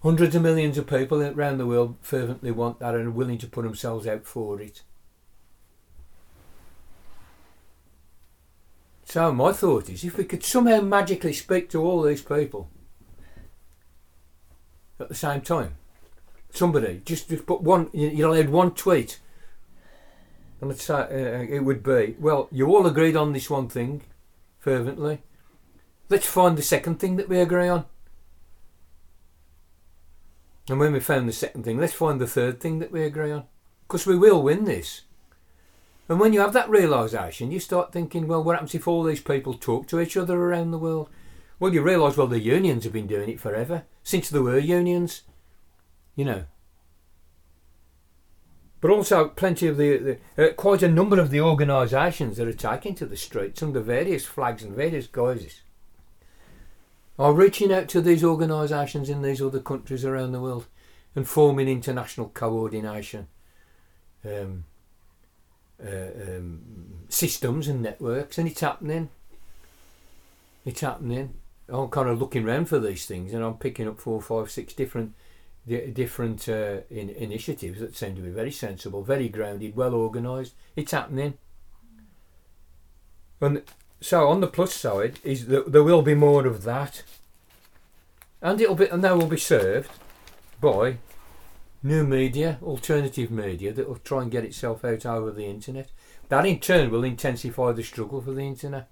Hundreds 0.03 0.34
of 0.34 0.42
millions 0.42 0.76
of 0.76 0.86
people 0.86 1.22
around 1.22 1.57
the 1.57 1.66
world 1.66 1.97
fervently 2.03 2.51
want 2.51 2.78
that 2.78 2.95
and 2.95 3.07
are 3.07 3.11
willing 3.11 3.38
to 3.38 3.47
put 3.47 3.64
themselves 3.64 4.07
out 4.07 4.26
for 4.26 4.61
it. 4.61 4.82
So 9.07 9.32
my 9.32 9.53
thought 9.53 9.88
is, 9.88 10.05
if 10.05 10.18
we 10.18 10.24
could 10.24 10.45
somehow 10.45 10.80
magically 10.80 11.32
speak 11.32 11.70
to 11.70 11.82
all 11.82 12.03
these 12.03 12.22
people 12.22 12.68
at 15.05 15.09
the 15.09 15.14
same 15.14 15.40
time, 15.40 15.76
somebody 16.50 17.02
just, 17.05 17.28
just 17.28 17.46
put 17.46 17.61
one, 17.61 17.90
you 17.92 18.26
allowed 18.26 18.48
one 18.48 18.72
tweet, 18.72 19.20
and 20.61 20.70
let's 20.70 20.88
uh, 20.88 21.09
it 21.11 21.61
would 21.61 21.82
be, 21.82 22.16
well, 22.18 22.48
you 22.50 22.68
all 22.68 22.86
agreed 22.86 23.16
on 23.16 23.32
this 23.32 23.50
one 23.50 23.68
thing, 23.68 24.02
fervently. 24.59 25.22
Let's 26.09 26.26
find 26.26 26.57
the 26.57 26.62
second 26.62 27.00
thing 27.00 27.16
that 27.16 27.28
we 27.28 27.40
agree 27.40 27.68
on. 27.68 27.84
And 30.68 30.80
when 30.80 30.92
we 30.92 31.00
found 31.00 31.28
the 31.28 31.32
second 31.32 31.64
thing, 31.64 31.78
let's 31.78 31.92
find 31.92 32.20
the 32.20 32.26
third 32.26 32.61
thing 32.61 32.78
that 32.78 32.90
we 32.90 33.05
agree 33.05 33.30
on. 33.30 33.44
Because 33.86 34.07
we 34.07 34.16
will 34.16 34.42
win 34.42 34.64
this. 34.64 35.02
And 36.09 36.20
when 36.20 36.32
you 36.32 36.40
have 36.40 36.52
that 36.55 36.70
realisation, 36.70 37.50
you 37.50 37.61
start 37.61 37.92
thinking, 37.92 38.26
well, 38.26 38.42
what 38.42 38.55
happens 38.55 38.74
if 38.74 38.88
all 38.88 39.02
these 39.02 39.20
people 39.20 39.55
talk 39.55 39.86
to 39.88 40.00
each 40.00 40.16
other 40.16 40.38
around 40.38 40.70
the 40.70 40.78
world? 40.78 41.11
Well, 41.61 41.72
you 41.72 41.82
realise, 41.82 42.16
well, 42.16 42.26
the 42.26 42.40
unions 42.40 42.84
have 42.84 42.92
been 42.92 43.07
doing 43.07 43.28
it 43.28 43.40
forever, 43.40 43.84
since 44.05 44.28
there 44.28 44.42
were 44.42 44.59
unions, 44.59 45.22
you 46.14 46.24
know. 46.24 46.44
But 48.80 48.90
also, 48.90 49.28
plenty 49.28 49.66
of 49.66 49.78
the, 49.78 50.18
the 50.36 50.50
uh, 50.50 50.52
quite 50.52 50.82
a 50.82 50.88
number 50.88 51.18
of 51.18 51.30
the 51.30 51.40
organisations 51.40 52.36
that 52.36 52.46
are 52.46 52.52
taking 52.52 52.94
to 52.96 53.07
the 53.07 53.16
streets 53.16 53.62
under 53.62 53.80
various 53.80 54.26
flags 54.26 54.62
and 54.62 54.76
various 54.76 55.07
guises 55.07 55.62
are 57.18 57.32
reaching 57.32 57.72
out 57.72 57.88
to 57.88 58.02
these 58.02 58.22
organisations 58.22 59.09
in 59.09 59.22
these 59.22 59.40
other 59.40 59.61
countries 59.61 60.05
around 60.05 60.32
the 60.32 60.40
world 60.40 60.66
and 61.16 61.26
forming 61.26 61.68
international 61.68 62.28
coordination 62.28 63.28
um, 64.24 64.64
uh, 65.82 66.36
um, 66.36 66.61
systems 67.09 67.68
and 67.68 67.82
networks, 67.82 68.36
and 68.36 68.48
it's 68.48 68.61
happening. 68.61 69.09
It's 70.66 70.80
happening. 70.80 71.34
I'm 71.68 71.88
kind 71.88 72.08
of 72.08 72.20
looking 72.20 72.46
around 72.46 72.66
for 72.66 72.78
these 72.78 73.06
things, 73.06 73.32
and 73.32 73.42
I'm 73.42 73.54
picking 73.54 73.88
up 73.88 73.98
four, 73.98 74.20
five, 74.20 74.50
six 74.50 74.72
different 74.72 75.14
different 75.66 76.46
uh, 76.46 76.80
in, 76.90 77.08
initiatives 77.08 77.80
that 77.80 77.96
seem 77.96 78.14
to 78.14 78.20
be 78.20 78.28
very 78.28 78.50
sensible, 78.50 79.02
very 79.02 79.30
grounded, 79.30 79.74
well 79.74 79.94
organised. 79.94 80.54
It's 80.76 80.92
happening. 80.92 81.38
And 83.40 83.62
so 84.00 84.28
on 84.28 84.40
the 84.40 84.46
plus 84.46 84.74
side 84.74 85.18
is 85.24 85.46
that 85.46 85.72
there 85.72 85.82
will 85.82 86.02
be 86.02 86.14
more 86.14 86.46
of 86.46 86.64
that, 86.64 87.02
and 88.42 88.60
it'll 88.60 88.74
be 88.74 88.88
and 88.88 89.02
they 89.02 89.12
will 89.12 89.26
be 89.26 89.38
served 89.38 89.90
by 90.60 90.98
new 91.82 92.04
media, 92.04 92.58
alternative 92.62 93.30
media 93.30 93.72
that 93.72 93.88
will 93.88 93.96
try 93.96 94.22
and 94.22 94.30
get 94.30 94.44
itself 94.44 94.84
out 94.84 95.06
over 95.06 95.30
the 95.30 95.46
internet. 95.46 95.90
That 96.28 96.46
in 96.46 96.58
turn 96.58 96.90
will 96.90 97.04
intensify 97.04 97.72
the 97.72 97.82
struggle 97.82 98.22
for 98.22 98.32
the 98.32 98.40
internet. 98.40 98.88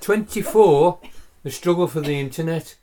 24, 0.00 1.00
the 1.42 1.50
struggle 1.50 1.86
for 1.86 2.00
the 2.00 2.18
internet, 2.18 2.76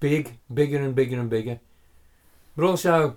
big, 0.00 0.38
bigger 0.52 0.78
and 0.78 0.94
bigger 0.94 1.18
and 1.18 1.30
bigger, 1.30 1.60
but 2.56 2.64
also 2.64 3.16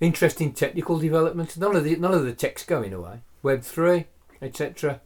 interesting 0.00 0.52
technical 0.52 0.98
developments. 0.98 1.56
None 1.56 1.76
of 1.76 1.84
the 1.84 1.96
none 1.96 2.14
of 2.14 2.24
the 2.24 2.32
tech's 2.32 2.64
going 2.64 2.92
away. 2.92 3.20
Web 3.42 3.62
three, 3.62 4.06
etc. 4.40 5.00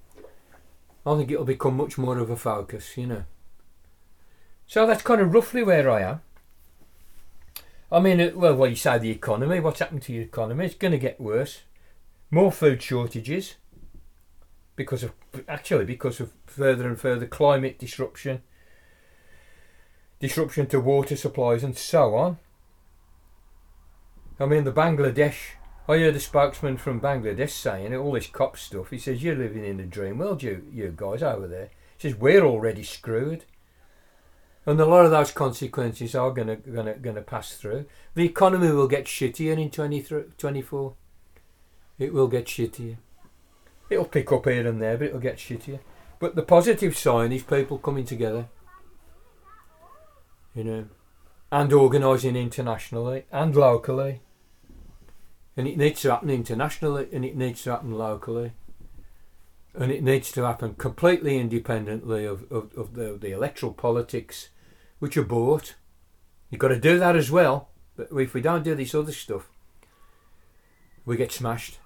I 1.04 1.16
think 1.16 1.30
it'll 1.30 1.44
become 1.44 1.76
much 1.76 1.98
more 1.98 2.18
of 2.18 2.30
a 2.30 2.36
focus, 2.36 2.96
you 2.96 3.06
know. 3.06 3.24
So 4.66 4.86
that's 4.86 5.02
kind 5.02 5.20
of 5.20 5.32
roughly 5.32 5.62
where 5.62 5.88
I 5.88 6.02
am. 6.02 6.20
I 7.92 8.00
mean, 8.00 8.20
uh, 8.20 8.30
well, 8.34 8.56
what 8.56 8.70
you 8.70 8.76
say 8.76 8.98
the 8.98 9.10
economy. 9.10 9.60
What's 9.60 9.78
happened 9.78 10.02
to 10.02 10.12
the 10.12 10.18
economy? 10.18 10.66
It's 10.66 10.74
going 10.74 10.92
to 10.92 10.98
get 10.98 11.20
worse. 11.20 11.62
More 12.30 12.50
food 12.50 12.82
shortages 12.82 13.54
because 14.76 15.02
of 15.02 15.12
actually 15.48 15.84
because 15.84 16.20
of 16.20 16.32
further 16.46 16.86
and 16.86 17.00
further 17.00 17.26
climate 17.26 17.78
disruption, 17.78 18.42
disruption 20.20 20.66
to 20.66 20.80
water 20.80 21.16
supplies, 21.16 21.64
and 21.64 21.76
so 21.76 22.14
on. 22.14 22.38
I 24.38 24.44
mean, 24.46 24.64
the 24.64 24.72
Bangladesh 24.72 25.56
I 25.88 25.98
heard 25.98 26.16
a 26.16 26.20
spokesman 26.20 26.78
from 26.78 27.00
Bangladesh 27.00 27.50
saying 27.50 27.94
all 27.94 28.12
this 28.12 28.26
COP 28.26 28.58
stuff. 28.58 28.90
He 28.90 28.98
says 28.98 29.22
you're 29.22 29.36
living 29.36 29.64
in 29.64 29.78
a 29.78 29.86
dream 29.86 30.18
world, 30.18 30.42
you 30.42 30.66
you 30.72 30.92
guys 30.94 31.22
over 31.22 31.46
there. 31.46 31.70
He 31.96 32.08
says 32.08 32.18
we're 32.18 32.44
already 32.44 32.82
screwed, 32.82 33.44
and 34.66 34.80
a 34.80 34.84
lot 34.84 35.04
of 35.04 35.12
those 35.12 35.30
consequences 35.30 36.16
are 36.16 36.32
gonna 36.32 36.56
gonna 36.56 36.94
gonna 36.94 37.22
pass 37.22 37.54
through. 37.54 37.86
The 38.14 38.24
economy 38.24 38.72
will 38.72 38.88
get 38.88 39.04
shittier 39.04 39.56
in 39.56 39.70
24. 39.70 40.94
It 41.98 42.12
will 42.12 42.28
get 42.28 42.46
shittier. 42.46 42.96
It'll 43.88 44.04
pick 44.04 44.32
up 44.32 44.46
here 44.46 44.66
and 44.66 44.80
there, 44.80 44.96
but 44.96 45.08
it'll 45.08 45.20
get 45.20 45.36
shittier. 45.36 45.80
But 46.18 46.34
the 46.34 46.42
positive 46.42 46.96
sign 46.96 47.32
is 47.32 47.42
people 47.42 47.78
coming 47.78 48.04
together. 48.04 48.48
You 50.54 50.64
know, 50.64 50.86
and 51.52 51.72
organising 51.72 52.36
internationally 52.36 53.24
and 53.30 53.54
locally 53.54 54.20
and 55.56 55.66
it 55.66 55.76
needs 55.76 56.02
to 56.02 56.10
happen 56.10 56.30
internationally 56.30 57.08
and 57.12 57.24
it 57.24 57.36
needs 57.36 57.62
to 57.62 57.70
happen 57.70 57.92
locally 57.92 58.52
and 59.74 59.92
it 59.92 60.02
needs 60.02 60.32
to 60.32 60.42
happen 60.42 60.74
completely 60.74 61.38
independently 61.38 62.24
of, 62.24 62.50
of, 62.50 62.72
of 62.76 62.94
the, 62.94 63.16
the 63.20 63.32
electoral 63.32 63.72
politics 63.72 64.48
which 64.98 65.16
are 65.16 65.24
bought 65.24 65.74
you've 66.50 66.60
got 66.60 66.68
to 66.68 66.80
do 66.80 66.98
that 66.98 67.16
as 67.16 67.30
well 67.30 67.68
but 67.96 68.08
if 68.12 68.34
we 68.34 68.40
don't 68.40 68.64
do 68.64 68.74
this 68.74 68.94
other 68.94 69.12
stuff 69.12 69.48
we 71.04 71.16
get 71.16 71.30
smashed 71.30 71.78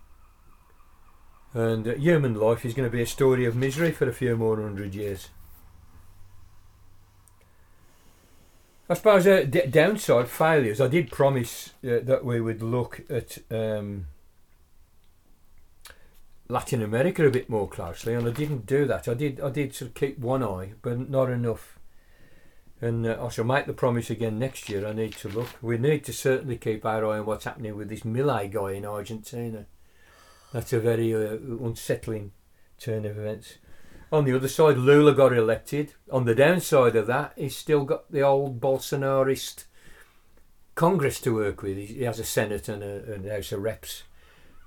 and 1.52 1.86
uh, 1.86 1.94
human 1.94 2.34
life 2.34 2.64
is 2.64 2.74
going 2.74 2.88
to 2.88 2.96
be 2.96 3.02
a 3.02 3.06
story 3.06 3.44
of 3.44 3.56
misery 3.56 3.90
for 3.90 4.08
a 4.08 4.12
few 4.12 4.36
more 4.36 4.60
hundred 4.60 4.94
years 4.94 5.28
I 8.90 8.94
suppose 8.94 9.24
uh, 9.24 9.46
d- 9.48 9.66
downside 9.66 10.26
failures. 10.28 10.80
I 10.80 10.88
did 10.88 11.12
promise 11.12 11.74
uh, 11.84 12.00
that 12.02 12.24
we 12.24 12.40
would 12.40 12.60
look 12.60 13.02
at 13.08 13.38
um, 13.48 14.06
Latin 16.48 16.82
America 16.82 17.24
a 17.24 17.30
bit 17.30 17.48
more 17.48 17.68
closely, 17.68 18.14
and 18.14 18.26
I 18.26 18.32
didn't 18.32 18.66
do 18.66 18.86
that. 18.86 19.06
I 19.06 19.14
did. 19.14 19.40
I 19.40 19.50
did 19.50 19.76
sort 19.76 19.90
of 19.90 19.94
keep 19.94 20.18
one 20.18 20.42
eye, 20.42 20.72
but 20.82 21.08
not 21.08 21.30
enough. 21.30 21.78
And 22.80 23.06
uh, 23.06 23.24
I 23.24 23.28
shall 23.28 23.44
make 23.44 23.66
the 23.66 23.72
promise 23.72 24.10
again 24.10 24.40
next 24.40 24.68
year. 24.68 24.84
I 24.84 24.92
need 24.92 25.12
to 25.18 25.28
look. 25.28 25.50
We 25.62 25.78
need 25.78 26.04
to 26.06 26.12
certainly 26.12 26.56
keep 26.56 26.84
our 26.84 27.06
eye 27.06 27.20
on 27.20 27.26
what's 27.26 27.44
happening 27.44 27.76
with 27.76 27.90
this 27.90 28.00
Milei 28.00 28.50
guy 28.50 28.72
in 28.72 28.84
Argentina. 28.84 29.66
That's 30.52 30.72
a 30.72 30.80
very 30.80 31.14
uh, 31.14 31.36
unsettling 31.64 32.32
turn 32.78 33.04
of 33.04 33.18
events. 33.18 33.54
On 34.12 34.24
the 34.24 34.34
other 34.34 34.48
side, 34.48 34.76
Lula 34.76 35.14
got 35.14 35.32
elected. 35.32 35.94
On 36.10 36.24
the 36.24 36.34
downside 36.34 36.96
of 36.96 37.06
that, 37.06 37.32
he's 37.36 37.56
still 37.56 37.84
got 37.84 38.10
the 38.10 38.22
old 38.22 38.60
Bolsonarist 38.60 39.64
Congress 40.74 41.20
to 41.20 41.34
work 41.34 41.62
with. 41.62 41.76
He 41.76 42.02
has 42.02 42.18
a 42.18 42.24
Senate 42.24 42.68
and 42.68 42.82
a, 42.82 43.12
and 43.12 43.26
a 43.26 43.34
House 43.34 43.52
of 43.52 43.62
Reps, 43.62 44.02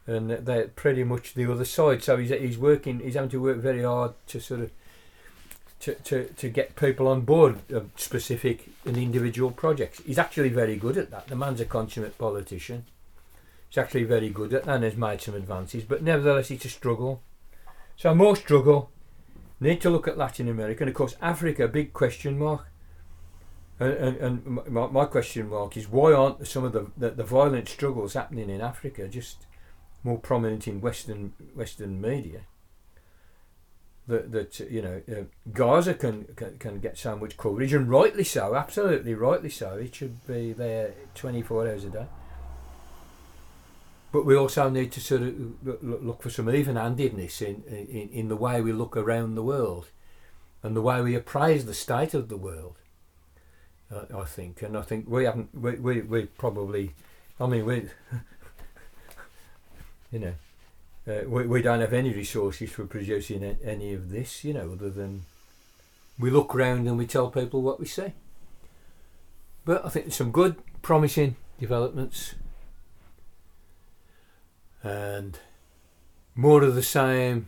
and 0.07 0.29
they're 0.29 0.69
pretty 0.69 1.03
much 1.03 1.33
the 1.33 1.51
other 1.51 1.65
side. 1.65 2.03
So 2.03 2.17
he's 2.17 2.29
he's 2.29 2.57
working. 2.57 3.01
He's 3.01 3.15
having 3.15 3.31
to 3.31 3.41
work 3.41 3.57
very 3.57 3.83
hard 3.83 4.13
to 4.27 4.39
sort 4.39 4.61
of 4.61 4.71
to, 5.83 5.95
to, 5.95 6.25
to 6.29 6.47
get 6.47 6.77
people 6.77 7.09
on 7.09 7.21
board 7.21 7.59
of 7.69 7.89
specific 7.97 8.69
and 8.85 8.95
individual 8.95 9.51
projects. 9.51 10.01
He's 10.05 10.17
actually 10.17 10.47
very 10.47 10.77
good 10.77 10.97
at 10.97 11.11
that. 11.11 11.27
The 11.27 11.35
man's 11.35 11.59
a 11.59 11.65
consummate 11.65 12.17
politician. 12.17 12.85
He's 13.73 13.79
actually 13.79 14.03
very 14.03 14.29
good 14.29 14.53
at 14.53 14.65
that 14.65 14.75
and 14.75 14.83
has 14.83 14.95
made 14.95 15.21
some 15.21 15.33
advances, 15.33 15.83
but 15.83 16.03
nevertheless, 16.03 16.51
it's 16.51 16.65
a 16.65 16.69
struggle. 16.69 17.23
So 17.95 18.13
more 18.13 18.35
struggle, 18.35 18.91
Need 19.63 19.79
to 19.83 19.89
look 19.89 20.09
at 20.09 20.17
Latin 20.17 20.49
America 20.49 20.83
and 20.83 20.89
of 20.89 20.95
course 20.95 21.15
Africa, 21.21 21.69
big 21.69 21.93
question 21.93 22.37
mark. 22.37 22.67
And, 23.79 23.93
and, 23.93 24.17
and 24.17 24.67
my, 24.67 24.87
my, 24.87 25.05
question 25.05 25.47
mark 25.47 25.77
is 25.77 25.87
why 25.87 26.11
aren't 26.11 26.45
some 26.45 26.65
of 26.65 26.73
the, 26.73 26.91
the, 26.97 27.11
the 27.11 27.23
violent 27.23 27.69
struggles 27.69 28.13
happening 28.13 28.49
in 28.49 28.59
Africa 28.59 29.07
just 29.07 29.45
more 30.03 30.19
prominent 30.19 30.67
in 30.67 30.81
Western 30.81 31.31
Western 31.55 32.01
media? 32.01 32.41
That, 34.07 34.33
that 34.33 34.59
you 34.59 34.81
know 34.81 35.01
uh, 35.09 35.23
Gaza 35.53 35.93
can, 35.93 36.25
can 36.35 36.57
can 36.57 36.79
get 36.79 36.97
so 36.97 37.15
much 37.15 37.37
coverage 37.37 37.71
and 37.71 37.89
rightly 37.89 38.25
so, 38.25 38.55
absolutely 38.55 39.13
rightly 39.13 39.49
so. 39.49 39.75
It 39.75 39.95
should 39.95 40.27
be 40.27 40.51
there 40.51 40.93
twenty 41.15 41.41
four 41.41 41.65
hours 41.65 41.85
a 41.85 41.89
day. 41.89 42.07
But 44.13 44.27
we 44.27 44.35
also 44.35 44.69
need 44.69 44.91
to 44.91 45.01
sort 45.01 45.23
of 45.23 45.33
look 45.81 46.21
for 46.21 46.29
some 46.29 46.47
even-handedness 46.47 47.41
in, 47.41 47.63
in, 47.67 48.09
in 48.13 48.27
the 48.27 48.35
way 48.35 48.61
we 48.61 48.71
look 48.71 48.95
around 48.95 49.33
the 49.33 49.41
world 49.41 49.87
and 50.61 50.75
the 50.75 50.83
way 50.83 51.01
we 51.01 51.15
appraise 51.15 51.65
the 51.65 51.73
state 51.73 52.13
of 52.13 52.29
the 52.29 52.37
world. 52.37 52.75
Uh, 53.91 54.03
I 54.15 54.25
think, 54.25 54.61
and 54.61 54.77
I 54.77 54.83
think 54.83 55.09
we 55.09 55.25
haven't. 55.25 55.49
We 55.55 55.75
we, 55.77 56.01
we 56.01 56.25
probably. 56.25 56.93
I 57.39 57.47
mean, 57.47 57.65
we. 57.65 57.89
you 60.11 60.19
know, 60.19 60.33
uh, 61.07 61.27
we 61.27 61.47
we 61.47 61.63
don't 61.63 61.81
have 61.81 61.93
any 61.93 62.13
resources 62.13 62.69
for 62.69 62.85
producing 62.85 63.43
any 63.63 63.95
of 63.95 64.11
this. 64.11 64.43
You 64.43 64.53
know, 64.53 64.73
other 64.73 64.91
than 64.91 65.23
we 66.19 66.29
look 66.29 66.53
around 66.53 66.87
and 66.87 66.99
we 66.99 67.07
tell 67.07 67.31
people 67.31 67.63
what 67.63 67.79
we 67.79 67.87
see. 67.87 68.13
But 69.65 69.83
I 69.83 69.89
think 69.89 70.05
there's 70.05 70.15
some 70.15 70.31
good, 70.31 70.57
promising 70.83 71.35
developments 71.59 72.35
and 74.83 75.39
more 76.35 76.63
of 76.63 76.75
the 76.75 76.83
same, 76.83 77.47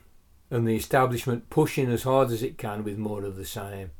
and 0.49 0.67
the 0.67 0.75
establishment 0.75 1.49
pushing 1.49 1.91
as 1.91 2.03
hard 2.03 2.31
as 2.31 2.41
it 2.41 2.57
can 2.57 2.83
with 2.83 2.97
more 2.97 3.23
of 3.23 3.35
the 3.35 3.45
same. 3.45 3.91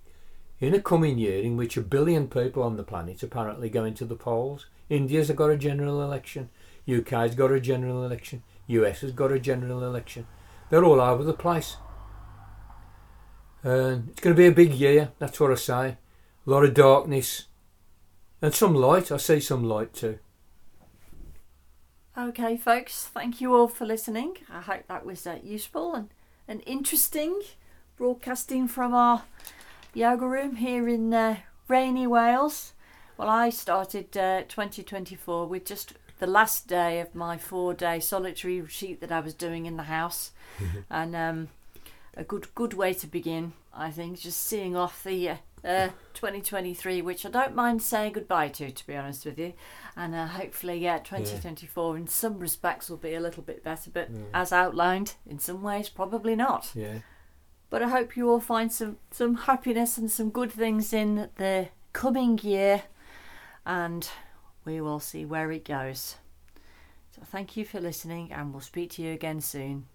In 0.60 0.74
a 0.74 0.82
coming 0.82 1.18
year 1.18 1.44
in 1.44 1.58
which 1.58 1.76
a 1.76 1.82
billion 1.82 2.28
people 2.28 2.64
on 2.64 2.78
the 2.78 2.84
planet 2.84 3.22
apparently 3.22 3.70
going 3.70 3.94
to 3.96 4.06
the 4.06 4.16
polls, 4.16 4.68
India's 4.90 5.30
got 5.32 5.50
a 5.50 5.58
general 5.58 6.02
election, 6.02 6.50
UK's 6.90 7.36
got 7.36 7.52
a 7.52 7.60
general 7.60 8.06
election, 8.06 8.44
US 8.68 9.02
has 9.02 9.12
got 9.12 9.32
a 9.32 9.40
general 9.40 9.84
election. 9.84 10.28
They're 10.70 10.86
all 10.86 11.02
over 11.02 11.24
the 11.24 11.34
place. 11.34 11.78
And 13.64 14.10
it's 14.10 14.22
going 14.22 14.36
to 14.36 14.40
be 14.40 14.48
a 14.48 14.52
big 14.52 14.74
year, 14.74 15.12
that's 15.20 15.40
what 15.40 15.52
I 15.52 15.56
say. 15.56 15.98
A 16.48 16.50
lot 16.50 16.64
of 16.64 16.74
darkness 16.74 17.46
and 18.42 18.54
some 18.54 18.76
light. 18.76 19.12
I 19.12 19.18
see 19.18 19.40
some 19.40 19.64
light 19.64 19.94
too. 19.94 20.20
Okay, 22.18 22.56
folks, 22.56 23.08
thank 23.08 23.42
you 23.42 23.54
all 23.54 23.68
for 23.68 23.86
listening. 23.86 24.38
I 24.50 24.62
hope 24.62 24.88
that 24.88 25.06
was 25.06 25.28
uh, 25.28 25.40
useful 25.44 25.94
and, 25.94 26.10
and 26.48 26.64
interesting. 26.66 27.42
Broadcasting 27.98 28.70
from 28.70 28.94
our 28.94 29.24
yoga 29.94 30.26
room 30.26 30.56
here 30.56 30.88
in 30.88 31.14
uh, 31.14 31.38
rainy 31.68 32.08
Wales. 32.08 32.72
Well, 33.18 33.28
I 33.28 33.50
started 33.50 34.16
uh, 34.16 34.44
2024 34.48 35.46
with 35.48 35.66
just 35.66 35.96
the 36.20 36.26
last 36.26 36.70
day 36.70 37.02
of 37.02 37.16
my 37.16 37.38
four 37.38 37.74
day 37.74 38.00
solitary 38.00 38.62
retreat 38.62 39.02
that 39.02 39.12
I 39.12 39.20
was 39.20 39.34
doing 39.34 39.66
in 39.66 39.76
the 39.76 39.84
house. 39.84 40.32
and 40.90 41.18
um, 41.18 41.50
a 42.16 42.24
good 42.24 42.48
good 42.56 42.74
way 42.74 42.94
to 42.94 43.08
begin, 43.08 43.52
I 43.74 43.92
think, 43.92 44.22
just 44.22 44.40
seeing 44.40 44.74
off 44.74 45.04
the 45.04 45.32
uh, 45.66 45.70
uh, 45.70 45.90
2023, 46.14 47.02
which 47.02 47.26
I 47.26 47.30
don't 47.30 47.56
mind 47.56 47.82
saying 47.82 48.14
goodbye 48.14 48.50
to, 48.50 48.72
to 48.72 48.88
be 48.88 48.96
honest 48.96 49.26
with 49.26 49.40
you. 49.40 49.54
And 49.96 50.14
uh, 50.14 50.28
hopefully, 50.28 50.78
yeah, 50.78 51.00
2024 51.00 51.98
in 51.98 52.08
some 52.08 52.40
respects 52.40 52.90
will 52.90 52.98
be 52.98 53.14
a 53.16 53.20
little 53.20 53.44
bit 53.44 53.64
better, 53.64 53.90
but 53.90 54.10
Yeah. 54.12 54.20
as 54.34 54.52
outlined, 54.54 55.16
in 55.26 55.40
some 55.40 55.62
ways, 55.62 55.90
probably 55.90 56.36
not. 56.36 56.72
Yeah. 56.76 57.00
But 57.70 57.82
I 57.82 57.90
hope 57.90 58.16
you 58.16 58.30
all 58.30 58.40
find 58.40 58.72
some, 58.72 58.98
some 59.12 59.36
happiness 59.36 59.98
and 59.98 60.10
some 60.12 60.30
good 60.30 60.52
things 60.52 60.94
in 60.94 61.30
the 61.38 61.70
coming 61.94 62.38
year, 62.44 62.84
and 63.66 64.08
we 64.66 64.80
will 64.82 65.00
see 65.00 65.26
where 65.26 65.52
it 65.52 65.66
goes. 65.66 66.16
So, 67.16 67.22
thank 67.26 67.58
you 67.58 67.66
for 67.66 67.80
listening, 67.82 68.32
and 68.32 68.52
we'll 68.52 68.62
speak 68.62 68.92
to 68.92 69.02
you 69.02 69.12
again 69.14 69.42
soon. 69.42 69.88